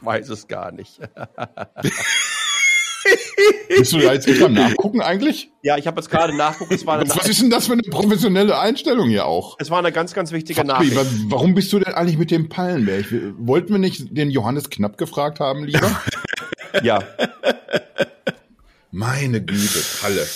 weiß 0.00 0.28
es 0.28 0.46
gar 0.46 0.70
nicht. 0.70 1.00
Bist 3.68 3.92
du 3.92 3.98
da 3.98 4.12
jetzt 4.12 4.26
nicht 4.28 4.42
am 4.42 4.52
Nachgucken 4.52 5.00
eigentlich? 5.00 5.50
Ja, 5.62 5.76
ich 5.76 5.86
habe 5.86 6.00
jetzt 6.00 6.10
gerade 6.10 6.36
nachgucken. 6.36 6.74
Es 6.74 6.86
war 6.86 7.00
was, 7.00 7.16
was 7.16 7.28
ist 7.28 7.40
denn 7.40 7.50
das 7.50 7.66
für 7.66 7.72
eine 7.72 7.82
professionelle 7.82 8.58
Einstellung 8.58 9.08
hier 9.08 9.26
auch? 9.26 9.56
Es 9.58 9.70
war 9.70 9.78
eine 9.78 9.92
ganz, 9.92 10.14
ganz 10.14 10.32
wichtige 10.32 10.60
Fabi, 10.60 10.68
Nachricht. 10.68 10.96
Warum 11.28 11.54
bist 11.54 11.72
du 11.72 11.78
denn 11.78 11.94
eigentlich 11.94 12.18
mit 12.18 12.30
dem 12.30 12.48
Pallenberg? 12.48 13.06
Wollten 13.38 13.72
wir 13.72 13.78
nicht 13.78 14.16
den 14.16 14.30
Johannes 14.30 14.70
Knapp 14.70 14.96
gefragt 14.96 15.40
haben, 15.40 15.64
lieber? 15.64 15.90
ja. 16.82 17.02
Meine 18.90 19.42
Güte, 19.42 19.80
Palle. 20.00 20.26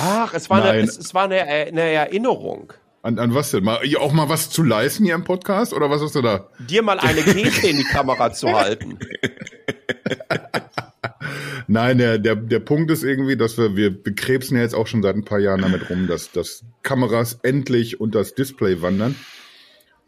Ach, 0.00 0.32
es 0.32 0.48
war, 0.48 0.62
eine, 0.62 0.78
es, 0.78 0.96
es 0.96 1.12
war 1.12 1.24
eine, 1.24 1.42
eine 1.42 1.80
Erinnerung. 1.80 2.72
An, 3.02 3.18
an 3.18 3.34
was 3.34 3.50
denn? 3.50 3.64
Mal, 3.64 3.80
auch 3.98 4.12
mal 4.12 4.28
was 4.28 4.50
zu 4.50 4.62
leisten 4.62 5.04
hier 5.04 5.14
im 5.14 5.24
Podcast? 5.24 5.72
Oder 5.72 5.90
was 5.90 6.00
hast 6.00 6.14
du 6.14 6.22
da? 6.22 6.48
Dir 6.58 6.82
mal 6.82 7.00
eine 7.00 7.22
Geste 7.22 7.68
in 7.68 7.78
die 7.78 7.84
Kamera 7.84 8.32
zu 8.32 8.48
halten. 8.52 8.98
Nein, 11.66 11.98
der, 11.98 12.18
der, 12.18 12.36
der 12.36 12.60
Punkt 12.60 12.90
ist 12.90 13.02
irgendwie, 13.02 13.36
dass 13.36 13.58
wir, 13.58 13.76
wir 13.76 13.90
bekrebsen 13.90 14.56
ja 14.56 14.62
jetzt 14.62 14.74
auch 14.74 14.86
schon 14.86 15.02
seit 15.02 15.16
ein 15.16 15.24
paar 15.24 15.38
Jahren 15.38 15.62
damit 15.62 15.90
rum, 15.90 16.06
dass, 16.06 16.32
dass 16.32 16.64
Kameras 16.82 17.40
endlich 17.42 18.00
unter 18.00 18.20
das 18.20 18.34
Display 18.34 18.82
wandern. 18.82 19.16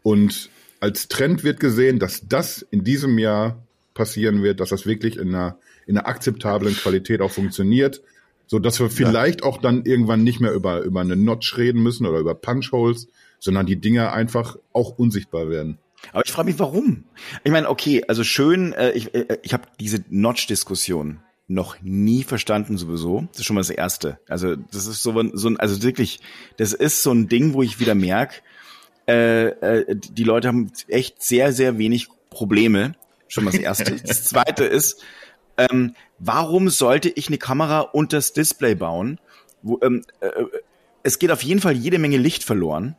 Und 0.03 0.49
als 0.79 1.07
Trend 1.07 1.43
wird 1.43 1.59
gesehen, 1.59 1.99
dass 1.99 2.27
das 2.27 2.61
in 2.61 2.83
diesem 2.83 3.19
Jahr 3.19 3.61
passieren 3.93 4.41
wird, 4.41 4.59
dass 4.59 4.69
das 4.69 4.85
wirklich 4.85 5.17
in 5.17 5.29
einer, 5.29 5.57
in 5.85 5.97
einer 5.97 6.07
akzeptablen 6.07 6.75
Qualität 6.75 7.21
auch 7.21 7.31
funktioniert, 7.31 8.01
so 8.51 8.59
dass 8.59 8.81
wir 8.81 8.89
vielleicht 8.89 9.41
ja. 9.41 9.47
auch 9.47 9.59
dann 9.59 9.85
irgendwann 9.85 10.25
nicht 10.25 10.41
mehr 10.41 10.51
über, 10.51 10.81
über 10.81 10.99
eine 10.99 11.15
Notch 11.15 11.55
reden 11.55 11.81
müssen 11.81 12.05
oder 12.05 12.19
über 12.19 12.35
Punchholes, 12.35 13.07
sondern 13.39 13.65
die 13.65 13.77
Dinger 13.77 14.11
einfach 14.11 14.57
auch 14.73 14.99
unsichtbar 14.99 15.49
werden. 15.49 15.77
Aber 16.11 16.25
ich 16.25 16.33
frage 16.33 16.49
mich, 16.49 16.59
warum? 16.59 17.05
Ich 17.45 17.51
meine, 17.53 17.69
okay, 17.69 18.03
also 18.09 18.25
schön, 18.25 18.73
äh, 18.73 18.91
ich, 18.91 19.15
äh, 19.15 19.37
ich 19.43 19.53
habe 19.53 19.69
diese 19.79 20.03
Notch-Diskussion 20.09 21.21
noch 21.47 21.81
nie 21.81 22.23
verstanden 22.23 22.77
sowieso. 22.77 23.25
Das 23.31 23.39
ist 23.39 23.45
schon 23.45 23.53
mal 23.53 23.61
das 23.61 23.69
Erste. 23.69 24.19
Also 24.27 24.57
das 24.57 24.85
ist 24.85 25.01
so, 25.01 25.13
so 25.31 25.47
ein, 25.47 25.57
also 25.57 25.81
wirklich, 25.81 26.19
das 26.57 26.73
ist 26.73 27.03
so 27.03 27.13
ein 27.13 27.29
Ding, 27.29 27.53
wo 27.53 27.63
ich 27.63 27.79
wieder 27.79 27.95
merke, 27.95 28.41
äh, 29.07 29.45
äh, 29.45 29.95
die 29.95 30.25
Leute 30.25 30.49
haben 30.49 30.73
echt 30.89 31.23
sehr, 31.23 31.53
sehr 31.53 31.77
wenig 31.77 32.09
Probleme. 32.29 32.95
Schon 33.29 33.45
mal 33.45 33.51
das 33.51 33.61
Erste. 33.61 33.95
das 34.05 34.25
Zweite 34.25 34.65
ist, 34.65 35.01
ähm, 35.57 35.95
warum 36.19 36.69
sollte 36.69 37.09
ich 37.09 37.27
eine 37.27 37.37
Kamera 37.37 37.81
unter 37.81 38.17
das 38.17 38.33
Display 38.33 38.75
bauen? 38.75 39.19
Wo, 39.61 39.79
ähm, 39.81 40.03
äh, 40.19 40.29
es 41.03 41.19
geht 41.19 41.31
auf 41.31 41.43
jeden 41.43 41.61
Fall 41.61 41.73
jede 41.73 41.99
Menge 41.99 42.17
Licht 42.17 42.43
verloren. 42.43 42.95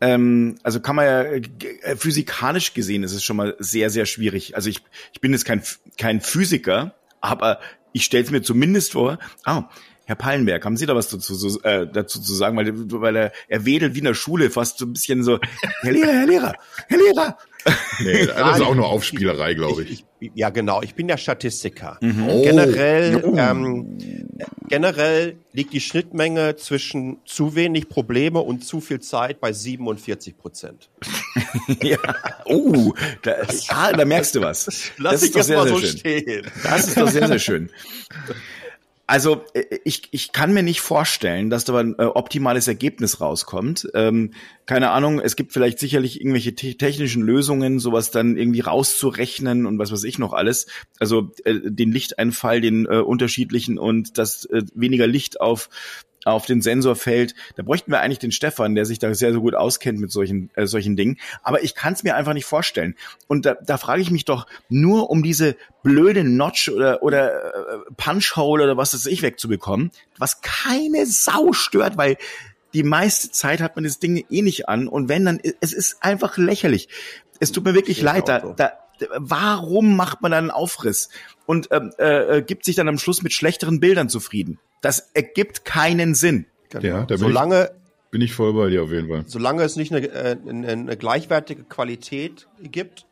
Ähm, 0.00 0.56
also 0.62 0.80
kann 0.80 0.96
man 0.96 1.06
ja 1.06 1.22
äh, 1.22 1.96
physikalisch 1.96 2.74
gesehen 2.74 3.02
ist 3.02 3.12
es 3.12 3.24
schon 3.24 3.36
mal 3.36 3.56
sehr, 3.58 3.90
sehr 3.90 4.06
schwierig. 4.06 4.54
Also 4.54 4.68
ich, 4.68 4.82
ich 5.12 5.20
bin 5.20 5.32
jetzt 5.32 5.44
kein, 5.44 5.62
kein 5.96 6.20
Physiker, 6.20 6.94
aber 7.20 7.60
ich 7.92 8.04
stelle 8.04 8.24
es 8.24 8.30
mir 8.30 8.42
zumindest 8.42 8.92
vor, 8.92 9.18
ah, 9.44 9.70
Herr 10.04 10.16
Pallenberg, 10.16 10.64
haben 10.64 10.76
Sie 10.76 10.86
da 10.86 10.94
was 10.94 11.08
dazu, 11.08 11.34
so, 11.34 11.60
äh, 11.62 11.90
dazu 11.90 12.20
zu 12.20 12.34
sagen? 12.34 12.56
Weil, 12.56 12.72
weil 13.00 13.16
er, 13.16 13.32
er 13.48 13.64
wedelt 13.64 13.94
wie 13.94 13.98
in 13.98 14.04
der 14.04 14.14
Schule, 14.14 14.50
fast 14.50 14.78
so 14.78 14.84
ein 14.84 14.92
bisschen 14.92 15.24
so, 15.24 15.40
Herr 15.80 15.92
Lehrer, 15.92 16.12
Herr 16.12 16.26
Lehrer, 16.26 16.54
Herr 16.88 16.98
Lehrer. 16.98 17.38
Nee, 17.98 18.26
das 18.26 18.58
ist 18.58 18.62
auch 18.62 18.74
nur 18.74 18.86
Aufspielerei, 18.86 19.54
glaube 19.54 19.82
ich. 19.82 19.90
Ich, 19.90 20.04
ich. 20.20 20.30
Ja, 20.34 20.50
genau. 20.50 20.82
Ich 20.82 20.94
bin 20.94 21.08
ja 21.08 21.16
Statistiker. 21.16 21.98
Mhm. 22.00 22.28
Oh. 22.28 22.42
Generell, 22.42 23.24
ähm, 23.36 23.98
generell 24.68 25.36
liegt 25.52 25.72
die 25.72 25.80
Schnittmenge 25.80 26.56
zwischen 26.56 27.18
zu 27.24 27.54
wenig 27.54 27.88
Probleme 27.88 28.40
und 28.40 28.64
zu 28.64 28.80
viel 28.80 29.00
Zeit 29.00 29.40
bei 29.40 29.52
47 29.52 30.36
Prozent. 30.36 30.90
ja. 31.82 31.98
Oh, 32.44 32.92
da, 33.22 33.36
ah, 33.68 33.92
da 33.92 34.04
merkst 34.04 34.34
du 34.34 34.40
was. 34.42 34.66
Lass 34.98 35.12
das 35.14 35.22
ist 35.22 35.36
doch 35.36 35.42
sehr, 35.42 35.62
sehr 35.62 35.68
so 35.68 35.78
schön. 35.78 35.98
Stehen. 35.98 36.46
Das 36.62 36.88
ist 36.88 36.96
doch 36.96 37.08
sehr, 37.08 37.26
sehr 37.26 37.38
schön. 37.38 37.70
Also 39.06 39.44
äh, 39.54 39.78
ich, 39.84 40.08
ich 40.10 40.32
kann 40.32 40.52
mir 40.52 40.62
nicht 40.62 40.80
vorstellen, 40.80 41.50
dass 41.50 41.64
da 41.64 41.76
ein 41.78 41.94
äh, 41.98 42.04
optimales 42.04 42.66
Ergebnis 42.68 43.20
rauskommt. 43.20 43.88
Ähm, 43.94 44.32
keine 44.66 44.90
Ahnung, 44.90 45.20
es 45.20 45.36
gibt 45.36 45.52
vielleicht 45.52 45.78
sicherlich 45.78 46.20
irgendwelche 46.20 46.54
te 46.54 46.76
technischen 46.76 47.22
Lösungen, 47.22 47.78
sowas 47.78 48.10
dann 48.10 48.36
irgendwie 48.36 48.60
rauszurechnen 48.60 49.66
und 49.66 49.78
was 49.78 49.92
weiß 49.92 50.04
ich 50.04 50.18
noch 50.18 50.32
alles. 50.32 50.66
Also 50.98 51.32
äh, 51.44 51.54
den 51.62 51.92
Lichteinfall, 51.92 52.60
den 52.60 52.86
äh, 52.86 52.98
unterschiedlichen 52.98 53.78
und 53.78 54.18
das 54.18 54.44
äh, 54.46 54.62
weniger 54.74 55.06
Licht 55.06 55.40
auf 55.40 55.68
auf 56.26 56.46
den 56.46 56.60
Sensor 56.60 56.96
fällt. 56.96 57.34
Da 57.56 57.62
bräuchten 57.62 57.90
wir 57.90 58.00
eigentlich 58.00 58.18
den 58.18 58.32
Stefan, 58.32 58.74
der 58.74 58.84
sich 58.84 58.98
da 58.98 59.14
sehr, 59.14 59.32
sehr 59.32 59.40
gut 59.40 59.54
auskennt 59.54 60.00
mit 60.00 60.10
solchen, 60.10 60.50
äh, 60.54 60.66
solchen 60.66 60.96
Dingen. 60.96 61.18
Aber 61.42 61.62
ich 61.62 61.74
kann 61.74 61.92
es 61.92 62.02
mir 62.02 62.16
einfach 62.16 62.34
nicht 62.34 62.46
vorstellen. 62.46 62.94
Und 63.28 63.46
da, 63.46 63.54
da 63.54 63.78
frage 63.78 64.02
ich 64.02 64.10
mich 64.10 64.24
doch, 64.24 64.46
nur 64.68 65.10
um 65.10 65.22
diese 65.22 65.56
blöde 65.82 66.24
Notch 66.24 66.68
oder, 66.68 67.02
oder 67.02 67.54
äh, 67.54 67.78
Punchhole 67.96 68.64
oder 68.64 68.76
was 68.76 68.92
weiß 68.92 69.06
ich 69.06 69.22
wegzubekommen, 69.22 69.92
was 70.18 70.40
keine 70.40 71.06
Sau 71.06 71.52
stört, 71.52 71.96
weil 71.96 72.16
die 72.74 72.82
meiste 72.82 73.30
Zeit 73.30 73.60
hat 73.60 73.76
man 73.76 73.84
das 73.84 74.00
Ding 74.00 74.24
eh 74.28 74.42
nicht 74.42 74.68
an. 74.68 74.88
Und 74.88 75.08
wenn, 75.08 75.24
dann, 75.24 75.40
es 75.60 75.72
ist 75.72 76.02
einfach 76.02 76.36
lächerlich. 76.36 76.88
Es 77.38 77.52
tut 77.52 77.64
mir 77.64 77.74
wirklich 77.74 78.02
leid, 78.02 78.28
da, 78.28 78.40
da, 78.40 78.72
warum 79.16 79.96
macht 79.96 80.22
man 80.22 80.32
dann 80.32 80.44
einen 80.44 80.50
Aufriss 80.50 81.08
und 81.44 81.68
ähm, 81.70 81.92
äh, 81.98 82.38
äh, 82.38 82.42
gibt 82.42 82.64
sich 82.64 82.76
dann 82.76 82.88
am 82.88 82.98
Schluss 82.98 83.22
mit 83.22 83.32
schlechteren 83.32 83.80
Bildern 83.80 84.08
zufrieden? 84.08 84.58
Das 84.80 85.10
ergibt 85.14 85.64
keinen 85.64 86.14
Sinn. 86.14 86.46
Genau. 86.70 86.84
Ja, 86.84 87.00
da 87.00 87.14
bin 87.14 87.18
solange 87.18 87.64
ich, 87.64 88.10
bin 88.10 88.20
ich 88.20 88.34
voll 88.34 88.52
bei 88.52 88.68
dir 88.68 88.82
auf 88.82 88.90
jeden 88.90 89.08
Fall. 89.08 89.24
Solange 89.26 89.62
es 89.62 89.76
nicht 89.76 89.92
eine, 89.92 90.06
äh, 90.06 90.36
eine, 90.48 90.68
eine 90.68 90.96
gleichwertige 90.96 91.64
Qualität 91.64 92.48
gibt 92.62 93.06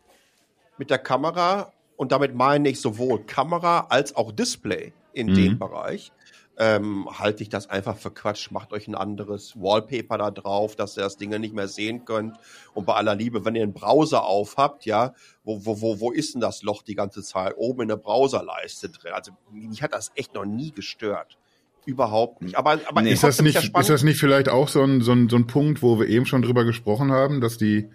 mit 0.78 0.90
der 0.90 0.98
Kamera 0.98 1.72
und 1.96 2.12
damit 2.12 2.34
meine 2.34 2.68
ich 2.68 2.80
sowohl 2.80 3.24
Kamera 3.24 3.86
als 3.88 4.16
auch 4.16 4.32
Display 4.32 4.92
in 5.12 5.28
mhm. 5.28 5.34
dem 5.34 5.58
Bereich, 5.58 6.12
ähm, 6.56 7.08
halte 7.10 7.42
ich 7.42 7.48
das 7.48 7.68
einfach 7.68 7.96
für 7.96 8.10
Quatsch. 8.10 8.50
Macht 8.50 8.72
euch 8.72 8.86
ein 8.86 8.94
anderes 8.94 9.56
Wallpaper 9.56 10.18
da 10.18 10.30
drauf, 10.30 10.76
dass 10.76 10.96
ihr 10.96 11.02
das 11.02 11.16
Ding 11.16 11.30
nicht 11.40 11.54
mehr 11.54 11.68
sehen 11.68 12.04
könnt. 12.04 12.36
Und 12.74 12.86
bei 12.86 12.94
aller 12.94 13.14
Liebe, 13.14 13.44
wenn 13.44 13.56
ihr 13.56 13.62
einen 13.62 13.72
Browser 13.72 14.24
aufhabt, 14.24 14.84
ja, 14.84 15.14
wo, 15.42 15.64
wo, 15.64 15.80
wo, 15.80 16.00
wo 16.00 16.12
ist 16.12 16.34
denn 16.34 16.40
das 16.40 16.62
Loch 16.62 16.82
die 16.82 16.94
ganze 16.94 17.22
Zeit? 17.22 17.54
Oben 17.56 17.82
in 17.82 17.88
der 17.88 17.96
Browserleiste 17.96 18.88
drin. 18.88 19.12
Also 19.12 19.32
mich 19.50 19.82
hat 19.82 19.92
das 19.92 20.12
echt 20.14 20.34
noch 20.34 20.44
nie 20.44 20.70
gestört. 20.70 21.38
Überhaupt 21.87 22.43
nicht. 22.43 22.57
Aber, 22.57 22.78
aber 22.87 23.03
nee. 23.03 23.12
ist, 23.12 23.22
das 23.22 23.43
nicht, 23.43 23.57
ist 23.57 23.91
das 23.91 24.03
nicht 24.03 24.18
vielleicht 24.18 24.49
auch 24.49 24.68
so 24.68 24.82
ein, 24.82 25.01
so, 25.01 25.12
ein, 25.12 25.28
so 25.28 25.37
ein 25.37 25.47
Punkt, 25.47 25.82
wo 25.82 25.99
wir 25.99 26.09
eben 26.09 26.26
schon 26.26 26.43
drüber 26.43 26.64
gesprochen 26.64 27.12
haben, 27.12 27.41
dass 27.41 27.59
die, 27.59 27.89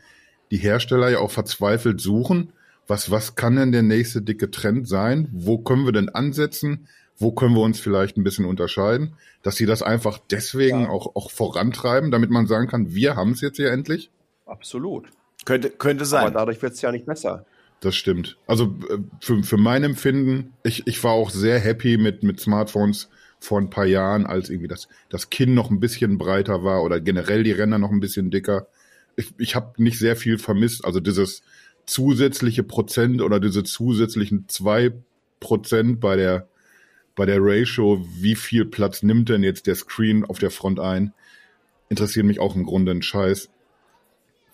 die 0.51 0.57
Hersteller 0.57 1.09
ja 1.09 1.19
auch 1.19 1.31
verzweifelt 1.31 1.99
suchen? 1.99 2.53
Was, 2.87 3.11
was 3.11 3.35
kann 3.35 3.55
denn 3.55 3.71
der 3.71 3.83
nächste 3.83 4.21
dicke 4.21 4.51
Trend 4.51 4.87
sein? 4.87 5.29
Wo 5.31 5.59
können 5.59 5.85
wir 5.85 5.91
denn 5.91 6.09
ansetzen? 6.09 6.87
Wo 7.17 7.31
können 7.31 7.55
wir 7.55 7.61
uns 7.61 7.79
vielleicht 7.79 8.17
ein 8.17 8.23
bisschen 8.23 8.45
unterscheiden? 8.45 9.15
Dass 9.43 9.55
sie 9.55 9.65
das 9.65 9.83
einfach 9.83 10.19
deswegen 10.31 10.81
ja. 10.81 10.89
auch, 10.89 11.15
auch 11.15 11.31
vorantreiben, 11.31 12.11
damit 12.11 12.29
man 12.29 12.47
sagen 12.47 12.67
kann, 12.67 12.93
wir 12.93 13.15
haben 13.15 13.31
es 13.31 13.41
jetzt 13.41 13.57
hier 13.57 13.71
endlich? 13.71 14.09
Absolut. 14.45 15.07
Könnte, 15.45 15.69
könnte 15.69 16.05
sein. 16.05 16.21
Aber 16.21 16.31
dadurch 16.31 16.61
wird 16.61 16.73
es 16.73 16.81
ja 16.81 16.91
nicht 16.91 17.05
besser. 17.05 17.45
Das 17.79 17.95
stimmt. 17.95 18.37
Also 18.47 18.75
äh, 18.89 18.97
für, 19.21 19.43
für 19.43 19.57
mein 19.57 19.83
Empfinden, 19.83 20.53
ich, 20.63 20.87
ich 20.87 21.03
war 21.03 21.11
auch 21.11 21.29
sehr 21.29 21.59
happy 21.59 21.97
mit, 21.97 22.23
mit 22.23 22.39
Smartphones 22.39 23.09
vor 23.39 23.59
ein 23.59 23.69
paar 23.69 23.85
Jahren, 23.85 24.25
als 24.25 24.49
irgendwie 24.49 24.67
das, 24.67 24.87
das 25.09 25.29
Kinn 25.29 25.53
noch 25.53 25.71
ein 25.71 25.79
bisschen 25.79 26.17
breiter 26.17 26.63
war 26.63 26.83
oder 26.83 26.99
generell 26.99 27.43
die 27.43 27.53
Ränder 27.53 27.77
noch 27.77 27.91
ein 27.91 28.01
bisschen 28.01 28.31
dicker. 28.31 28.67
Ich, 29.15 29.33
ich 29.37 29.55
habe 29.55 29.81
nicht 29.81 29.97
sehr 29.97 30.15
viel 30.15 30.37
vermisst. 30.37 30.83
Also 30.83 30.99
dieses 30.99 31.41
zusätzliche 31.85 32.63
Prozent 32.63 33.21
oder 33.21 33.39
diese 33.39 33.63
zusätzlichen 33.63 34.47
zwei 34.47 34.91
Prozent 35.39 35.99
bei 35.99 36.15
der, 36.15 36.47
bei 37.15 37.25
der 37.25 37.39
Ratio, 37.39 38.05
wie 38.13 38.35
viel 38.35 38.65
Platz 38.65 39.03
nimmt 39.03 39.29
denn 39.29 39.43
jetzt 39.43 39.67
der 39.67 39.75
Screen 39.75 40.25
auf 40.25 40.39
der 40.39 40.51
Front 40.51 40.79
ein, 40.79 41.13
interessiert 41.87 42.25
mich 42.25 42.39
auch 42.39 42.55
im 42.55 42.65
Grunde 42.65 42.91
ein 42.91 43.01
Scheiß. 43.01 43.49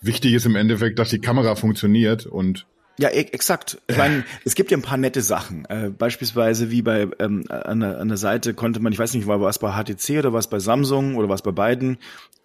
Wichtig 0.00 0.34
ist 0.34 0.46
im 0.46 0.56
Endeffekt, 0.56 0.98
dass 0.98 1.10
die 1.10 1.20
Kamera 1.20 1.56
funktioniert 1.56 2.26
und 2.26 2.66
ja, 2.98 3.10
e 3.10 3.20
exakt. 3.32 3.78
Ich 3.88 3.96
meine, 3.98 4.24
es 4.44 4.54
gibt 4.54 4.70
ja 4.70 4.76
ein 4.76 4.82
paar 4.82 4.96
nette 4.96 5.20
Sachen. 5.22 5.64
Äh, 5.66 5.90
beispielsweise 5.90 6.70
wie 6.70 6.82
bei 6.82 7.08
ähm, 7.18 7.44
an, 7.48 7.80
der, 7.80 8.00
an 8.00 8.08
der 8.08 8.16
Seite 8.16 8.54
konnte 8.54 8.80
man, 8.80 8.92
ich 8.92 8.98
weiß 8.98 9.14
nicht, 9.14 9.26
war 9.26 9.40
was 9.40 9.58
bei 9.58 9.72
HTC 9.72 10.18
oder 10.18 10.32
was 10.32 10.48
bei 10.48 10.58
Samsung 10.58 11.16
oder 11.16 11.28
was 11.28 11.42
bei 11.42 11.52
beiden, 11.52 11.98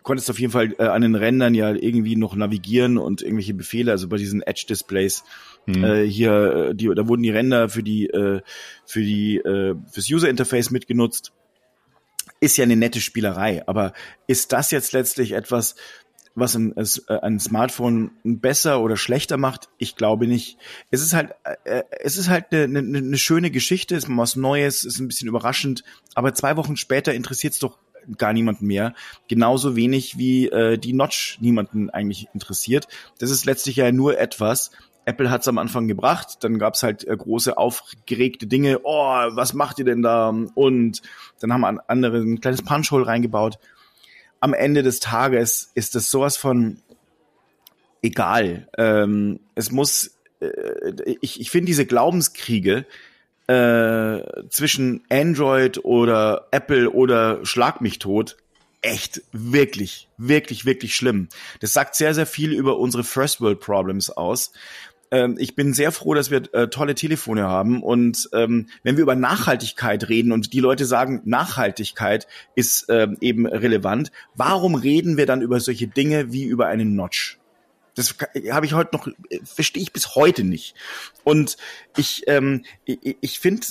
konntest 0.04 0.30
auf 0.30 0.40
jeden 0.40 0.52
Fall 0.52 0.74
äh, 0.80 0.84
an 0.84 1.02
den 1.02 1.16
Rändern 1.16 1.54
ja 1.54 1.74
irgendwie 1.74 2.16
noch 2.16 2.36
navigieren 2.36 2.98
und 2.98 3.22
irgendwelche 3.22 3.54
Befehle, 3.54 3.92
also 3.92 4.08
bei 4.08 4.18
diesen 4.18 4.42
Edge-Displays. 4.42 5.24
Mhm. 5.66 5.84
Äh, 5.84 6.04
hier, 6.06 6.70
äh, 6.70 6.76
die, 6.76 6.90
da 6.94 7.08
wurden 7.08 7.24
die 7.24 7.30
Ränder 7.30 7.70
für 7.70 7.84
die 7.84 8.08
äh, 8.08 8.42
für 8.86 9.02
die 9.02 9.38
äh, 9.38 9.76
fürs 9.92 10.10
User-Interface 10.10 10.72
mitgenutzt. 10.72 11.32
Ist 12.40 12.58
ja 12.58 12.64
eine 12.64 12.76
nette 12.76 13.02
Spielerei, 13.02 13.62
aber 13.68 13.94
ist 14.26 14.52
das 14.52 14.72
jetzt 14.72 14.94
letztlich 14.94 15.34
etwas, 15.34 15.76
was 16.36 16.56
ein, 16.56 16.76
äh, 16.76 16.86
ein 17.22 17.40
Smartphone 17.40 18.12
besser 18.24 18.82
oder 18.82 18.98
schlechter 18.98 19.38
macht, 19.38 19.70
ich 19.78 19.96
glaube 19.96 20.28
nicht. 20.28 20.58
Es 20.90 21.02
ist 21.02 21.14
halt, 21.14 21.32
äh, 21.64 21.84
es 22.02 22.18
ist 22.18 22.30
halt 22.30 22.46
eine, 22.52 22.80
eine, 22.80 22.98
eine 22.98 23.18
schöne 23.18 23.52
Geschichte, 23.52 23.96
es 23.96 24.06
ist 24.06 24.18
was 24.18 24.36
Neues, 24.36 24.84
ist 24.84 25.00
ein 25.00 25.08
bisschen 25.08 25.28
überraschend, 25.28 25.84
aber 26.16 26.34
zwei 26.34 26.58
Wochen 26.58 26.78
später 26.78 27.14
interessiert 27.14 27.54
es 27.54 27.60
doch 27.60 27.78
gar 28.18 28.34
niemanden 28.34 28.66
mehr. 28.66 28.94
Genauso 29.28 29.76
wenig 29.76 30.18
wie 30.18 30.48
äh, 30.48 30.78
die 30.78 30.94
Notch 30.94 31.38
niemanden 31.40 31.90
eigentlich 31.90 32.28
interessiert. 32.34 32.88
Das 33.20 33.30
ist 33.30 33.46
letztlich 33.46 33.76
ja 33.76 33.92
nur 33.92 34.20
etwas. 34.20 34.72
Apple 35.06 35.32
hat 35.32 35.42
es 35.42 35.48
am 35.48 35.58
Anfang 35.58 35.88
gebracht, 35.88 36.38
dann 36.42 36.60
gab 36.60 36.76
es 36.76 36.84
halt 36.84 37.08
äh, 37.08 37.16
große 37.16 37.58
aufgeregte 37.58 38.48
Dinge. 38.48 38.80
Oh, 38.84 38.94
was 38.94 39.54
macht 39.54 39.80
ihr 39.80 39.86
denn 39.86 40.02
da? 40.02 40.30
Und 40.30 41.02
dann 41.40 41.54
haben 41.54 41.64
andere 41.64 42.18
ein 42.20 42.40
kleines 42.40 42.62
Punchhole 42.62 43.08
reingebaut 43.08 43.58
am 44.42 44.54
Ende 44.54 44.84
des 44.84 45.00
Tages 45.00 45.72
ist 45.76 45.96
es 45.96 46.12
sowas 46.12 46.36
von 46.36 46.82
egal. 48.02 48.68
Ähm, 48.78 49.40
es 49.56 49.72
muss, 49.72 50.18
äh, 50.42 51.16
ich, 51.22 51.40
ich 51.40 51.50
finde 51.50 51.68
diese 51.68 51.86
Glaubenskriege 51.86 52.86
äh, 53.48 54.20
zwischen 54.50 55.04
Android 55.10 55.86
oder 55.86 56.48
Apple 56.52 56.90
oder 56.90 57.46
Schlag 57.46 57.80
mich 57.82 58.00
tot 58.00 58.36
echt 58.82 59.22
wirklich, 59.32 60.08
wirklich, 60.18 60.66
wirklich 60.66 60.96
schlimm. 60.96 61.30
Das 61.60 61.72
sagt 61.72 61.96
sehr, 61.96 62.16
sehr 62.16 62.26
viel 62.26 62.52
über 62.52 62.78
unsere 62.78 63.04
First 63.04 63.40
World 63.40 63.60
Problems 63.60 64.10
aus 64.10 64.52
ähm, 65.12 65.36
ich 65.38 65.56
bin 65.56 65.74
sehr 65.74 65.92
froh, 65.92 66.14
dass 66.14 66.32
wir 66.32 66.44
äh, 66.54 66.70
tolle 66.70 66.96
Telefone 66.96 67.44
haben. 67.44 67.84
Und 67.84 68.30
ähm, 68.34 68.68
wenn 68.84 68.96
wir 68.96 69.04
über 69.04 69.16
Nachhaltigkeit 69.16 70.08
reden 70.10 70.32
und 70.32 70.54
die 70.54 70.60
Leute 70.60 70.86
sagen, 70.86 71.22
Nachhaltigkeit 71.26 72.28
ist 72.56 72.86
ähm, 72.90 73.18
eben 73.20 73.46
relevant, 73.46 74.12
warum 74.36 74.76
reden 74.76 75.18
wir 75.18 75.26
dann 75.26 75.42
über 75.42 75.60
solche 75.60 75.88
Dinge 75.88 76.32
wie 76.32 76.46
über 76.46 76.68
einen 76.68 76.96
Notch? 76.96 77.38
Das 77.96 78.16
habe 78.50 78.66
ich 78.66 78.74
heute 78.74 78.96
noch, 78.96 79.08
verstehe 79.44 79.84
ich 79.84 79.92
bis 79.92 80.16
heute 80.16 80.46
nicht. 80.46 80.76
Und 81.26 81.58
ich, 81.98 82.24
ähm, 82.28 82.64
ich, 82.86 83.18
ich 83.20 83.40
finde, 83.40 83.68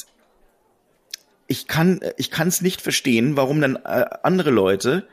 ich 1.47 1.67
kann, 1.67 2.01
ich 2.19 2.31
kann 2.31 2.49
es 2.49 2.61
nicht 2.61 2.83
verstehen, 2.83 3.37
warum 3.37 3.63
dann 3.63 3.77
äh, 3.77 4.05
andere 4.23 4.51
Leute 4.51 5.09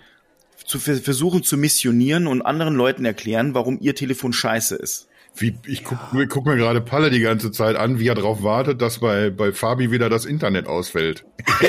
zu 0.65 0.79
versuchen 0.79 1.43
zu 1.43 1.55
missionieren 1.55 2.27
und 2.27 2.41
anderen 2.41 2.75
Leuten 2.75 3.05
erklären, 3.05 3.53
warum 3.53 3.79
ihr 3.79 3.95
Telefon 3.95 4.33
scheiße 4.33 4.75
ist. 4.75 5.07
Wie, 5.39 5.55
ich 5.67 5.83
guck, 5.83 5.99
ja. 6.13 6.25
guck 6.25 6.45
mir 6.45 6.55
gerade 6.55 6.81
Palle 6.81 7.09
die 7.09 7.19
ganze 7.19 7.51
Zeit 7.51 7.75
an, 7.75 7.99
wie 7.99 8.07
er 8.07 8.15
darauf 8.15 8.41
wartet, 8.43 8.81
dass 8.81 8.99
bei, 8.99 9.29
bei 9.29 9.51
Fabi 9.51 9.91
wieder 9.91 10.09
das 10.09 10.25
Internet 10.25 10.67
ausfällt. 10.67 11.25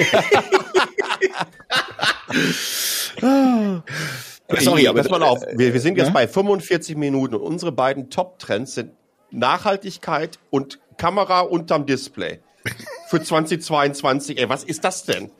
Sorry, 4.59 4.89
aber 4.89 5.03
pass 5.03 5.11
mal 5.11 5.23
auf. 5.23 5.43
Wir, 5.55 5.75
wir 5.75 5.81
sind 5.81 5.99
jetzt 5.99 6.09
ja? 6.09 6.13
bei 6.13 6.27
45 6.27 6.97
Minuten 6.97 7.35
und 7.35 7.43
unsere 7.43 7.73
beiden 7.73 8.09
Top-Trends 8.11 8.75
sind 8.75 8.93
Nachhaltigkeit 9.31 10.39
und 10.51 10.79
Kamera 10.97 11.41
unterm 11.41 11.85
Display. 11.87 12.41
Für 13.09 13.23
2022. 13.23 14.39
Ey, 14.39 14.49
was 14.49 14.65
ist 14.65 14.85
das 14.85 15.05
denn? 15.05 15.31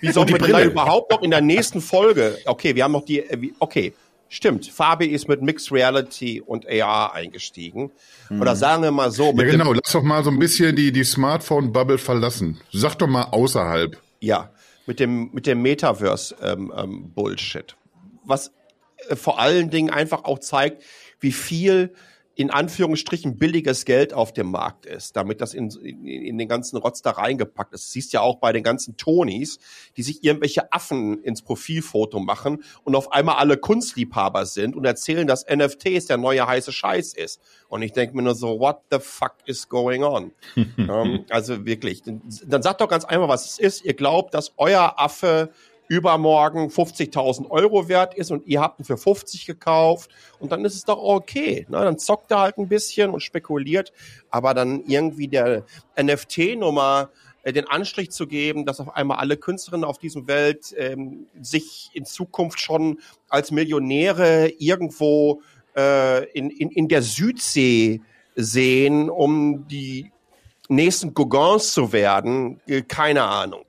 Wie 0.00 0.10
soll 0.10 0.26
man 0.26 0.40
denn 0.40 0.52
da 0.52 0.62
überhaupt 0.62 1.12
noch 1.12 1.22
in 1.22 1.30
der 1.30 1.40
nächsten 1.40 1.80
Folge? 1.80 2.38
Okay, 2.44 2.74
wir 2.74 2.84
haben 2.84 2.92
noch 2.92 3.04
die. 3.04 3.20
Äh, 3.20 3.52
okay, 3.58 3.94
stimmt. 4.36 4.66
Fabi 4.66 5.06
ist 5.06 5.28
mit 5.28 5.42
Mixed 5.42 5.72
Reality 5.72 6.40
und 6.40 6.66
AR 6.68 7.14
eingestiegen. 7.14 7.90
Mhm. 8.28 8.40
Oder 8.40 8.54
sagen 8.54 8.82
wir 8.82 8.90
mal 8.90 9.10
so. 9.10 9.32
ja, 9.32 9.44
genau. 9.44 9.72
Lass 9.72 9.92
doch 9.92 10.02
mal 10.02 10.22
so 10.22 10.30
ein 10.30 10.38
bisschen 10.38 10.76
die, 10.76 10.92
die 10.92 11.04
Smartphone-Bubble 11.04 11.98
verlassen. 11.98 12.60
Sag 12.72 12.96
doch 12.96 13.08
mal 13.08 13.24
außerhalb. 13.24 13.96
Ja, 14.20 14.50
mit 14.86 15.00
dem, 15.00 15.30
mit 15.32 15.46
dem 15.46 15.62
Metaverse-Bullshit. 15.62 17.72
Ähm, 17.72 17.78
ähm, 17.78 18.20
Was 18.24 18.52
äh, 19.08 19.16
vor 19.16 19.40
allen 19.40 19.70
Dingen 19.70 19.90
einfach 19.90 20.24
auch 20.24 20.38
zeigt, 20.38 20.82
wie 21.20 21.32
viel 21.32 21.94
in 22.38 22.50
Anführungsstrichen 22.50 23.38
billiges 23.38 23.86
Geld 23.86 24.12
auf 24.12 24.30
dem 24.34 24.50
Markt 24.50 24.84
ist, 24.84 25.16
damit 25.16 25.40
das 25.40 25.54
in, 25.54 25.70
in, 25.70 26.04
in 26.04 26.36
den 26.36 26.48
ganzen 26.48 26.76
Rotz 26.76 27.00
da 27.00 27.12
reingepackt 27.12 27.72
ist. 27.72 27.84
Das 27.84 27.92
siehst 27.92 28.12
ja 28.12 28.20
auch 28.20 28.36
bei 28.36 28.52
den 28.52 28.62
ganzen 28.62 28.98
Tonis, 28.98 29.58
die 29.96 30.02
sich 30.02 30.22
irgendwelche 30.22 30.70
Affen 30.70 31.22
ins 31.22 31.40
Profilfoto 31.40 32.20
machen 32.20 32.62
und 32.84 32.94
auf 32.94 33.10
einmal 33.10 33.36
alle 33.36 33.56
Kunstliebhaber 33.56 34.44
sind 34.44 34.76
und 34.76 34.84
erzählen, 34.84 35.26
dass 35.26 35.46
NFTs 35.48 36.06
der 36.06 36.18
neue 36.18 36.46
heiße 36.46 36.72
Scheiß 36.72 37.14
ist. 37.14 37.40
Und 37.68 37.80
ich 37.80 37.92
denke 37.92 38.14
mir 38.14 38.22
nur 38.22 38.34
so, 38.34 38.60
what 38.60 38.82
the 38.90 38.98
fuck 39.00 39.36
is 39.46 39.66
going 39.70 40.04
on? 40.04 40.30
ähm, 40.56 41.24
also 41.30 41.64
wirklich. 41.64 42.02
Dann 42.02 42.62
sagt 42.62 42.82
doch 42.82 42.88
ganz 42.88 43.06
einfach, 43.06 43.28
was 43.28 43.46
es 43.46 43.58
ist. 43.58 43.84
Ihr 43.86 43.94
glaubt, 43.94 44.34
dass 44.34 44.52
euer 44.58 45.00
Affe 45.00 45.50
übermorgen 45.88 46.68
50.000 46.68 47.50
Euro 47.50 47.88
wert 47.88 48.14
ist 48.14 48.30
und 48.30 48.46
ihr 48.46 48.60
habt 48.60 48.80
ihn 48.80 48.84
für 48.84 48.96
50 48.96 49.46
gekauft 49.46 50.10
und 50.38 50.52
dann 50.52 50.64
ist 50.64 50.74
es 50.74 50.84
doch 50.84 50.98
okay. 50.98 51.66
Ne? 51.68 51.78
Dann 51.78 51.98
zockt 51.98 52.30
er 52.30 52.40
halt 52.40 52.58
ein 52.58 52.68
bisschen 52.68 53.10
und 53.10 53.20
spekuliert, 53.20 53.92
aber 54.30 54.54
dann 54.54 54.84
irgendwie 54.86 55.28
der 55.28 55.64
NFT-Nummer 56.00 57.10
äh, 57.42 57.52
den 57.52 57.68
Anstrich 57.68 58.10
zu 58.10 58.26
geben, 58.26 58.66
dass 58.66 58.80
auf 58.80 58.94
einmal 58.96 59.18
alle 59.18 59.36
Künstlerinnen 59.36 59.84
auf 59.84 59.98
diesem 59.98 60.26
Welt 60.26 60.74
ähm, 60.76 61.26
sich 61.40 61.90
in 61.92 62.04
Zukunft 62.04 62.60
schon 62.60 62.98
als 63.28 63.52
Millionäre 63.52 64.48
irgendwo 64.58 65.42
äh, 65.76 66.24
in, 66.32 66.50
in, 66.50 66.70
in 66.70 66.88
der 66.88 67.02
Südsee 67.02 68.00
sehen, 68.34 69.08
um 69.08 69.68
die 69.68 70.10
nächsten 70.68 71.14
Gauguins 71.14 71.72
zu 71.72 71.92
werden, 71.92 72.60
äh, 72.66 72.82
keine 72.82 73.22
Ahnung 73.22 73.66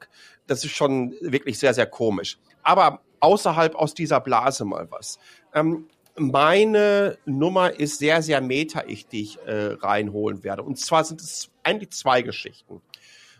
das 0.47 0.63
ist 0.63 0.75
schon 0.75 1.13
wirklich 1.21 1.59
sehr, 1.59 1.73
sehr 1.73 1.85
komisch. 1.85 2.37
Aber 2.63 3.01
außerhalb 3.19 3.75
aus 3.75 3.93
dieser 3.93 4.19
Blase 4.19 4.65
mal 4.65 4.87
was. 4.89 5.19
Ähm, 5.53 5.87
meine 6.15 7.17
Nummer 7.25 7.79
ist 7.79 7.99
sehr, 7.99 8.21
sehr 8.21 8.41
meta, 8.41 8.83
ich 8.87 9.07
dich 9.07 9.37
äh, 9.45 9.73
reinholen 9.73 10.43
werde. 10.43 10.63
Und 10.63 10.79
zwar 10.79 11.03
sind 11.03 11.21
es 11.21 11.51
eigentlich 11.63 11.91
zwei 11.91 12.23
Geschichten. 12.23 12.81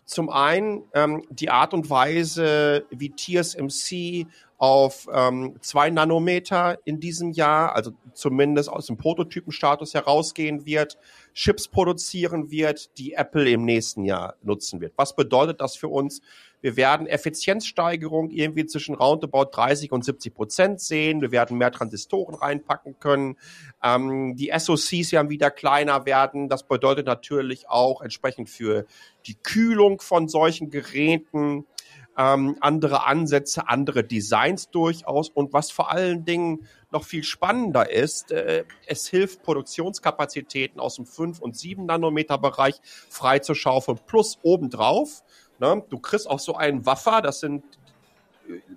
Zum 0.05 0.29
einen 0.29 0.83
ähm, 0.93 1.25
die 1.29 1.49
Art 1.49 1.73
und 1.73 1.89
Weise, 1.89 2.85
wie 2.91 3.13
TSMC 3.13 4.27
auf 4.57 5.07
ähm, 5.13 5.55
zwei 5.61 5.91
Nanometer 5.91 6.79
in 6.83 6.99
diesem 6.99 7.31
Jahr, 7.31 7.75
also 7.75 7.91
zumindest 8.13 8.69
aus 8.69 8.87
dem 8.87 8.97
Prototypenstatus 8.97 9.93
herausgehen 9.93 10.65
wird, 10.65 10.97
Chips 11.33 11.67
produzieren 11.67 12.49
wird, 12.49 12.97
die 12.97 13.13
Apple 13.13 13.49
im 13.51 13.65
nächsten 13.65 14.03
Jahr 14.03 14.35
nutzen 14.41 14.81
wird. 14.81 14.93
Was 14.95 15.15
bedeutet 15.15 15.61
das 15.61 15.75
für 15.75 15.89
uns? 15.89 16.21
Wir 16.59 16.75
werden 16.75 17.05
Effizienzsteigerung 17.05 18.31
irgendwie 18.31 18.65
zwischen 18.65 18.95
roundabout 18.95 19.51
30 19.53 19.91
und 19.91 20.03
70 20.03 20.33
Prozent 20.33 20.81
sehen. 20.81 21.21
Wir 21.21 21.31
werden 21.31 21.59
mehr 21.59 21.71
Transistoren 21.71 22.33
reinpacken 22.33 22.99
können. 22.99 23.37
Ähm, 23.83 24.35
die 24.35 24.51
SoCs 24.57 25.11
werden 25.11 25.29
wieder 25.29 25.51
kleiner 25.51 26.07
werden. 26.07 26.49
Das 26.49 26.63
bedeutet 26.67 27.05
natürlich 27.05 27.69
auch 27.69 28.01
entsprechend 28.01 28.49
für 28.49 28.87
die 29.27 29.35
Kühlung 29.35 30.01
von 30.01 30.27
solchen 30.27 30.71
Geräten 30.71 31.65
ähm, 32.17 32.57
andere 32.61 33.05
Ansätze, 33.05 33.67
andere 33.67 34.03
Designs 34.03 34.69
durchaus. 34.69 35.29
Und 35.29 35.53
was 35.53 35.71
vor 35.71 35.91
allen 35.91 36.25
Dingen 36.25 36.67
noch 36.91 37.03
viel 37.03 37.23
spannender 37.23 37.89
ist, 37.91 38.31
äh, 38.31 38.63
es 38.85 39.07
hilft 39.07 39.43
Produktionskapazitäten 39.43 40.79
aus 40.79 40.95
dem 40.95 41.05
5 41.05 41.39
und 41.39 41.55
7 41.55 41.85
Nanometer 41.85 42.37
Bereich 42.37 42.75
freizuschaufeln, 43.09 43.99
plus 44.07 44.39
obendrauf. 44.41 45.23
Ne, 45.59 45.83
du 45.89 45.97
kriegst 45.99 46.29
auch 46.29 46.39
so 46.39 46.55
einen 46.55 46.85
Waffer, 46.85 47.21
das 47.21 47.39
sind 47.39 47.63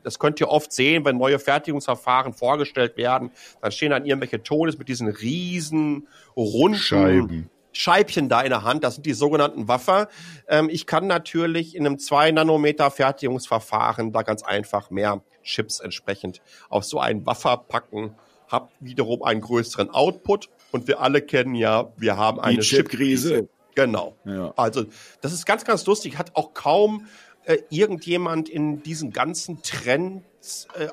das 0.03 0.18
könnt 0.18 0.41
ihr 0.41 0.49
oft 0.49 0.72
sehen, 0.72 1.05
wenn 1.05 1.16
neue 1.16 1.38
Fertigungsverfahren 1.38 2.32
vorgestellt 2.32 2.97
werden, 2.97 3.30
dann 3.61 3.70
stehen 3.70 3.91
dann 3.91 4.05
irgendwelche 4.05 4.43
Tones 4.43 4.78
mit 4.78 4.88
diesen 4.88 5.07
riesen 5.07 6.09
runden 6.36 6.76
Scheiben. 6.76 7.51
Scheibchen 7.73 8.29
da 8.29 8.41
in 8.43 8.51
der 8.51 8.64
Hand, 8.64 8.85
das 8.85 8.95
sind 8.97 9.07
die 9.07 9.12
sogenannten 9.12 9.68
Waffer. 9.68 10.09
Ähm, 10.49 10.68
ich 10.71 10.87
kann 10.87 11.07
natürlich 11.07 11.75
in 11.75 11.87
einem 11.87 11.99
2 11.99 12.33
Nanometer 12.33 12.91
Fertigungsverfahren 12.91 14.12
da 14.12 14.23
ganz 14.23 14.43
einfach 14.43 14.91
mehr 14.91 15.23
Chips 15.43 15.81
entsprechend 15.81 16.41
auf 16.68 16.85
so 16.85 17.01
einen 17.01 17.25
Waffer 17.27 17.57
packen, 17.57 18.14
hab 18.49 18.71
wiederum 18.81 19.23
einen 19.23 19.41
größeren 19.41 19.91
Output 19.91 20.49
und 20.73 20.89
wir 20.89 21.01
alle 21.01 21.23
kennen 21.23 21.55
ja, 21.55 21.93
wir 21.97 22.16
haben 22.16 22.41
eine 22.41 22.61
Chipkrise. 22.61 23.35
Chip 23.35 23.49
genau. 23.75 24.16
Ja. 24.25 24.53
Also 24.57 24.85
das 25.21 25.33
ist 25.33 25.47
ganz, 25.47 25.64
ganz 25.64 25.87
lustig, 25.87 26.18
hat 26.18 26.37
auch 26.37 26.55
kaum 26.55 27.07
äh, 27.45 27.59
irgendjemand 27.71 28.49
in 28.49 28.83
diesen 28.83 29.12
ganzen 29.12 29.62
Trends 29.62 30.25
äh, 30.25 30.30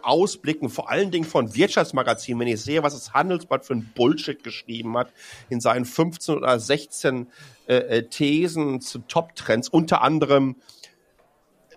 ausblicken, 0.02 0.70
vor 0.70 0.90
allen 0.90 1.12
Dingen 1.12 1.26
von 1.26 1.56
Wirtschaftsmagazinen, 1.56 2.42
wenn 2.42 2.48
ich 2.48 2.62
sehe, 2.62 2.84
was 2.84 2.94
das 2.94 3.14
Handelsblatt 3.14 3.66
für 3.66 3.74
ein 3.74 3.92
Bullshit 3.96 4.44
geschrieben 4.44 4.98
hat, 4.98 5.12
in 5.50 5.62
seinen 5.62 5.86
15 5.86 6.36
oder 6.36 6.60
16 6.60 7.28
äh, 7.68 7.76
äh, 7.76 8.10
Thesen 8.10 8.82
zu 8.82 9.00
Top-Trends, 9.00 9.70
unter 9.70 10.02
anderem 10.02 10.58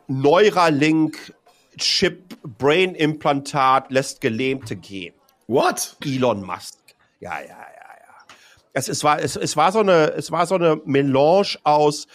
Neuralink 0.08 1.34
Chip 1.76 2.36
Brain 2.42 2.94
Implantat 2.94 3.90
lässt 3.90 4.20
Gelähmte 4.20 4.74
gehen. 4.74 5.14
What? 5.46 5.96
Elon 6.04 6.42
Musk. 6.42 6.78
Ja, 7.20 7.38
ja, 7.40 7.46
ja, 7.46 7.48
ja. 7.48 8.26
Es, 8.72 8.88
es 8.88 9.04
war, 9.04 9.20
es, 9.20 9.36
es 9.36 9.56
war 9.56 9.70
so 9.70 9.80
eine, 9.80 10.12
es 10.12 10.30
war 10.32 10.46
so 10.46 10.56
eine 10.56 10.80
Melange 10.84 11.58
aus 11.62 12.08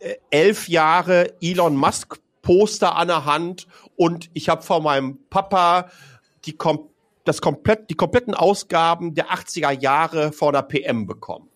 äh, 0.00 0.14
elf 0.30 0.68
Jahre 0.68 1.34
Elon 1.40 1.76
Musk 1.76 2.18
Poster 2.42 2.94
an 2.94 3.08
der 3.08 3.24
Hand 3.24 3.66
und 3.96 4.30
ich 4.34 4.48
habe 4.48 4.62
von 4.62 4.82
meinem 4.82 5.18
Papa 5.30 5.90
die, 6.44 6.52
kom 6.52 6.90
das 7.24 7.40
komplett, 7.40 7.90
die 7.90 7.94
kompletten 7.94 8.34
Ausgaben 8.34 9.14
der 9.14 9.30
80er 9.30 9.72
Jahre 9.72 10.32
vor 10.32 10.52
der 10.52 10.62
PM 10.62 11.06
bekommen. 11.06 11.48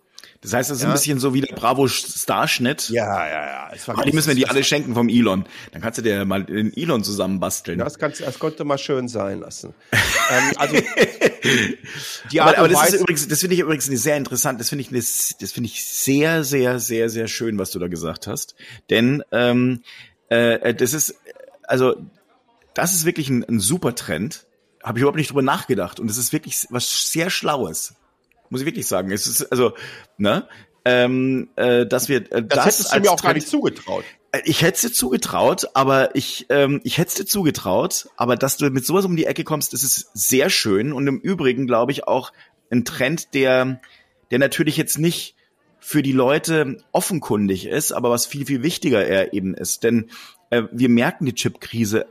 Das 0.42 0.54
heißt, 0.54 0.70
das 0.70 0.78
ist 0.78 0.82
ja. 0.84 0.88
ein 0.88 0.94
bisschen 0.94 1.18
so 1.18 1.34
wie 1.34 1.42
der 1.42 1.54
Bravo 1.54 1.86
Starschnitt. 1.86 2.88
Ja, 2.88 3.26
ja, 3.26 3.46
ja. 3.46 3.70
Oh, 3.88 4.02
die 4.02 4.12
müssen 4.12 4.28
wir 4.28 4.34
die 4.34 4.48
alle 4.48 4.64
schenken 4.64 4.94
vom 4.94 5.10
Elon. 5.10 5.44
Dann 5.72 5.82
kannst 5.82 5.98
du 5.98 6.02
dir 6.02 6.24
mal 6.24 6.44
den 6.44 6.74
Elon 6.74 7.04
zusammenbasteln. 7.04 7.78
Das, 7.78 7.98
kannst, 7.98 8.22
das 8.22 8.38
konnte 8.38 8.64
mal 8.64 8.78
schön 8.78 9.06
sein 9.06 9.40
lassen. 9.40 9.74
ähm, 9.92 10.52
also, 10.56 10.76
die 12.32 12.40
Art 12.40 12.56
aber, 12.56 12.58
aber 12.58 12.68
das 12.68 12.94
ist 12.94 13.00
übrigens, 13.00 13.28
das 13.28 13.40
finde 13.40 13.54
ich 13.54 13.60
übrigens 13.60 13.84
sehr 13.84 14.16
interessant. 14.16 14.58
Das 14.60 14.70
finde 14.70 14.82
ich, 14.82 14.88
das 14.90 15.52
finde 15.52 15.68
ich 15.68 15.86
sehr, 15.86 16.42
sehr, 16.42 16.78
sehr, 16.78 17.10
sehr 17.10 17.28
schön, 17.28 17.58
was 17.58 17.70
du 17.70 17.78
da 17.78 17.88
gesagt 17.88 18.26
hast. 18.26 18.54
Denn 18.88 19.22
ähm, 19.32 19.82
äh, 20.30 20.74
das 20.74 20.94
ist, 20.94 21.16
also 21.64 21.96
das 22.74 22.94
ist 22.94 23.04
wirklich 23.04 23.28
ein, 23.28 23.44
ein 23.44 23.60
super 23.60 23.94
Trend. 23.94 24.46
Habe 24.82 24.98
ich 24.98 25.02
überhaupt 25.02 25.18
nicht 25.18 25.30
drüber 25.30 25.42
nachgedacht. 25.42 26.00
Und 26.00 26.08
das 26.08 26.16
ist 26.16 26.32
wirklich 26.32 26.66
was 26.70 27.10
sehr 27.10 27.30
Schlaues. 27.30 27.94
Muss 28.48 28.60
ich 28.60 28.66
wirklich 28.66 28.86
sagen. 28.86 29.10
Es 29.12 29.26
ist, 29.26 29.50
also, 29.52 29.72
ne? 30.16 30.48
Ähm, 30.84 31.50
äh, 31.56 31.86
dass 31.86 32.08
wir 32.08 32.32
äh, 32.32 32.42
das, 32.42 32.48
das 32.48 32.64
hättest 32.64 32.94
du 32.94 33.00
mir 33.00 33.12
auch 33.12 33.22
gar 33.22 33.34
nicht 33.34 33.48
zugetraut. 33.48 34.04
Äh, 34.32 34.40
ich 34.44 34.62
hätte 34.62 34.76
es 34.76 34.80
dir 34.80 34.92
zugetraut, 34.92 35.68
aber 35.74 36.14
ich 36.16 36.46
ähm, 36.48 36.80
ich 36.84 36.98
hätte 36.98 37.08
es 37.08 37.14
dir 37.14 37.26
zugetraut, 37.26 38.08
aber 38.16 38.36
dass 38.36 38.56
du 38.56 38.70
mit 38.70 38.86
sowas 38.86 39.04
um 39.04 39.16
die 39.16 39.26
Ecke 39.26 39.44
kommst, 39.44 39.72
das 39.72 39.84
ist 39.84 40.10
sehr 40.14 40.48
schön 40.48 40.92
und 40.92 41.06
im 41.06 41.20
Übrigen 41.20 41.66
glaube 41.66 41.92
ich 41.92 42.08
auch 42.08 42.32
ein 42.70 42.84
Trend, 42.84 43.34
der 43.34 43.80
der 44.30 44.38
natürlich 44.38 44.76
jetzt 44.76 44.98
nicht 44.98 45.34
für 45.80 46.02
die 46.02 46.12
Leute 46.12 46.82
offenkundig 46.92 47.66
ist, 47.66 47.92
aber 47.92 48.10
was 48.10 48.26
viel 48.26 48.46
viel 48.46 48.62
wichtiger 48.62 49.04
er 49.04 49.34
eben 49.34 49.54
ist, 49.54 49.82
denn 49.82 50.10
äh, 50.50 50.62
wir 50.72 50.88
merken 50.88 51.26
die 51.26 51.34
Chipkrise 51.34 52.06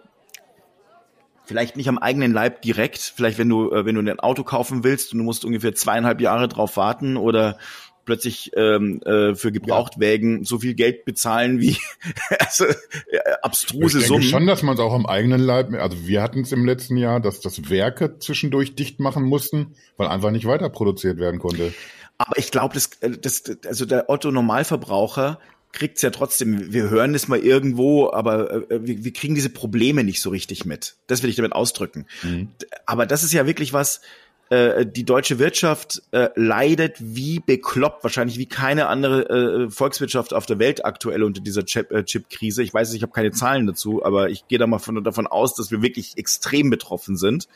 vielleicht 1.50 1.78
nicht 1.78 1.90
am 1.90 1.98
eigenen 1.98 2.32
Leib 2.32 2.62
direkt, 2.62 3.00
vielleicht 3.00 3.40
wenn 3.40 3.50
du, 3.50 3.72
äh, 3.72 3.84
wenn 3.84 3.96
du 3.96 4.02
ein 4.02 4.20
Auto 4.20 4.44
kaufen 4.44 4.84
willst 4.84 5.12
und 5.12 5.18
du 5.18 5.26
musst 5.26 5.44
ungefähr 5.44 5.74
zweieinhalb 5.74 6.22
Jahre 6.22 6.48
drauf 6.48 6.78
warten 6.78 7.18
oder 7.18 7.58
plötzlich 8.06 8.52
ähm, 8.56 9.02
äh, 9.02 9.34
für 9.34 9.52
Gebrauchtwägen 9.52 10.44
so 10.44 10.60
viel 10.60 10.76
Geld 10.76 11.06
bezahlen 11.06 11.60
wie 11.60 11.76
also, 12.40 12.66
äh, 12.66 13.18
abstruse 13.42 13.98
ich 13.98 14.08
denke 14.08 14.08
Summen. 14.08 14.24
schon, 14.24 14.46
dass 14.46 14.62
man 14.62 14.76
es 14.76 14.80
auch 14.80 14.94
am 14.94 15.08
eigenen 15.08 15.42
Leib, 15.42 15.74
also 15.74 16.08
wir 16.08 16.22
hatten 16.22 16.42
es 16.42 16.52
im 16.52 16.68
letzten 16.68 16.98
Jahr, 16.98 17.20
dass 17.20 17.40
das 17.40 17.72
Werke 17.72 18.20
zwischendurch 18.20 18.76
dicht 18.76 19.00
machen 19.00 19.24
mussten, 19.24 19.74
weil 19.98 20.08
einfach 20.08 20.30
nicht 20.30 20.46
weiter 20.46 20.70
produziert 20.70 21.18
werden 21.18 21.40
konnte. 21.40 21.74
Aber 22.20 22.38
ich 22.38 22.52
glaube, 22.52 22.76
das, 22.76 22.92
äh, 23.02 23.18
das, 23.20 23.44
also 23.66 23.88
der 23.88 24.08
Otto 24.08 24.30
Normalverbraucher 24.30 25.40
kriegt's 25.72 26.02
ja 26.02 26.10
trotzdem. 26.10 26.74
Wir 26.74 26.90
hören 26.90 27.14
es 27.14 27.28
mal 27.28 27.40
irgendwo, 27.40 28.12
aber 28.12 28.72
äh, 28.72 28.86
wir, 28.86 29.04
wir 29.04 29.14
kriegen 29.14 29.36
diese 29.36 29.50
Probleme 29.50 30.04
nicht 30.04 30.22
so 30.22 30.30
richtig 30.30 30.66
mit. 30.66 30.96
Das 31.08 31.24
will 31.24 31.30
ich 31.30 31.36
damit 31.36 31.54
ausdrücken. 31.54 32.06
Mhm. 32.24 32.50
Aber 32.86 33.06
das 33.06 33.24
ist 33.24 33.34
ja 33.34 33.46
wirklich 33.46 33.74
was. 33.74 34.02
Äh, 34.50 34.88
die 34.88 35.06
deutsche 35.06 35.38
Wirtschaft 35.38 36.02
äh, 36.12 36.30
leidet 36.36 36.96
wie 37.00 37.40
bekloppt, 37.40 38.04
wahrscheinlich 38.04 38.40
wie 38.40 38.48
keine 38.48 38.88
andere 38.88 39.30
äh, 39.30 39.70
Volkswirtschaft 39.70 40.34
auf 40.34 40.48
der 40.48 40.58
Welt 40.58 40.86
aktuell 40.86 41.22
unter 41.22 41.42
dieser 41.42 41.62
äh, 41.62 42.04
Chip-Krise. 42.04 42.64
Ich 42.64 42.74
weiß, 42.74 42.94
ich 42.94 43.04
habe 43.04 43.12
keine 43.12 43.32
Zahlen 43.32 43.68
dazu, 43.68 44.04
aber 44.04 44.32
ich 44.32 44.48
gehe 44.48 44.58
da 44.58 44.66
mal 44.66 44.80
von, 44.80 45.04
davon 45.04 45.28
aus, 45.28 45.54
dass 45.54 45.70
wir 45.70 45.84
wirklich 45.84 46.18
extrem 46.18 46.72
betroffen 46.72 47.16
sind, 47.16 47.48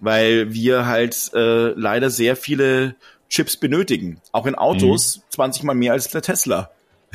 weil 0.00 0.52
wir 0.52 0.86
halt 0.86 1.30
äh, 1.34 1.68
leider 1.68 2.10
sehr 2.10 2.34
viele 2.34 2.96
Chips 3.28 3.56
benötigen. 3.56 4.20
Auch 4.32 4.46
in 4.46 4.56
Autos 4.56 5.18
mhm. 5.18 5.22
20 5.30 5.62
mal 5.62 5.74
mehr 5.74 5.92
als 5.92 6.08
der 6.08 6.22
Tesla. 6.22 6.72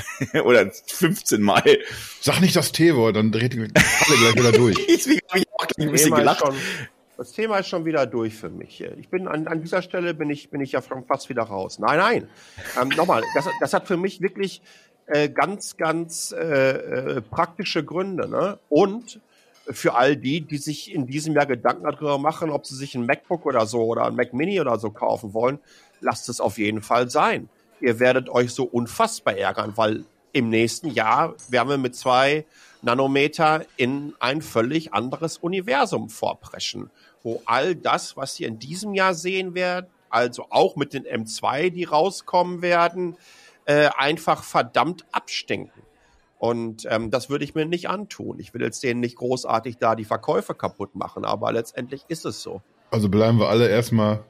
Oder 0.43 0.71
15 0.71 1.41
Mal. 1.41 1.79
Sag 2.21 2.41
nicht 2.41 2.55
das 2.55 2.71
T-Wort, 2.71 3.15
dann 3.15 3.31
dreht 3.31 3.53
die 3.53 3.59
alle 3.59 3.69
gleich 3.71 4.35
wieder 4.35 4.51
durch. 4.51 4.75
Deswegen 4.89 5.21
habe 5.29 5.39
ich 5.39 5.47
auch 5.53 5.65
ein 5.77 5.91
bisschen 5.91 6.15
gelacht. 6.15 6.39
Schon, 6.39 6.55
das 7.17 7.33
Thema 7.33 7.57
ist 7.57 7.67
schon 7.67 7.85
wieder 7.85 8.05
durch 8.05 8.35
für 8.35 8.49
mich. 8.49 8.81
Ich 8.97 9.09
bin 9.09 9.27
an, 9.27 9.47
an 9.47 9.61
dieser 9.61 9.81
Stelle 9.81 10.13
bin 10.13 10.29
ich, 10.29 10.49
bin 10.49 10.61
ich 10.61 10.71
ja 10.71 10.81
fast 10.81 11.29
wieder 11.29 11.43
raus. 11.43 11.79
Nein, 11.79 11.97
nein. 11.97 12.29
Ähm, 12.81 12.89
Nochmal, 12.89 13.23
das, 13.35 13.45
das 13.59 13.73
hat 13.73 13.87
für 13.87 13.97
mich 13.97 14.21
wirklich 14.21 14.61
äh, 15.05 15.27
ganz, 15.27 15.75
ganz 15.75 16.31
äh, 16.31 17.17
äh, 17.17 17.21
praktische 17.21 17.83
Gründe. 17.83 18.29
Ne? 18.29 18.59
Und 18.69 19.19
für 19.69 19.95
all 19.95 20.15
die, 20.15 20.41
die 20.41 20.57
sich 20.57 20.93
in 20.93 21.07
diesem 21.07 21.35
Jahr 21.35 21.45
Gedanken 21.45 21.83
darüber 21.83 22.17
machen, 22.17 22.49
ob 22.49 22.65
sie 22.65 22.75
sich 22.75 22.95
ein 22.95 23.05
MacBook 23.05 23.45
oder 23.45 23.65
so 23.65 23.83
oder 23.83 24.05
ein 24.05 24.15
Mac 24.15 24.33
Mini 24.33 24.59
oder 24.61 24.79
so 24.79 24.89
kaufen 24.91 25.33
wollen, 25.33 25.59
lasst 25.99 26.29
es 26.29 26.39
auf 26.39 26.57
jeden 26.57 26.81
Fall 26.81 27.09
sein. 27.09 27.49
Ihr 27.81 27.99
werdet 27.99 28.29
euch 28.29 28.51
so 28.51 28.63
unfassbar 28.63 29.37
ärgern, 29.37 29.73
weil 29.75 30.05
im 30.31 30.49
nächsten 30.49 30.89
Jahr 30.89 31.35
werden 31.49 31.69
wir 31.69 31.77
mit 31.77 31.95
zwei 31.95 32.45
Nanometer 32.81 33.65
in 33.77 34.13
ein 34.19 34.41
völlig 34.41 34.93
anderes 34.93 35.37
Universum 35.37 36.09
vorpreschen, 36.09 36.91
wo 37.23 37.41
all 37.45 37.75
das, 37.75 38.15
was 38.15 38.39
ihr 38.39 38.47
in 38.47 38.59
diesem 38.59 38.93
Jahr 38.93 39.13
sehen 39.13 39.53
werdet, 39.53 39.89
also 40.09 40.47
auch 40.49 40.75
mit 40.75 40.93
den 40.93 41.05
M2, 41.05 41.69
die 41.69 41.83
rauskommen 41.83 42.61
werden, 42.61 43.17
äh, 43.65 43.89
einfach 43.97 44.43
verdammt 44.43 45.05
abstinken. 45.11 45.83
Und 46.39 46.87
ähm, 46.89 47.11
das 47.11 47.29
würde 47.29 47.43
ich 47.43 47.53
mir 47.53 47.65
nicht 47.65 47.89
antun. 47.89 48.39
Ich 48.39 48.53
will 48.53 48.61
jetzt 48.61 48.81
denen 48.81 49.01
nicht 49.01 49.17
großartig 49.17 49.77
da 49.77 49.95
die 49.95 50.05
Verkäufe 50.05 50.55
kaputt 50.55 50.95
machen, 50.95 51.25
aber 51.25 51.51
letztendlich 51.51 52.05
ist 52.07 52.25
es 52.25 52.41
so. 52.41 52.61
Also 52.91 53.09
bleiben 53.09 53.39
wir 53.39 53.49
alle 53.49 53.67
erstmal 53.67 54.23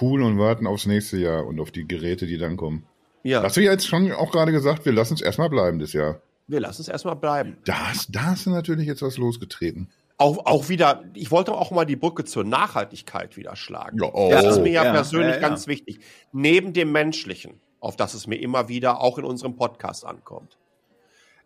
cool 0.00 0.22
und 0.22 0.38
warten 0.38 0.66
aufs 0.66 0.86
nächste 0.86 1.18
Jahr 1.18 1.46
und 1.46 1.60
auf 1.60 1.70
die 1.70 1.86
Geräte, 1.86 2.26
die 2.26 2.38
dann 2.38 2.56
kommen. 2.56 2.86
Ja. 3.22 3.42
Hast 3.42 3.56
du 3.56 3.60
jetzt 3.60 3.86
schon 3.86 4.10
auch 4.12 4.32
gerade 4.32 4.52
gesagt, 4.52 4.84
wir 4.84 4.92
lassen 4.92 5.14
es 5.14 5.20
erstmal 5.20 5.48
bleiben 5.48 5.78
das 5.78 5.92
Jahr? 5.92 6.20
Wir 6.48 6.60
lassen 6.60 6.82
es 6.82 6.88
erstmal 6.88 7.16
bleiben. 7.16 7.58
Da, 7.64 7.92
da 8.08 8.22
hast 8.24 8.46
du 8.46 8.50
natürlich 8.50 8.86
jetzt 8.86 9.02
was 9.02 9.16
losgetreten. 9.16 9.88
Auch, 10.18 10.46
auch 10.46 10.68
wieder, 10.68 11.04
ich 11.14 11.30
wollte 11.30 11.52
auch 11.52 11.70
mal 11.70 11.84
die 11.84 11.96
Brücke 11.96 12.24
zur 12.24 12.44
Nachhaltigkeit 12.44 13.36
wieder 13.36 13.56
schlagen. 13.56 13.98
Ja, 14.00 14.10
oh, 14.12 14.30
das 14.30 14.44
ist 14.44 14.62
mir 14.62 14.72
ja, 14.72 14.84
ja 14.84 14.92
persönlich 14.92 15.36
ja, 15.36 15.40
ganz 15.40 15.66
wichtig. 15.66 16.00
Neben 16.32 16.72
dem 16.72 16.92
Menschlichen, 16.92 17.60
auf 17.80 17.96
das 17.96 18.14
es 18.14 18.26
mir 18.26 18.36
immer 18.36 18.68
wieder 18.68 19.00
auch 19.00 19.18
in 19.18 19.24
unserem 19.24 19.56
Podcast 19.56 20.04
ankommt. 20.04 20.58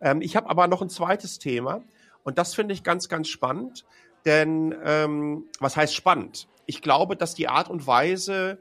Ähm, 0.01 0.21
ich 0.21 0.37
habe 0.37 0.51
aber 0.51 0.67
noch 0.67 0.83
ein 0.83 0.91
zweites 0.91 1.39
Thema 1.39 1.83
und 2.23 2.39
das 2.39 2.55
finde 2.55 2.75
ich 2.75 2.83
ganz, 2.83 3.09
ganz 3.09 3.29
spannend. 3.29 3.85
Denn 4.25 4.75
ähm, 4.85 5.45
was 5.61 5.77
heißt 5.77 5.95
spannend? 5.95 6.49
Ich 6.67 6.83
glaube, 6.83 7.17
dass 7.17 7.35
die 7.35 7.49
Art 7.49 7.71
und 7.71 7.87
Weise, 7.87 8.59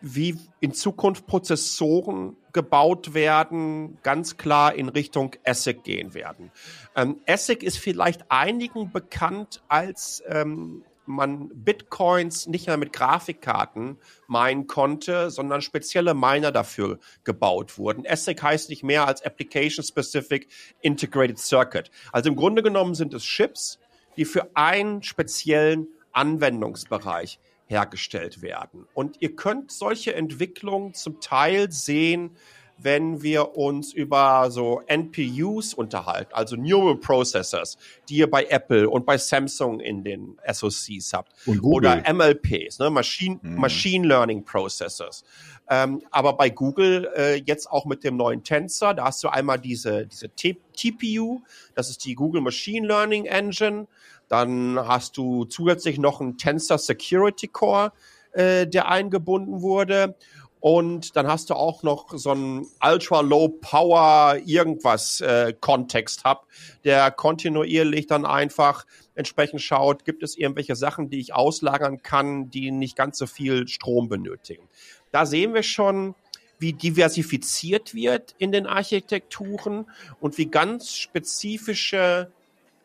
wie 0.00 0.38
in 0.60 0.74
Zukunft 0.74 1.26
Prozessoren 1.26 2.36
gebaut 2.52 3.14
werden, 3.14 3.98
ganz 4.02 4.36
klar 4.36 4.74
in 4.74 4.88
Richtung 4.88 5.34
ASIC 5.44 5.82
gehen 5.82 6.14
werden. 6.14 6.50
Ähm, 6.94 7.20
ASIC 7.26 7.62
ist 7.62 7.78
vielleicht 7.78 8.30
einigen 8.30 8.92
bekannt 8.92 9.62
als 9.68 10.22
ähm, 10.28 10.84
man 11.08 11.48
Bitcoins 11.54 12.46
nicht 12.46 12.66
mehr 12.66 12.76
mit 12.76 12.92
Grafikkarten 12.92 13.96
meinen 14.26 14.66
konnte, 14.66 15.30
sondern 15.30 15.62
spezielle 15.62 16.14
Miner 16.14 16.52
dafür 16.52 16.98
gebaut 17.24 17.78
wurden. 17.78 18.06
ASIC 18.06 18.42
heißt 18.42 18.68
nicht 18.68 18.84
mehr 18.84 19.06
als 19.06 19.22
Application 19.22 19.84
Specific 19.84 20.48
Integrated 20.80 21.38
Circuit. 21.38 21.90
Also 22.12 22.28
im 22.28 22.36
Grunde 22.36 22.62
genommen 22.62 22.94
sind 22.94 23.14
es 23.14 23.24
Chips, 23.24 23.78
die 24.16 24.24
für 24.24 24.50
einen 24.54 25.02
speziellen 25.02 25.88
Anwendungsbereich 26.12 27.38
hergestellt 27.66 28.42
werden. 28.42 28.86
Und 28.94 29.16
ihr 29.20 29.36
könnt 29.36 29.70
solche 29.70 30.14
Entwicklungen 30.14 30.94
zum 30.94 31.20
Teil 31.20 31.70
sehen, 31.70 32.36
wenn 32.78 33.22
wir 33.22 33.56
uns 33.56 33.92
über 33.92 34.50
so 34.50 34.82
NPUs 34.86 35.74
unterhalten, 35.74 36.32
also 36.32 36.56
Neural 36.56 36.96
Processors, 36.96 37.76
die 38.08 38.18
ihr 38.18 38.30
bei 38.30 38.44
Apple 38.44 38.88
und 38.88 39.04
bei 39.04 39.18
Samsung 39.18 39.80
in 39.80 40.04
den 40.04 40.38
SoCs 40.50 41.12
habt. 41.12 41.32
Oder 41.64 42.02
MLPs, 42.12 42.78
ne, 42.78 42.90
Machine, 42.90 43.40
mhm. 43.42 43.56
Machine 43.56 44.06
Learning 44.06 44.44
Processors. 44.44 45.24
Ähm, 45.68 46.02
aber 46.10 46.34
bei 46.34 46.50
Google 46.50 47.10
äh, 47.14 47.34
jetzt 47.44 47.70
auch 47.70 47.84
mit 47.84 48.04
dem 48.04 48.16
neuen 48.16 48.42
Tensor, 48.42 48.94
da 48.94 49.06
hast 49.06 49.22
du 49.22 49.28
einmal 49.28 49.58
diese, 49.58 50.06
diese 50.06 50.30
TPU, 50.30 51.42
das 51.74 51.90
ist 51.90 52.04
die 52.04 52.14
Google 52.14 52.40
Machine 52.40 52.86
Learning 52.86 53.26
Engine. 53.26 53.86
Dann 54.28 54.78
hast 54.78 55.16
du 55.16 55.44
zusätzlich 55.44 55.98
noch 55.98 56.20
einen 56.20 56.36
Tensor 56.36 56.78
Security 56.78 57.48
Core, 57.48 57.92
äh, 58.32 58.66
der 58.66 58.88
eingebunden 58.88 59.62
wurde. 59.62 60.16
Und 60.60 61.14
dann 61.14 61.28
hast 61.28 61.50
du 61.50 61.54
auch 61.54 61.82
noch 61.82 62.06
so 62.18 62.30
einen 62.30 62.66
Ultra 62.84 63.20
Low 63.20 63.48
Power 63.48 64.38
irgendwas 64.44 65.20
äh, 65.20 65.54
Kontext 65.58 66.24
Hub, 66.24 66.46
der 66.84 67.10
kontinuierlich 67.12 68.08
dann 68.08 68.26
einfach 68.26 68.84
entsprechend 69.14 69.62
schaut, 69.62 70.04
gibt 70.04 70.22
es 70.22 70.36
irgendwelche 70.36 70.74
Sachen, 70.74 71.10
die 71.10 71.20
ich 71.20 71.32
auslagern 71.32 72.02
kann, 72.02 72.50
die 72.50 72.70
nicht 72.70 72.96
ganz 72.96 73.18
so 73.18 73.26
viel 73.26 73.68
Strom 73.68 74.08
benötigen. 74.08 74.68
Da 75.12 75.26
sehen 75.26 75.54
wir 75.54 75.62
schon, 75.62 76.14
wie 76.58 76.72
diversifiziert 76.72 77.94
wird 77.94 78.34
in 78.38 78.50
den 78.50 78.66
Architekturen 78.66 79.86
und 80.20 80.38
wie 80.38 80.46
ganz 80.46 80.96
spezifische 80.96 82.32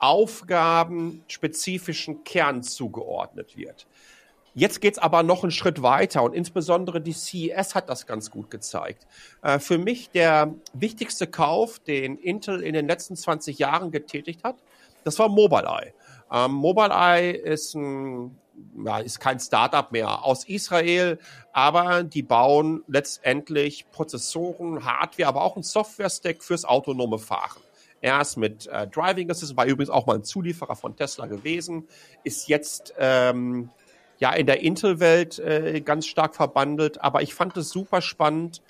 Aufgaben 0.04 1.24
spezifischen 1.30 2.26
Kern 2.26 2.62
zugeordnet 2.62 3.56
wird. 3.56 3.88
Jetzt 4.54 4.82
geht's 4.82 5.00
aber 5.00 5.24
noch 5.24 5.44
einen 5.44 5.52
Schritt 5.52 5.82
weiter 5.82 6.24
und 6.24 6.34
insbesondere 6.34 7.00
die 7.00 7.14
CES 7.14 7.74
hat 7.74 7.88
das 7.88 8.06
ganz 8.06 8.30
gut 8.30 8.52
gezeigt. 8.52 9.08
Äh, 9.42 9.60
für 9.60 9.78
mich 9.78 10.10
der 10.10 10.54
wichtigste 10.74 11.26
Kauf, 11.26 11.80
den 11.80 12.18
Intel 12.18 12.62
in 12.62 12.74
den 12.74 12.86
letzten 12.86 13.16
20 13.16 13.58
Jahren 13.60 13.92
getätigt 13.92 14.44
hat, 14.44 14.58
das 15.06 15.18
war 15.20 15.30
Mobileye. 15.30 15.94
Ähm, 16.30 16.52
Mobileye 16.52 17.32
ist 17.32 17.74
ein 17.74 18.38
ja, 18.86 19.00
ist 19.00 19.22
kein 19.22 19.40
Startup 19.40 19.90
mehr 19.92 20.26
aus 20.26 20.44
Israel, 20.44 21.18
aber 21.54 22.04
die 22.04 22.24
bauen 22.24 22.84
letztendlich 22.88 23.90
Prozessoren, 23.92 24.84
Hardware, 24.84 25.30
aber 25.30 25.44
auch 25.44 25.56
ein 25.56 25.64
Software-Stack 25.64 26.44
fürs 26.44 26.66
autonome 26.66 27.20
Fahren 27.20 27.62
erst 28.04 28.38
mit 28.38 28.68
äh, 28.68 28.88
Driving 28.88 29.32
Assist, 29.32 29.58
war 29.58 29.66
übrigens 29.66 29.90
auch 29.90 30.06
mal 30.06 30.16
ein 30.16 30.24
Zulieferer 30.24 30.76
von 30.76 30.96
Tesla 30.96 31.26
gewesen, 31.26 31.88
ist 32.24 32.48
jetzt 32.48 32.94
ähm, 33.00 33.70
ja 34.20 34.32
in 34.34 34.46
der 34.46 34.62
Intel-Welt 34.62 35.40
äh, 35.40 35.82
ganz 35.82 36.06
stark 36.06 36.36
verbandelt. 36.36 37.02
Aber 37.02 37.22
ich 37.22 37.34
fand 37.34 37.58
es 37.58 37.70
super 37.70 38.02
spannend, 38.02 38.62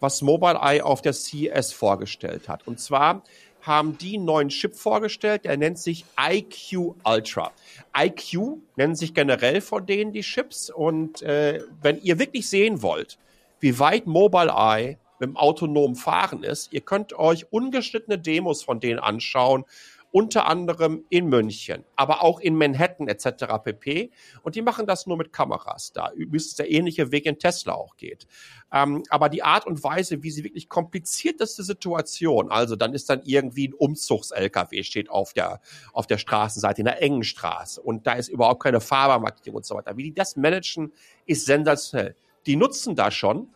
was 0.00 0.22
Mobileye 0.22 0.82
auf 0.82 1.02
der 1.02 1.12
CES 1.12 1.72
vorgestellt 1.72 2.48
hat. 2.48 2.66
Und 2.66 2.80
zwar 2.80 3.22
haben 3.60 3.98
die 3.98 4.16
einen 4.16 4.24
neuen 4.24 4.48
Chip 4.48 4.74
vorgestellt, 4.74 5.44
der 5.44 5.56
nennt 5.56 5.78
sich 5.78 6.04
IQ 6.18 6.94
Ultra. 7.04 7.52
IQ 7.96 8.58
nennen 8.76 8.94
sich 8.94 9.12
generell 9.12 9.60
von 9.60 9.84
denen 9.84 10.12
die 10.12 10.22
Chips. 10.22 10.70
Und 10.70 11.22
äh, 11.22 11.62
wenn 11.82 12.00
ihr 12.00 12.18
wirklich 12.18 12.48
sehen 12.48 12.82
wollt, 12.82 13.18
wie 13.60 13.78
weit 13.78 14.06
Mobileye 14.06 14.96
mit 15.18 15.28
dem 15.28 15.36
autonomen 15.36 15.96
Fahren 15.96 16.42
ist. 16.42 16.72
Ihr 16.72 16.80
könnt 16.80 17.12
euch 17.12 17.52
ungeschnittene 17.52 18.18
Demos 18.18 18.62
von 18.62 18.80
denen 18.80 18.98
anschauen 18.98 19.64
unter 20.10 20.46
anderem 20.46 21.04
in 21.10 21.26
München, 21.26 21.84
aber 21.94 22.22
auch 22.22 22.40
in 22.40 22.56
Manhattan 22.56 23.08
etc. 23.08 23.44
pp. 23.62 24.10
Und 24.42 24.54
die 24.54 24.62
machen 24.62 24.86
das 24.86 25.06
nur 25.06 25.18
mit 25.18 25.32
Kameras. 25.32 25.92
Da 25.92 26.10
übrigens 26.12 26.54
der 26.54 26.70
ähnliche 26.70 27.12
Weg 27.12 27.26
in 27.26 27.38
Tesla 27.38 27.74
auch 27.74 27.96
geht. 27.96 28.26
Ähm, 28.72 29.02
aber 29.10 29.28
die 29.28 29.42
Art 29.42 29.66
und 29.66 29.82
Weise, 29.84 30.22
wie 30.22 30.30
sie 30.30 30.44
wirklich 30.44 30.68
komplizierteste 30.68 31.62
Situation, 31.62 32.50
also 32.50 32.74
dann 32.74 32.94
ist 32.94 33.10
dann 33.10 33.20
irgendwie 33.24 33.68
ein 33.68 33.74
Umzugs-LKW 33.74 34.82
steht 34.82 35.10
auf 35.10 35.34
der, 35.34 35.60
auf 35.92 36.06
der 36.06 36.18
Straßenseite 36.18 36.80
in 36.80 36.86
der 36.86 37.02
engen 37.02 37.24
Straße 37.24 37.80
und 37.80 38.06
da 38.06 38.14
ist 38.14 38.28
überhaupt 38.28 38.62
keine 38.62 38.80
Fahrermarkierung 38.80 39.58
und 39.58 39.66
so 39.66 39.74
weiter. 39.74 39.96
Wie 39.96 40.04
die 40.04 40.14
das 40.14 40.36
managen, 40.36 40.92
ist 41.26 41.44
sensationell. 41.44 42.14
Die 42.46 42.56
nutzen 42.56 42.96
da 42.96 43.10
schon 43.10 43.48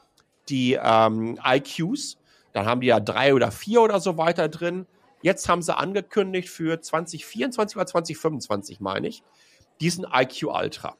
die 0.52 0.78
ähm, 0.80 1.38
IQs, 1.44 2.18
dann 2.52 2.66
haben 2.66 2.80
die 2.80 2.86
ja 2.88 3.00
drei 3.00 3.34
oder 3.34 3.50
vier 3.50 3.82
oder 3.82 3.98
so 3.98 4.16
weiter 4.18 4.48
drin 4.48 4.86
Jetzt 5.22 5.48
haben 5.48 5.62
sie 5.62 5.74
angekündigt 5.74 6.48
für 6.48 6.80
2024 6.80 7.76
oder 7.76 7.86
2025, 7.86 8.80
meine 8.80 9.08
ich, 9.08 9.22
diesen 9.80 10.04
IQ 10.12 10.48
Ultra. 10.48 10.96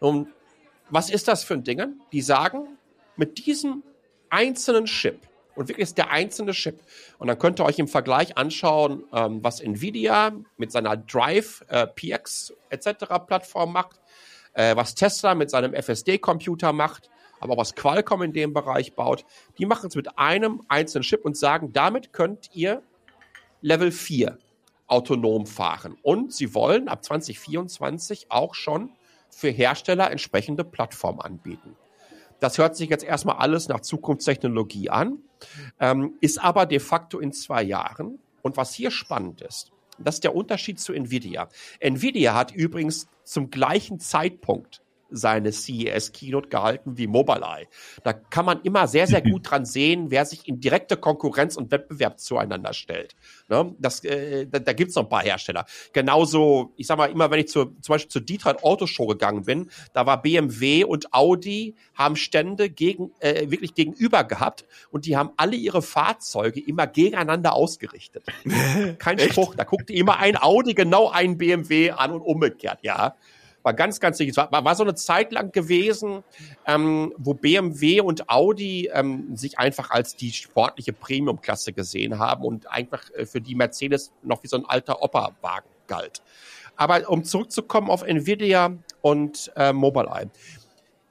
Und 0.00 0.28
was 0.90 1.10
ist 1.10 1.28
das 1.28 1.42
für 1.44 1.54
ein 1.54 1.64
Ding? 1.64 2.00
Die 2.12 2.22
sagen, 2.22 2.78
mit 3.16 3.44
diesem 3.44 3.82
einzelnen 4.30 4.86
Chip, 4.86 5.20
und 5.56 5.68
wirklich 5.68 5.84
ist 5.84 5.98
der 5.98 6.10
einzelne 6.10 6.50
Chip. 6.50 6.80
Und 7.18 7.28
dann 7.28 7.38
könnt 7.38 7.60
ihr 7.60 7.64
euch 7.64 7.78
im 7.78 7.86
Vergleich 7.86 8.36
anschauen, 8.36 9.04
ähm, 9.12 9.38
was 9.42 9.60
Nvidia 9.60 10.32
mit 10.56 10.72
seiner 10.72 10.96
Drive, 10.96 11.64
äh, 11.68 11.86
PX 11.86 12.52
etc. 12.70 13.04
Plattform 13.24 13.72
macht, 13.72 14.00
äh, 14.54 14.74
was 14.74 14.96
Tesla 14.96 15.36
mit 15.36 15.50
seinem 15.50 15.72
FSD-Computer 15.72 16.72
macht, 16.72 17.08
aber 17.44 17.56
was 17.56 17.74
Qualcomm 17.74 18.22
in 18.22 18.32
dem 18.32 18.52
Bereich 18.52 18.94
baut. 18.94 19.24
Die 19.58 19.66
machen 19.66 19.88
es 19.88 19.94
mit 19.94 20.18
einem 20.18 20.62
einzelnen 20.68 21.04
Chip 21.04 21.24
und 21.24 21.36
sagen, 21.36 21.72
damit 21.72 22.12
könnt 22.12 22.50
ihr 22.54 22.82
Level 23.60 23.92
4 23.92 24.38
autonom 24.86 25.46
fahren. 25.46 25.96
Und 26.02 26.32
sie 26.32 26.54
wollen 26.54 26.88
ab 26.88 27.04
2024 27.04 28.30
auch 28.30 28.54
schon 28.54 28.90
für 29.28 29.50
Hersteller 29.50 30.10
entsprechende 30.10 30.64
Plattformen 30.64 31.20
anbieten. 31.20 31.76
Das 32.40 32.58
hört 32.58 32.76
sich 32.76 32.88
jetzt 32.90 33.04
erstmal 33.04 33.36
alles 33.36 33.68
nach 33.68 33.80
Zukunftstechnologie 33.80 34.90
an, 34.90 35.18
ähm, 35.80 36.14
ist 36.20 36.42
aber 36.42 36.66
de 36.66 36.78
facto 36.78 37.18
in 37.18 37.32
zwei 37.32 37.62
Jahren. 37.62 38.18
Und 38.42 38.56
was 38.56 38.74
hier 38.74 38.90
spannend 38.90 39.40
ist, 39.40 39.70
das 39.98 40.16
ist 40.16 40.24
der 40.24 40.34
Unterschied 40.34 40.80
zu 40.80 40.92
Nvidia. 40.92 41.48
Nvidia 41.80 42.34
hat 42.34 42.52
übrigens 42.52 43.06
zum 43.22 43.50
gleichen 43.50 44.00
Zeitpunkt 44.00 44.82
seine 45.10 45.52
CES 45.52 46.12
Keynote 46.12 46.48
gehalten 46.48 46.96
wie 46.96 47.06
Mobileye. 47.06 47.66
Da 48.02 48.12
kann 48.12 48.44
man 48.44 48.62
immer 48.62 48.88
sehr, 48.88 49.06
sehr 49.06 49.22
gut 49.22 49.42
dran 49.50 49.64
sehen, 49.64 50.10
wer 50.10 50.24
sich 50.24 50.48
in 50.48 50.60
direkte 50.60 50.96
Konkurrenz 50.96 51.56
und 51.56 51.70
Wettbewerb 51.70 52.18
zueinander 52.20 52.72
stellt. 52.72 53.14
Ne? 53.48 53.74
Das, 53.78 54.04
äh, 54.04 54.46
da, 54.46 54.58
da 54.58 54.72
gibt 54.72 54.90
es 54.90 54.96
noch 54.96 55.04
ein 55.04 55.08
paar 55.08 55.22
Hersteller. 55.22 55.66
Genauso, 55.92 56.72
ich 56.76 56.86
sag 56.86 56.98
mal, 56.98 57.10
immer 57.10 57.30
wenn 57.30 57.40
ich 57.40 57.48
zu, 57.48 57.66
zum 57.80 57.94
Beispiel 57.94 58.10
zur 58.10 58.22
Detroit 58.22 58.62
Auto 58.62 58.86
Show 58.86 59.06
gegangen 59.06 59.44
bin, 59.44 59.70
da 59.92 60.06
war 60.06 60.22
BMW 60.22 60.84
und 60.84 61.12
Audi, 61.12 61.74
haben 61.94 62.16
Stände 62.16 62.70
gegen, 62.70 63.12
äh, 63.20 63.50
wirklich 63.50 63.74
gegenüber 63.74 64.24
gehabt 64.24 64.64
und 64.90 65.06
die 65.06 65.16
haben 65.16 65.30
alle 65.36 65.56
ihre 65.56 65.82
Fahrzeuge 65.82 66.60
immer 66.60 66.86
gegeneinander 66.86 67.54
ausgerichtet. 67.54 68.24
Kein 68.98 69.18
Spruch, 69.18 69.54
da 69.54 69.64
guckte 69.64 69.92
immer 69.92 70.18
ein 70.18 70.36
Audi 70.40 70.74
genau 70.74 71.08
einen 71.08 71.38
BMW 71.38 71.90
an 71.90 72.12
und 72.12 72.20
umgekehrt, 72.20 72.80
ja 72.82 73.14
war 73.64 73.74
ganz, 73.74 73.98
ganz 73.98 74.18
sicher. 74.18 74.48
War, 74.50 74.64
war 74.64 74.74
so 74.76 74.84
eine 74.84 74.94
Zeit 74.94 75.32
lang 75.32 75.50
gewesen, 75.50 76.22
ähm, 76.66 77.12
wo 77.16 77.34
BMW 77.34 78.00
und 78.00 78.28
Audi 78.28 78.90
ähm, 78.92 79.36
sich 79.36 79.58
einfach 79.58 79.90
als 79.90 80.14
die 80.14 80.30
sportliche 80.30 80.92
Premium-Klasse 80.92 81.72
gesehen 81.72 82.18
haben 82.18 82.44
und 82.44 82.70
einfach 82.70 83.02
äh, 83.14 83.26
für 83.26 83.40
die 83.40 83.54
Mercedes 83.54 84.12
noch 84.22 84.42
wie 84.44 84.48
so 84.48 84.56
ein 84.56 84.66
alter 84.66 85.02
Opa-Wagen 85.02 85.68
galt. 85.86 86.22
Aber 86.76 87.08
um 87.08 87.24
zurückzukommen 87.24 87.90
auf 87.90 88.02
Nvidia 88.02 88.76
und 89.00 89.50
äh, 89.56 89.72
Mobileye. 89.72 90.30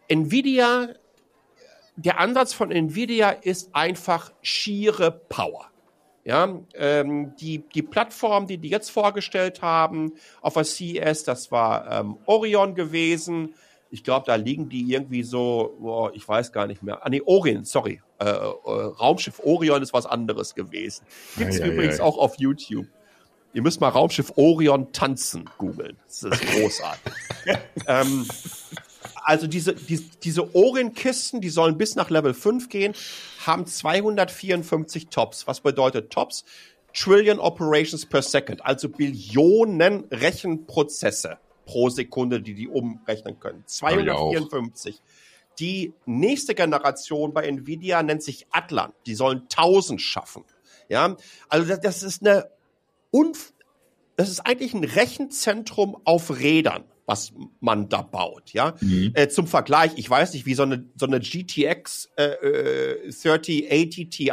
Nvidia, 0.08 0.89
der 1.95 2.20
Ansatz 2.20 2.54
von 2.54 2.72
Nvidia 2.72 3.32
ist 3.32 3.74
einfach 3.74 4.32
schiere 4.41 5.12
Power. 5.12 5.72
Ja, 6.26 6.57
ähm, 6.76 7.36
die, 7.36 7.63
die 7.74 7.82
Plattform, 7.82 8.47
die 8.47 8.57
die 8.57 8.69
jetzt 8.69 8.91
vorgestellt 8.91 9.61
haben 9.61 10.13
auf 10.41 10.53
der 10.53 10.63
CES, 10.63 11.26
das 11.26 11.51
war 11.51 11.91
ähm, 11.91 12.17
Orion 12.26 12.76
gewesen. 12.76 13.53
Ich 13.89 14.03
glaube, 14.03 14.26
da 14.26 14.36
liegen 14.36 14.69
die 14.69 14.89
irgendwie 14.89 15.24
so, 15.24 15.78
oh, 15.82 16.09
ich 16.13 16.28
weiß 16.28 16.51
gar 16.53 16.65
nicht 16.65 16.82
mehr. 16.82 17.05
Ah, 17.05 17.09
nee, 17.09 17.21
Orion, 17.26 17.65
sorry. 17.65 18.01
Äh, 18.19 18.26
äh, 18.26 18.49
Raumschiff 18.65 19.41
Orion 19.43 19.84
ist 19.84 19.93
was 19.93 20.05
anderes 20.05 20.55
gewesen. 20.55 21.05
Gibt's 21.38 21.59
ei, 21.59 21.67
übrigens 21.67 21.99
ei, 21.99 22.03
ei. 22.03 22.05
auch 22.05 22.17
auf 22.17 22.39
YouTube. 22.39 22.88
Ihr 23.53 23.61
müsst 23.61 23.82
mal 23.82 23.89
Raumschiff 23.89 24.32
Orion 24.36 24.93
tanzen 24.93 25.47
googeln. 25.57 25.97
Das 26.07 26.24
ist 26.24 26.41
großartig. 26.41 27.13
ähm, 27.88 28.26
also 29.24 29.47
diese, 29.47 29.74
die, 29.74 29.97
diese 30.24 30.55
Ohrenkisten, 30.55 31.41
die 31.41 31.49
sollen 31.49 31.78
bis 31.78 31.95
nach 31.95 32.09
Level 32.09 32.34
5 32.34 32.69
gehen, 32.69 32.93
haben 33.45 33.65
254 33.65 35.07
Tops. 35.07 35.47
Was 35.47 35.61
bedeutet 35.61 36.11
Tops? 36.11 36.45
Trillion 36.93 37.39
Operations 37.39 38.05
per 38.05 38.21
Second, 38.21 38.63
also 38.63 38.88
Billionen 38.88 40.05
Rechenprozesse 40.11 41.38
pro 41.65 41.89
Sekunde, 41.89 42.41
die 42.41 42.53
die 42.53 42.67
umrechnen 42.67 43.39
können. 43.39 43.63
254. 43.65 45.01
Die 45.59 45.93
nächste 46.05 46.53
Generation 46.53 47.34
bei 47.34 47.47
Nvidia 47.47 48.03
nennt 48.03 48.21
sich 48.21 48.45
Atlan. 48.51 48.93
Die 49.05 49.15
sollen 49.15 49.43
1000 49.43 50.01
schaffen. 50.01 50.43
Ja, 50.89 51.15
also 51.49 51.76
das 51.76 52.03
ist 52.03 52.21
eine 52.21 52.49
Unf 53.09 53.53
das 54.15 54.30
ist 54.30 54.41
eigentlich 54.41 54.74
ein 54.74 54.84
Rechenzentrum 54.84 55.97
auf 56.03 56.38
Rädern 56.39 56.84
was 57.06 57.34
man 57.60 57.89
da 57.89 58.01
baut, 58.01 58.54
ja. 58.54 58.76
Mhm. 58.80 59.12
Äh, 59.14 59.28
zum 59.28 59.47
Vergleich, 59.47 59.91
ich 59.97 60.10
weiß 60.10 60.34
nicht, 60.34 60.45
wie 60.45 60.54
so 60.54 60.64
eine, 60.64 60.86
so 60.95 61.06
eine 61.06 61.20
GTX 61.20 62.10
äh, 62.18 62.24
äh, 62.24 63.12
3080 63.12 64.10
Ti, 64.10 64.32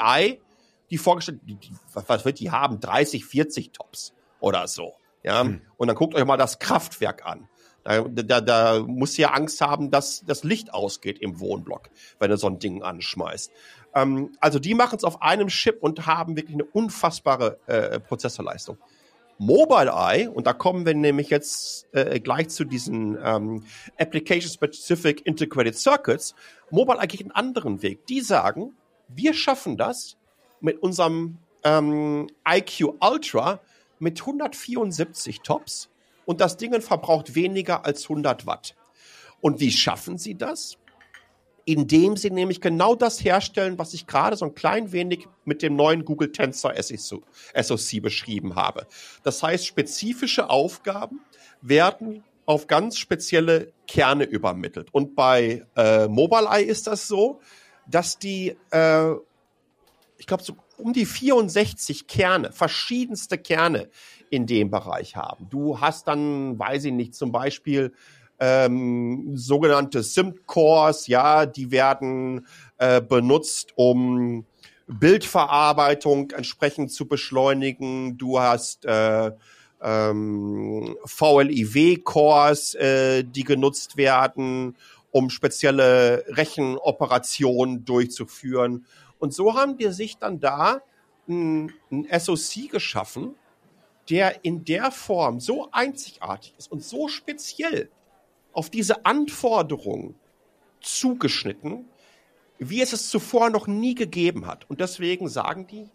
die 0.90 0.98
vorgestellt, 0.98 1.40
die, 1.44 1.56
die, 1.56 1.72
was 1.92 2.24
wird 2.24 2.38
die 2.38 2.50
haben? 2.50 2.80
30, 2.80 3.24
40 3.24 3.72
Tops 3.72 4.14
oder 4.40 4.68
so, 4.68 4.94
ja. 5.22 5.44
Mhm. 5.44 5.62
Und 5.76 5.88
dann 5.88 5.96
guckt 5.96 6.14
euch 6.14 6.24
mal 6.24 6.36
das 6.36 6.58
Kraftwerk 6.58 7.26
an. 7.26 7.48
Da, 7.82 8.02
da, 8.02 8.40
da 8.42 8.80
muss 8.80 9.16
ja 9.16 9.30
Angst 9.30 9.60
haben, 9.62 9.90
dass 9.90 10.22
das 10.26 10.44
Licht 10.44 10.74
ausgeht 10.74 11.18
im 11.18 11.40
Wohnblock, 11.40 11.88
wenn 12.18 12.30
er 12.30 12.36
so 12.36 12.46
ein 12.46 12.58
Ding 12.58 12.82
anschmeißt. 12.82 13.50
Ähm, 13.94 14.32
also 14.38 14.58
die 14.58 14.74
machen 14.74 14.96
es 14.96 15.04
auf 15.04 15.22
einem 15.22 15.48
Chip 15.48 15.78
und 15.82 16.06
haben 16.06 16.36
wirklich 16.36 16.54
eine 16.54 16.64
unfassbare 16.64 17.58
äh, 17.66 17.98
Prozessorleistung. 17.98 18.76
Mobileye, 19.42 20.30
und 20.30 20.46
da 20.46 20.52
kommen 20.52 20.84
wir 20.84 20.92
nämlich 20.92 21.30
jetzt 21.30 21.86
äh, 21.94 22.20
gleich 22.20 22.50
zu 22.50 22.64
diesen 22.64 23.16
ähm, 23.24 23.64
Application-Specific 23.98 25.24
Integrated 25.24 25.78
Circuits, 25.78 26.34
Mobileye 26.70 27.06
geht 27.06 27.22
einen 27.22 27.30
anderen 27.30 27.80
Weg. 27.80 28.04
Die 28.06 28.20
sagen, 28.20 28.74
wir 29.08 29.32
schaffen 29.32 29.78
das 29.78 30.18
mit 30.60 30.82
unserem 30.82 31.38
ähm, 31.64 32.28
IQ 32.46 32.96
Ultra 33.00 33.60
mit 33.98 34.20
174 34.20 35.40
Tops 35.40 35.88
und 36.26 36.42
das 36.42 36.58
Ding 36.58 36.78
verbraucht 36.82 37.34
weniger 37.34 37.86
als 37.86 38.02
100 38.02 38.44
Watt. 38.44 38.76
Und 39.40 39.58
wie 39.58 39.72
schaffen 39.72 40.18
sie 40.18 40.34
das? 40.34 40.76
Indem 41.64 42.16
sie 42.16 42.30
nämlich 42.30 42.60
genau 42.60 42.94
das 42.94 43.22
herstellen, 43.24 43.78
was 43.78 43.94
ich 43.94 44.06
gerade 44.06 44.36
so 44.36 44.44
ein 44.44 44.54
klein 44.54 44.92
wenig 44.92 45.26
mit 45.44 45.62
dem 45.62 45.76
neuen 45.76 46.04
Google 46.04 46.32
Tensor 46.32 46.74
SoC 46.80 48.02
beschrieben 48.02 48.54
habe. 48.54 48.86
Das 49.22 49.42
heißt, 49.42 49.66
spezifische 49.66 50.50
Aufgaben 50.50 51.20
werden 51.60 52.24
auf 52.46 52.66
ganz 52.66 52.96
spezielle 52.96 53.72
Kerne 53.86 54.24
übermittelt. 54.24 54.88
Und 54.92 55.14
bei 55.14 55.64
äh, 55.76 56.08
Mobileye 56.08 56.64
ist 56.64 56.86
das 56.86 57.06
so, 57.06 57.40
dass 57.86 58.18
die, 58.18 58.56
äh, 58.70 59.12
ich 60.18 60.26
glaube, 60.26 60.42
so 60.42 60.54
um 60.76 60.92
die 60.92 61.06
64 61.06 62.06
Kerne, 62.06 62.52
verschiedenste 62.52 63.38
Kerne 63.38 63.88
in 64.30 64.46
dem 64.46 64.70
Bereich 64.70 65.16
haben. 65.16 65.48
Du 65.50 65.80
hast 65.80 66.08
dann, 66.08 66.58
weiß 66.58 66.84
ich 66.86 66.92
nicht, 66.92 67.14
zum 67.14 67.32
Beispiel 67.32 67.92
ähm, 68.40 69.36
sogenannte 69.36 70.02
SIM-Cores, 70.02 71.06
ja, 71.06 71.46
die 71.46 71.70
werden 71.70 72.46
äh, 72.78 73.00
benutzt, 73.02 73.72
um 73.76 74.46
Bildverarbeitung 74.86 76.30
entsprechend 76.30 76.90
zu 76.90 77.06
beschleunigen. 77.06 78.16
Du 78.16 78.40
hast 78.40 78.84
äh, 78.86 79.30
ähm, 79.82 80.96
VLIW-Cores, 81.04 82.74
äh, 82.74 83.24
die 83.24 83.44
genutzt 83.44 83.96
werden, 83.96 84.76
um 85.10 85.30
spezielle 85.30 86.24
Rechenoperationen 86.28 87.84
durchzuführen. 87.84 88.86
Und 89.18 89.34
so 89.34 89.54
haben 89.54 89.76
die 89.76 89.92
sich 89.92 90.16
dann 90.18 90.40
da 90.40 90.80
ein, 91.28 91.72
ein 91.90 92.06
SoC 92.18 92.70
geschaffen, 92.70 93.34
der 94.08 94.44
in 94.44 94.64
der 94.64 94.90
Form 94.90 95.40
so 95.40 95.68
einzigartig 95.70 96.54
ist 96.58 96.72
und 96.72 96.82
so 96.82 97.08
speziell, 97.08 97.90
auf 98.52 98.70
diese 98.70 99.04
Anforderung 99.04 100.14
zugeschnitten, 100.80 101.86
wie 102.58 102.82
es 102.82 102.92
es 102.92 103.08
zuvor 103.08 103.50
noch 103.50 103.66
nie 103.66 103.94
gegeben 103.94 104.46
hat. 104.46 104.68
Und 104.68 104.80
deswegen 104.80 105.28
sagen 105.28 105.66
die, 105.66 105.88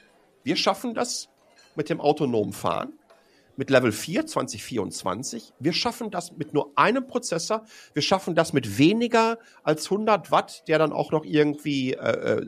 wir 0.43 0.55
schaffen 0.55 0.93
das 0.93 1.29
mit 1.75 1.89
dem 1.89 1.99
autonomen 2.01 2.53
Fahren, 2.53 2.93
mit 3.57 3.69
Level 3.69 3.91
4 3.91 4.25
2024. 4.25 5.53
Wir 5.59 5.73
schaffen 5.73 6.11
das 6.11 6.33
mit 6.33 6.53
nur 6.53 6.71
einem 6.75 7.07
Prozessor. 7.07 7.65
Wir 7.93 8.01
schaffen 8.01 8.35
das 8.35 8.53
mit 8.53 8.77
weniger 8.77 9.39
als 9.63 9.85
100 9.85 10.31
Watt, 10.31 10.67
der 10.67 10.79
dann 10.79 10.91
auch 10.91 11.11
noch 11.11 11.25
irgendwie 11.25 11.93
äh, 11.93 12.39
äh 12.39 12.45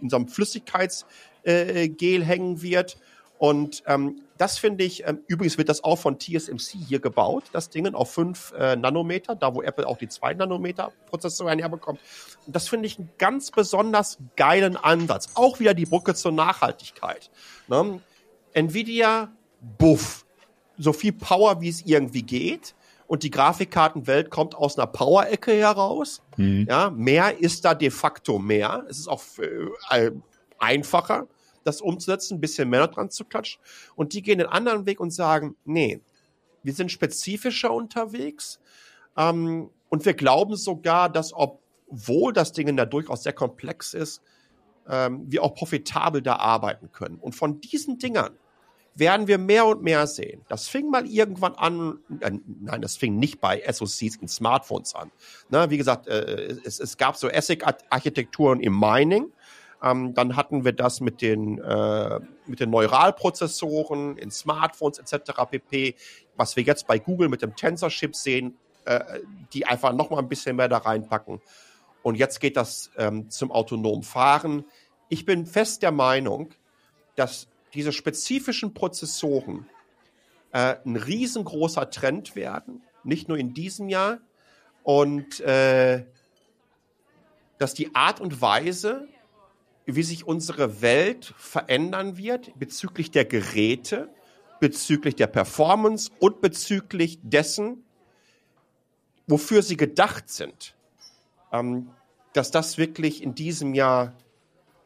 in 0.00 0.10
so 0.10 0.16
einem 0.16 0.28
Flüssigkeitsgel 0.28 1.12
äh, 1.44 2.24
hängen 2.24 2.62
wird. 2.62 2.98
Und 3.38 3.84
ähm, 3.86 4.20
das 4.36 4.58
finde 4.58 4.84
ich, 4.84 5.06
ähm, 5.06 5.20
übrigens 5.28 5.58
wird 5.58 5.68
das 5.68 5.82
auch 5.84 5.96
von 5.96 6.18
TSMC 6.18 6.78
hier 6.86 6.98
gebaut, 6.98 7.44
das 7.52 7.70
Ding 7.70 7.94
auf 7.94 8.12
5 8.12 8.52
äh, 8.58 8.76
Nanometer, 8.76 9.36
da 9.36 9.54
wo 9.54 9.62
Apple 9.62 9.86
auch 9.86 9.96
die 9.96 10.08
2 10.08 10.34
Nanometer 10.34 10.92
Prozessoren 11.06 11.58
herbekommt. 11.58 12.00
Und 12.46 12.54
das 12.54 12.68
finde 12.68 12.86
ich 12.86 12.98
einen 12.98 13.10
ganz 13.18 13.50
besonders 13.50 14.18
geilen 14.36 14.76
Ansatz. 14.76 15.30
Auch 15.34 15.60
wieder 15.60 15.74
die 15.74 15.86
Brücke 15.86 16.14
zur 16.14 16.32
Nachhaltigkeit. 16.32 17.30
Ne? 17.68 18.00
Nvidia, 18.52 19.30
buff, 19.78 20.24
so 20.76 20.92
viel 20.92 21.12
Power, 21.12 21.60
wie 21.60 21.68
es 21.68 21.82
irgendwie 21.86 22.22
geht. 22.22 22.74
Und 23.06 23.22
die 23.22 23.30
Grafikkartenwelt 23.30 24.30
kommt 24.30 24.54
aus 24.54 24.76
einer 24.76 24.86
Power-Ecke 24.86 25.52
heraus. 25.52 26.22
Mhm. 26.36 26.66
Ja, 26.68 26.90
mehr 26.90 27.38
ist 27.40 27.64
da 27.64 27.74
de 27.74 27.90
facto 27.90 28.38
mehr. 28.38 28.84
Es 28.88 28.98
ist 28.98 29.08
auch 29.08 29.22
äh, 29.90 30.10
einfacher 30.58 31.26
das 31.64 31.80
umzusetzen, 31.80 32.36
ein 32.36 32.40
bisschen 32.40 32.68
mehr 32.68 32.86
dran 32.88 33.10
zu 33.10 33.24
klatschen. 33.24 33.60
Und 33.96 34.12
die 34.12 34.22
gehen 34.22 34.38
den 34.38 34.48
anderen 34.48 34.86
Weg 34.86 35.00
und 35.00 35.10
sagen, 35.10 35.56
nee, 35.64 36.00
wir 36.62 36.72
sind 36.72 36.90
spezifischer 36.92 37.72
unterwegs. 37.72 38.60
Ähm, 39.16 39.70
und 39.88 40.04
wir 40.04 40.14
glauben 40.14 40.56
sogar, 40.56 41.08
dass 41.08 41.32
obwohl 41.32 42.32
das 42.32 42.52
Ding 42.52 42.76
da 42.76 42.84
durchaus 42.84 43.22
sehr 43.22 43.32
komplex 43.32 43.94
ist, 43.94 44.22
ähm, 44.88 45.24
wir 45.28 45.42
auch 45.42 45.54
profitabel 45.54 46.22
da 46.22 46.36
arbeiten 46.36 46.90
können. 46.92 47.16
Und 47.16 47.34
von 47.34 47.60
diesen 47.60 47.98
Dingern 47.98 48.36
werden 48.94 49.28
wir 49.28 49.38
mehr 49.38 49.66
und 49.66 49.82
mehr 49.82 50.06
sehen. 50.06 50.42
Das 50.48 50.66
fing 50.68 50.90
mal 50.90 51.06
irgendwann 51.06 51.54
an, 51.54 51.98
äh, 52.20 52.32
nein, 52.60 52.82
das 52.82 52.96
fing 52.96 53.18
nicht 53.18 53.40
bei 53.40 53.62
SoCs 53.70 54.16
in 54.16 54.28
Smartphones 54.28 54.94
an. 54.94 55.12
Na, 55.50 55.70
wie 55.70 55.78
gesagt, 55.78 56.08
äh, 56.08 56.56
es, 56.64 56.80
es 56.80 56.96
gab 56.96 57.16
so 57.16 57.28
ASIC-Architekturen 57.28 58.60
im 58.60 58.78
Mining, 58.78 59.32
ähm, 59.82 60.14
dann 60.14 60.36
hatten 60.36 60.64
wir 60.64 60.72
das 60.72 61.00
mit 61.00 61.22
den, 61.22 61.58
äh, 61.58 62.20
mit 62.46 62.60
den 62.60 62.70
Neuralprozessoren 62.70 64.16
in 64.16 64.30
Smartphones 64.30 64.98
etc. 64.98 65.32
pp. 65.50 65.94
Was 66.36 66.56
wir 66.56 66.64
jetzt 66.64 66.86
bei 66.86 66.98
Google 66.98 67.28
mit 67.28 67.42
dem 67.42 67.54
Tensor-Chip 67.54 68.16
sehen, 68.16 68.56
äh, 68.84 69.20
die 69.52 69.66
einfach 69.66 69.92
noch 69.92 70.10
mal 70.10 70.18
ein 70.18 70.28
bisschen 70.28 70.56
mehr 70.56 70.68
da 70.68 70.78
reinpacken. 70.78 71.40
Und 72.02 72.16
jetzt 72.16 72.40
geht 72.40 72.56
das 72.56 72.90
ähm, 72.96 73.30
zum 73.30 73.52
autonomen 73.52 74.02
Fahren. 74.02 74.64
Ich 75.08 75.24
bin 75.24 75.46
fest 75.46 75.82
der 75.82 75.92
Meinung, 75.92 76.50
dass 77.16 77.48
diese 77.74 77.92
spezifischen 77.92 78.74
Prozessoren 78.74 79.68
äh, 80.52 80.76
ein 80.84 80.96
riesengroßer 80.96 81.90
Trend 81.90 82.34
werden, 82.34 82.82
nicht 83.04 83.28
nur 83.28 83.38
in 83.38 83.54
diesem 83.54 83.88
Jahr. 83.88 84.18
Und 84.82 85.40
äh, 85.40 86.04
dass 87.58 87.74
die 87.74 87.94
Art 87.94 88.20
und 88.20 88.40
Weise, 88.40 89.08
wie 89.94 90.02
sich 90.02 90.26
unsere 90.26 90.82
Welt 90.82 91.34
verändern 91.38 92.18
wird 92.18 92.58
bezüglich 92.58 93.10
der 93.10 93.24
Geräte, 93.24 94.10
bezüglich 94.60 95.16
der 95.16 95.28
Performance 95.28 96.10
und 96.18 96.40
bezüglich 96.40 97.18
dessen, 97.22 97.84
wofür 99.26 99.62
sie 99.62 99.76
gedacht 99.76 100.28
sind. 100.28 100.74
Ähm, 101.52 101.90
dass 102.34 102.50
das 102.50 102.76
wirklich 102.76 103.22
in 103.22 103.34
diesem 103.34 103.72
Jahr 103.74 104.12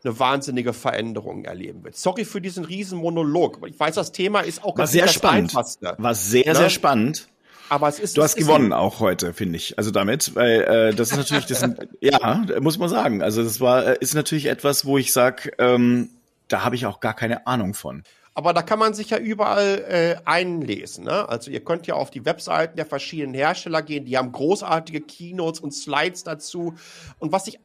eine 0.04 0.18
wahnsinnige 0.18 0.72
Veränderung 0.72 1.44
erleben 1.44 1.84
wird. 1.84 1.96
Sorry 1.96 2.24
für 2.24 2.40
diesen 2.40 2.64
riesen 2.64 2.98
Monolog. 2.98 3.58
Ich 3.66 3.78
weiß, 3.78 3.94
das 3.96 4.12
Thema 4.12 4.40
ist 4.40 4.64
auch 4.64 4.76
War 4.78 4.86
sehr 4.86 5.08
spannend. 5.08 5.54
War 5.54 6.14
sehr, 6.14 6.46
ne? 6.46 6.54
sehr 6.54 6.70
spannend. 6.70 7.28
Aber 7.72 7.88
es 7.88 7.98
ist. 7.98 8.18
Du 8.18 8.22
hast 8.22 8.36
gewonnen 8.36 8.74
auch 8.74 9.00
heute, 9.00 9.32
finde 9.32 9.56
ich. 9.56 9.78
Also 9.78 9.90
damit, 9.90 10.34
weil 10.34 10.60
äh, 10.60 10.94
das 10.94 11.10
ist 11.10 11.16
natürlich, 11.16 11.46
das 11.46 11.60
sind, 11.60 11.88
ja, 12.02 12.44
muss 12.60 12.76
man 12.76 12.90
sagen. 12.90 13.22
Also 13.22 13.42
das 13.42 13.62
war, 13.62 13.86
äh, 13.86 13.96
ist 13.98 14.14
natürlich 14.14 14.44
etwas, 14.44 14.84
wo 14.84 14.98
ich 14.98 15.10
sag, 15.10 15.54
ähm, 15.56 16.10
da 16.48 16.66
habe 16.66 16.76
ich 16.76 16.84
auch 16.84 17.00
gar 17.00 17.14
keine 17.14 17.46
Ahnung 17.46 17.72
von. 17.72 18.02
Aber 18.34 18.52
da 18.52 18.60
kann 18.60 18.78
man 18.78 18.92
sich 18.92 19.08
ja 19.08 19.16
überall 19.16 19.86
äh, 19.88 20.16
einlesen. 20.28 21.04
Ne? 21.04 21.26
Also 21.26 21.50
ihr 21.50 21.64
könnt 21.64 21.86
ja 21.86 21.94
auf 21.94 22.10
die 22.10 22.26
Webseiten 22.26 22.76
der 22.76 22.84
verschiedenen 22.84 23.32
Hersteller 23.32 23.80
gehen. 23.80 24.04
Die 24.04 24.18
haben 24.18 24.32
großartige 24.32 25.00
Keynotes 25.00 25.60
und 25.60 25.72
Slides 25.72 26.24
dazu. 26.24 26.74
Und 27.20 27.32
was 27.32 27.46
ich 27.46 27.58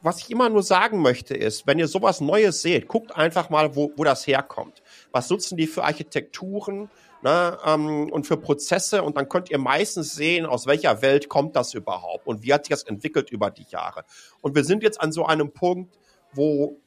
was 0.00 0.18
ich 0.18 0.30
immer 0.30 0.48
nur 0.48 0.64
sagen 0.64 1.00
möchte 1.00 1.34
ist, 1.36 1.66
wenn 1.66 1.78
ihr 1.78 1.86
sowas 1.86 2.20
Neues 2.20 2.60
seht, 2.60 2.88
guckt 2.88 3.14
einfach 3.14 3.50
mal, 3.50 3.76
wo, 3.76 3.92
wo 3.96 4.02
das 4.02 4.26
herkommt. 4.26 4.82
Was 5.12 5.30
nutzen 5.30 5.56
die 5.56 5.68
für 5.68 5.84
Architekturen? 5.84 6.90
Ne, 7.22 7.58
ähm, 7.64 8.10
und 8.10 8.26
für 8.26 8.36
Prozesse 8.36 9.02
und 9.02 9.16
dann 9.16 9.28
könnt 9.28 9.50
ihr 9.50 9.58
meistens 9.58 10.14
sehen, 10.14 10.46
aus 10.46 10.66
welcher 10.66 11.02
Welt 11.02 11.28
kommt 11.28 11.56
das 11.56 11.74
überhaupt 11.74 12.26
und 12.26 12.42
wie 12.42 12.52
hat 12.52 12.64
sich 12.64 12.70
das 12.70 12.82
entwickelt 12.82 13.30
über 13.30 13.50
die 13.50 13.66
Jahre. 13.68 14.04
Und 14.40 14.54
wir 14.54 14.64
sind 14.64 14.82
jetzt 14.82 15.00
an 15.00 15.12
so 15.12 15.26
einem 15.26 15.52
Punkt, 15.52 15.98
wo 16.32 16.78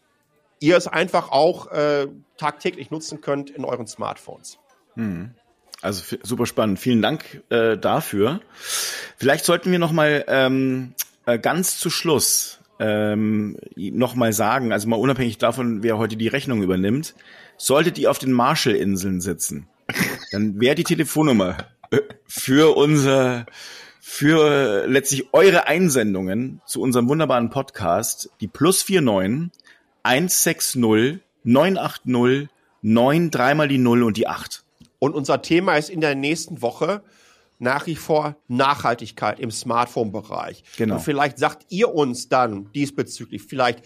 ihr 0.60 0.78
es 0.78 0.88
einfach 0.88 1.32
auch 1.32 1.72
äh, 1.72 2.08
tagtäglich 2.38 2.92
nutzen 2.92 3.22
könnt 3.22 3.50
in 3.50 3.66
euren 3.66 3.88
Smartphones. 3.88 4.60
Hm. 4.96 5.32
Also 5.82 6.18
super 6.24 6.46
spannend. 6.46 6.80
Vielen 6.80 7.02
Dank 7.02 7.44
äh, 7.50 7.78
dafür. 7.78 8.40
Vielleicht 9.18 9.46
sollten 9.46 9.72
wir 9.72 9.80
noch 9.80 9.92
mal 9.92 10.24
ähm, 10.28 10.96
äh, 11.26 11.38
ganz 11.38 11.78
zu 11.78 11.90
Schluss 11.90 12.60
ähm, 12.80 13.58
noch 13.76 14.16
sagen, 14.32 14.72
also 14.72 14.88
mal 14.88 14.98
unabhängig 14.98 15.38
davon, 15.38 15.84
wer 15.84 15.98
heute 15.98 16.18
die 16.18 16.28
Rechnung 16.28 16.62
übernimmt, 16.64 17.16
solltet 17.58 17.98
ihr 17.98 18.12
auf 18.12 18.20
den 18.20 18.32
Marshallinseln 18.32 19.22
sitzen, 19.22 19.68
dann 20.36 20.60
wäre 20.60 20.76
die 20.76 20.84
Telefonnummer 20.84 21.58
äh, 21.92 22.00
für 22.28 22.76
unser, 22.76 23.46
für 24.02 24.86
letztlich 24.86 25.34
eure 25.34 25.68
Einsendungen 25.68 26.62
zu 26.66 26.82
unserem 26.82 27.08
wunderbaren 27.08 27.50
Podcast 27.50 28.30
die 28.42 28.50
plus 28.50 28.88
49 28.90 29.52
160 30.04 31.22
980 31.46 32.50
9 32.82 33.32
dreimal 33.32 33.68
die 33.68 33.78
0 33.78 34.04
und 34.04 34.18
die 34.18 34.28
8. 34.28 34.64
Und 35.00 35.16
unser 35.16 35.42
Thema 35.42 35.78
ist 35.78 35.90
in 35.90 36.02
der 36.02 36.16
nächsten 36.16 36.62
Woche 36.62 37.02
nach 37.58 37.88
wie 37.88 37.96
vor 37.96 38.36
Nachhaltigkeit 38.50 39.40
im 39.40 39.52
Smartphone-Bereich. 39.52 40.64
Genau. 40.78 40.96
Und 40.96 41.02
vielleicht 41.02 41.38
sagt 41.40 41.66
ihr 41.70 41.96
uns 41.96 42.28
dann 42.28 42.72
diesbezüglich, 42.74 43.44
vielleicht 43.44 43.84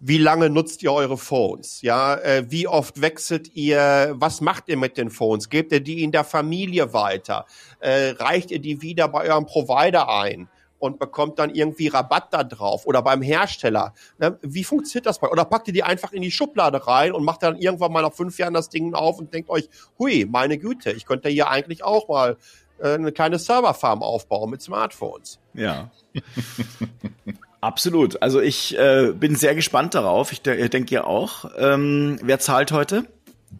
wie 0.00 0.16
lange 0.16 0.48
nutzt 0.48 0.82
ihr 0.82 0.92
eure 0.92 1.18
Phones? 1.18 1.82
Ja, 1.82 2.14
äh, 2.16 2.50
wie 2.50 2.66
oft 2.66 3.02
wechselt 3.02 3.54
ihr? 3.54 4.14
Was 4.14 4.40
macht 4.40 4.68
ihr 4.68 4.78
mit 4.78 4.96
den 4.96 5.10
Phones? 5.10 5.50
Gebt 5.50 5.72
ihr 5.72 5.80
die 5.80 6.02
in 6.02 6.10
der 6.10 6.24
Familie 6.24 6.94
weiter? 6.94 7.44
Äh, 7.80 8.10
reicht 8.18 8.50
ihr 8.50 8.60
die 8.60 8.80
wieder 8.80 9.08
bei 9.08 9.28
eurem 9.28 9.46
Provider 9.46 10.08
ein? 10.08 10.48
und 10.78 10.98
bekommt 10.98 11.38
dann 11.38 11.54
irgendwie 11.54 11.88
Rabatt 11.88 12.32
da 12.32 12.42
drauf 12.42 12.86
oder 12.86 13.02
beim 13.02 13.20
Hersteller. 13.20 13.92
Ne? 14.16 14.38
Wie 14.40 14.64
funktioniert 14.64 15.04
das 15.04 15.18
bei? 15.18 15.28
Oder 15.28 15.44
packt 15.44 15.68
ihr 15.68 15.74
die 15.74 15.82
einfach 15.82 16.12
in 16.12 16.22
die 16.22 16.30
Schublade 16.30 16.86
rein 16.86 17.12
und 17.12 17.22
macht 17.22 17.42
dann 17.42 17.56
irgendwann 17.56 17.92
mal 17.92 18.00
nach 18.00 18.14
fünf 18.14 18.38
Jahren 18.38 18.54
das 18.54 18.70
Ding 18.70 18.94
auf 18.94 19.18
und 19.18 19.34
denkt 19.34 19.50
euch, 19.50 19.68
hui, 19.98 20.24
meine 20.24 20.56
Güte, 20.56 20.92
ich 20.92 21.04
könnte 21.04 21.28
hier 21.28 21.50
eigentlich 21.50 21.84
auch 21.84 22.08
mal 22.08 22.38
äh, 22.78 22.94
eine 22.94 23.12
kleine 23.12 23.38
Serverfarm 23.38 24.02
aufbauen 24.02 24.50
mit 24.50 24.62
Smartphones. 24.62 25.38
Ja. 25.52 25.90
Absolut. 27.60 28.22
Also 28.22 28.40
ich 28.40 28.78
äh, 28.78 29.12
bin 29.14 29.36
sehr 29.36 29.54
gespannt 29.54 29.94
darauf. 29.94 30.32
Ich 30.32 30.42
de 30.42 30.68
denke 30.68 30.94
ja 30.94 31.04
auch. 31.04 31.50
Ähm, 31.58 32.18
wer 32.22 32.38
zahlt 32.38 32.72
heute? 32.72 33.04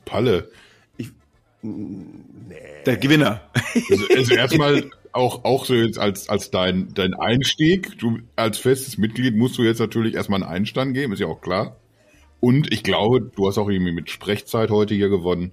Palle. 0.05 0.51
Ich, 0.97 1.11
nee. 1.63 2.57
Der 2.87 2.97
Gewinner. 2.97 3.43
Also, 3.91 4.07
also 4.17 4.35
erstmal 4.35 4.91
auch, 5.13 5.45
auch 5.45 5.65
so 5.65 5.75
jetzt 5.75 5.99
als, 5.99 6.29
als 6.29 6.51
dein, 6.51 6.95
dein 6.95 7.15
Einstieg. 7.15 7.99
Du 7.99 8.19
als 8.37 8.59
festes 8.59 8.99
Mitglied 8.99 9.37
musst 9.37 9.59
du 9.59 9.63
jetzt 9.63 9.81
natürlich 9.81 10.15
erstmal 10.15 10.43
einen 10.43 10.51
Einstand 10.51 10.95
geben, 10.95 11.13
ist 11.13 11.21
ja 11.21 11.27
auch 11.27 11.41
klar. 11.41 11.77
Und 12.41 12.73
ich 12.73 12.83
glaube, 12.83 13.21
du 13.21 13.47
hast 13.47 13.59
auch 13.59 13.69
irgendwie 13.69 13.93
mit 13.93 14.09
Sprechzeit 14.09 14.71
heute 14.71 14.95
hier 14.95 15.11
gewonnen. 15.11 15.53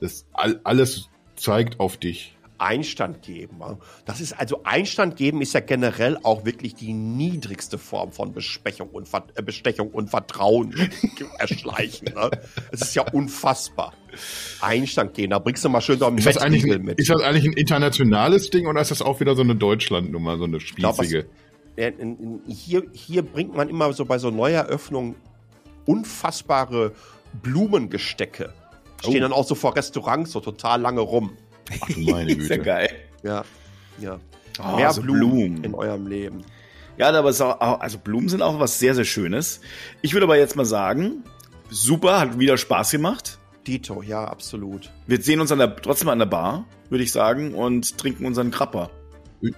Das 0.00 0.26
all, 0.32 0.60
alles 0.64 1.10
zeigt 1.36 1.78
auf 1.78 1.98
dich. 1.98 2.36
Einstand 2.62 3.22
geben. 3.22 3.60
Das 4.04 4.20
ist 4.20 4.38
also 4.38 4.62
Einstand 4.64 5.16
geben 5.16 5.42
ist 5.42 5.52
ja 5.52 5.60
generell 5.60 6.18
auch 6.22 6.44
wirklich 6.44 6.74
die 6.74 6.92
niedrigste 6.92 7.76
Form 7.76 8.12
von 8.12 8.32
Besprechung 8.32 8.88
und 8.90 9.08
Ver 9.08 9.24
äh, 9.34 9.42
Bestechung 9.42 9.88
und 9.88 10.10
Vertrauen 10.10 10.74
erschleichen. 11.38 12.14
Ne? 12.14 12.30
Es 12.70 12.82
ist 12.82 12.94
ja 12.94 13.02
unfassbar. 13.10 13.92
Einstand 14.60 15.14
geben, 15.14 15.30
da 15.30 15.38
bringst 15.38 15.64
du 15.64 15.70
mal 15.70 15.80
schön 15.80 15.98
so 15.98 16.06
einen 16.06 16.18
ist 16.18 16.26
das, 16.26 16.36
eigentlich 16.36 16.70
ein, 16.70 16.82
mit. 16.82 16.98
ist 16.98 17.08
das 17.08 17.22
eigentlich 17.22 17.46
ein 17.46 17.54
internationales 17.54 18.50
Ding 18.50 18.66
oder 18.66 18.80
ist 18.82 18.90
das 18.90 19.00
auch 19.00 19.20
wieder 19.20 19.34
so 19.34 19.42
eine 19.42 19.56
Deutschlandnummer, 19.56 20.36
so 20.36 20.44
eine 20.44 20.60
spießige? 20.60 21.24
Glaub, 21.76 21.88
was, 21.88 22.54
hier, 22.54 22.82
hier 22.92 23.22
bringt 23.22 23.56
man 23.56 23.70
immer 23.70 23.90
so 23.94 24.04
bei 24.04 24.18
so 24.18 24.30
Neueröffnungen 24.30 25.14
unfassbare 25.86 26.92
Blumengestecke. 27.42 28.52
Stehen 29.00 29.16
oh. 29.16 29.20
dann 29.20 29.32
auch 29.32 29.46
so 29.46 29.54
vor 29.54 29.74
Restaurants 29.74 30.30
so 30.32 30.40
total 30.40 30.80
lange 30.80 31.00
rum. 31.00 31.36
Ach 31.80 31.88
meine 31.96 32.36
Güte. 32.36 32.42
ist 32.42 32.50
ja 32.50 32.56
geil. 32.56 32.90
Ja, 33.22 33.44
ja. 33.98 34.18
Oh, 34.60 34.76
Mehr 34.76 34.88
also 34.88 35.02
Blumen, 35.02 35.20
Blumen, 35.20 35.64
in 35.64 35.74
eurem 35.74 36.06
Leben. 36.06 36.44
Ja, 36.98 37.10
aber 37.10 37.30
es 37.30 37.40
auch, 37.40 37.80
also 37.80 37.98
Blumen 37.98 38.28
sind 38.28 38.42
auch 38.42 38.60
was 38.60 38.78
sehr, 38.78 38.94
sehr 38.94 39.04
Schönes. 39.04 39.60
Ich 40.02 40.12
würde 40.12 40.24
aber 40.24 40.36
jetzt 40.36 40.56
mal 40.56 40.66
sagen, 40.66 41.24
super, 41.70 42.20
hat 42.20 42.38
wieder 42.38 42.58
Spaß 42.58 42.90
gemacht. 42.90 43.38
Dito, 43.66 44.02
ja, 44.02 44.24
absolut. 44.24 44.90
Wir 45.06 45.20
sehen 45.22 45.40
uns 45.40 45.52
an 45.52 45.58
der, 45.58 45.74
trotzdem 45.76 46.08
an 46.08 46.18
der 46.18 46.26
Bar, 46.26 46.66
würde 46.90 47.04
ich 47.04 47.12
sagen, 47.12 47.54
und 47.54 47.96
trinken 47.96 48.26
unseren 48.26 48.50
Krapper. 48.50 48.90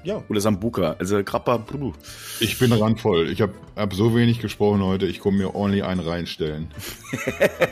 Ja. 0.03 0.23
Oder 0.29 0.41
Sambuka. 0.41 0.97
Also 0.99 1.23
Krapper. 1.23 1.59
Puh. 1.59 1.93
Ich 2.41 2.59
bin 2.59 2.73
randvoll. 2.73 3.29
Ich 3.29 3.43
habe 3.43 3.53
hab 3.77 3.95
so 3.95 4.15
wenig 4.15 4.41
gesprochen 4.41 4.83
heute, 4.83 5.07
ich 5.07 5.21
komme 5.21 5.39
mir 5.39 5.55
ordentlich 5.55 5.85
einen 5.85 6.01
reinstellen. 6.01 6.69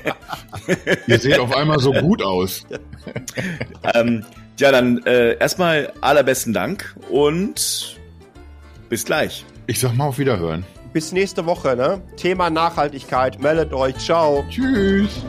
Ihr 1.06 1.18
seht 1.18 1.38
auf 1.38 1.54
einmal 1.56 1.78
so 1.78 1.92
gut 1.92 2.22
aus. 2.22 2.66
Ähm, 3.94 4.24
ja, 4.58 4.70
dann 4.70 5.04
äh, 5.06 5.36
erstmal 5.38 5.92
allerbesten 6.00 6.52
Dank 6.52 6.94
und 7.10 7.98
bis 8.88 9.04
gleich. 9.04 9.44
Ich 9.66 9.80
sag 9.80 9.94
mal 9.94 10.06
auf 10.06 10.18
Wiederhören. 10.18 10.64
Bis 10.92 11.12
nächste 11.12 11.46
Woche, 11.46 11.74
ne? 11.74 12.02
Thema 12.16 12.50
Nachhaltigkeit. 12.50 13.40
Meldet 13.40 13.72
euch. 13.72 13.96
Ciao. 13.96 14.44
Tschüss. 14.50 15.22